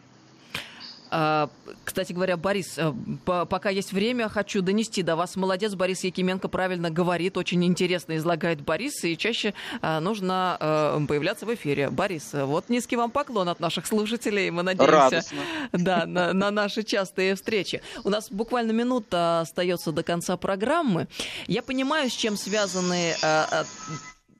А, 1.17 1.49
кстати 1.85 2.13
говоря, 2.13 2.37
Борис, 2.37 2.75
э, 2.77 2.93
пока 3.25 3.71
есть 3.71 3.93
время, 3.93 4.29
хочу 4.29 4.63
донести 4.63 5.05
до 5.05 5.15
вас. 5.15 5.37
Молодец, 5.37 5.75
Борис 5.75 6.03
Якименко 6.03 6.49
правильно 6.49 6.91
говорит, 6.91 7.37
очень 7.37 7.65
интересно 7.65 8.17
излагает 8.17 8.63
Борис, 8.63 9.05
и 9.05 9.17
чаще 9.17 9.55
а, 9.81 10.01
нужно 10.01 10.57
э, 10.59 11.07
появляться 11.07 11.47
в 11.47 11.55
эфире. 11.55 11.89
Борис, 11.89 12.31
вот 12.33 12.69
низкий 12.69 12.97
вам 12.97 13.13
поклон 13.13 13.49
от 13.49 13.61
наших 13.61 13.87
слушателей. 13.87 14.51
Мы 14.51 14.65
надеемся 14.65 15.23
да, 15.73 16.05
на, 16.05 16.33
на 16.33 16.51
наши 16.51 16.83
частые 16.83 17.37
встречи. 17.37 17.81
У 18.03 18.11
нас 18.11 18.29
буквально 18.33 18.73
минута 18.73 19.43
остается 19.43 19.93
до 19.93 20.03
конца 20.03 20.37
программы. 20.37 21.07
Я 21.47 21.63
понимаю, 21.63 22.11
с 22.11 22.15
чем 22.15 22.37
связаны 22.37 23.15
э, 23.23 23.65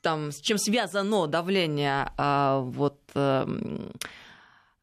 там, 0.01 0.33
с 0.33 0.41
чем 0.41 0.59
связано 0.59 1.29
давление 1.29 2.11
вот 2.19 2.99
эм, 3.15 3.93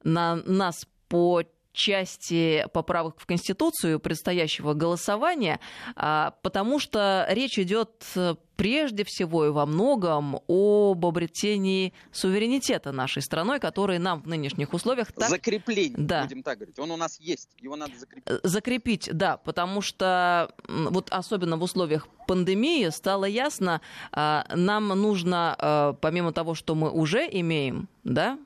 на 0.03 0.37
нас 0.37 0.87
по 1.09 1.43
части 1.73 2.65
поправок 2.73 3.19
в 3.19 3.25
Конституцию 3.25 3.99
предстоящего 3.99 4.73
голосования, 4.73 5.59
а, 5.95 6.35
потому 6.41 6.79
что 6.79 7.25
речь 7.29 7.57
идет 7.59 8.03
э, 8.15 8.35
прежде 8.61 9.03
всего 9.03 9.47
и 9.47 9.49
во 9.49 9.65
многом 9.65 10.35
об 10.47 11.03
обретении 11.03 11.93
суверенитета 12.11 12.91
нашей 12.91 13.23
страной, 13.23 13.59
который 13.59 13.97
нам 13.97 14.21
в 14.21 14.27
нынешних 14.27 14.75
условиях 14.75 15.11
так... 15.11 15.29
Закрепление, 15.29 15.97
да. 15.97 16.25
будем 16.25 16.43
так 16.43 16.59
говорить. 16.59 16.77
Он 16.77 16.91
у 16.91 16.95
нас 16.95 17.19
есть, 17.19 17.49
его 17.57 17.75
надо 17.75 17.93
закрепить. 17.97 18.23
Э, 18.27 18.39
закрепить, 18.43 19.09
да, 19.11 19.37
потому 19.37 19.81
что 19.81 20.53
вот 20.67 21.09
особенно 21.09 21.57
в 21.57 21.63
условиях 21.63 22.07
пандемии 22.27 22.87
стало 22.89 23.25
ясно, 23.25 23.81
а, 24.13 24.45
нам 24.55 24.87
нужно, 24.87 25.55
а, 25.57 25.93
помимо 25.93 26.31
того, 26.31 26.55
что 26.55 26.75
мы 26.75 26.89
уже 26.89 27.27
имеем, 27.29 27.89
да, 28.03 28.39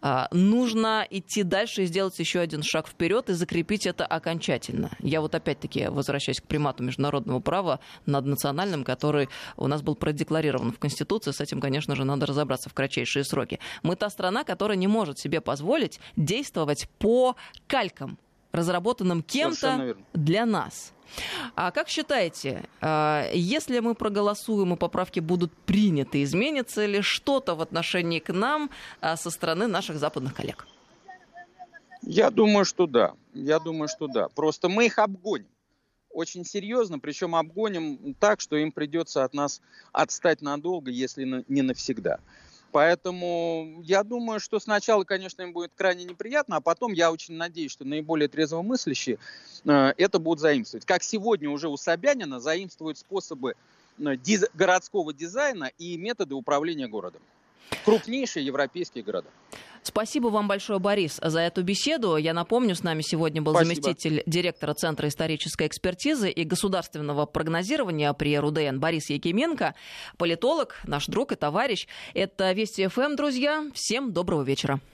а, 0.00 0.28
нужно 0.30 1.04
идти 1.10 1.42
дальше 1.42 1.82
и 1.82 1.86
сделать 1.86 2.18
еще 2.18 2.38
один 2.38 2.62
шаг 2.62 2.86
вперед 2.86 3.30
и 3.30 3.32
закрепить 3.32 3.84
это 3.86 4.06
окончательно. 4.06 4.90
Я 5.00 5.20
вот 5.20 5.34
опять-таки 5.34 5.88
возвращаюсь 5.88 6.40
к 6.40 6.44
примату 6.44 6.84
международного 6.84 7.40
права 7.40 7.80
над 8.06 8.26
национальным, 8.26 8.84
который 8.84 9.28
у 9.62 9.68
нас 9.68 9.82
был 9.82 9.94
продекларирован 9.94 10.72
в 10.72 10.78
Конституции. 10.78 11.30
С 11.30 11.40
этим, 11.40 11.60
конечно 11.60 11.94
же, 11.94 12.04
надо 12.04 12.26
разобраться 12.26 12.68
в 12.68 12.74
кратчайшие 12.74 13.24
сроки. 13.24 13.60
Мы 13.82 13.96
та 13.96 14.10
страна, 14.10 14.44
которая 14.44 14.76
не 14.76 14.88
может 14.88 15.18
себе 15.18 15.40
позволить 15.40 16.00
действовать 16.16 16.88
по 16.98 17.36
калькам, 17.66 18.18
разработанным 18.52 19.22
кем-то 19.22 19.96
для 20.12 20.46
нас. 20.46 20.92
А 21.54 21.70
как 21.70 21.88
считаете, 21.88 22.64
а, 22.80 23.30
если 23.34 23.80
мы 23.80 23.94
проголосуем 23.94 24.74
и 24.74 24.76
поправки 24.76 25.20
будут 25.20 25.52
приняты, 25.52 26.22
изменится 26.22 26.86
ли 26.86 27.02
что-то 27.02 27.54
в 27.54 27.60
отношении 27.60 28.18
к 28.18 28.32
нам 28.32 28.70
а, 29.00 29.16
со 29.16 29.30
стороны 29.30 29.66
наших 29.66 29.98
западных 29.98 30.34
коллег? 30.34 30.66
Я 32.02 32.30
думаю, 32.30 32.64
что 32.64 32.86
да. 32.86 33.12
Я 33.34 33.58
думаю, 33.58 33.88
что 33.88 34.06
да. 34.06 34.28
Просто 34.28 34.68
мы 34.68 34.86
их 34.86 34.98
обгоним 34.98 35.51
очень 36.12 36.44
серьезно, 36.44 36.98
причем 36.98 37.34
обгоним 37.34 38.14
так, 38.18 38.40
что 38.40 38.56
им 38.56 38.72
придется 38.72 39.24
от 39.24 39.34
нас 39.34 39.60
отстать 39.92 40.42
надолго, 40.42 40.90
если 40.90 41.44
не 41.48 41.62
навсегда. 41.62 42.20
Поэтому 42.72 43.82
я 43.84 44.02
думаю, 44.02 44.40
что 44.40 44.58
сначала, 44.58 45.04
конечно, 45.04 45.42
им 45.42 45.52
будет 45.52 45.72
крайне 45.76 46.04
неприятно, 46.04 46.56
а 46.56 46.60
потом 46.62 46.92
я 46.94 47.12
очень 47.12 47.34
надеюсь, 47.34 47.70
что 47.70 47.84
наиболее 47.84 48.28
трезвомыслящие 48.28 49.18
э, 49.64 49.92
это 49.98 50.18
будут 50.18 50.40
заимствовать. 50.40 50.86
Как 50.86 51.02
сегодня 51.02 51.50
уже 51.50 51.68
у 51.68 51.76
Собянина 51.76 52.40
заимствуют 52.40 52.96
способы 52.96 53.56
э, 53.98 54.16
диз- 54.16 54.48
городского 54.54 55.12
дизайна 55.12 55.70
и 55.76 55.98
методы 55.98 56.34
управления 56.34 56.88
городом. 56.88 57.20
Крупнейшие 57.84 58.44
европейские 58.44 59.02
города. 59.04 59.28
Спасибо 59.82 60.28
вам 60.28 60.46
большое, 60.46 60.78
Борис, 60.78 61.18
за 61.20 61.40
эту 61.40 61.62
беседу. 61.64 62.16
Я 62.16 62.34
напомню, 62.34 62.76
с 62.76 62.82
нами 62.84 63.02
сегодня 63.02 63.42
был 63.42 63.52
Спасибо. 63.52 63.82
заместитель 63.82 64.22
директора 64.26 64.74
Центра 64.74 65.08
исторической 65.08 65.66
экспертизы 65.66 66.30
и 66.30 66.44
государственного 66.44 67.26
прогнозирования 67.26 68.12
при 68.12 68.38
РУДН 68.38 68.78
Борис 68.78 69.10
Якименко, 69.10 69.74
политолог, 70.18 70.80
наш 70.84 71.06
друг 71.06 71.32
и 71.32 71.34
товарищ. 71.34 71.88
Это 72.14 72.52
Вести 72.52 72.86
ФМ, 72.86 73.16
друзья. 73.16 73.64
Всем 73.74 74.12
доброго 74.12 74.42
вечера. 74.42 74.80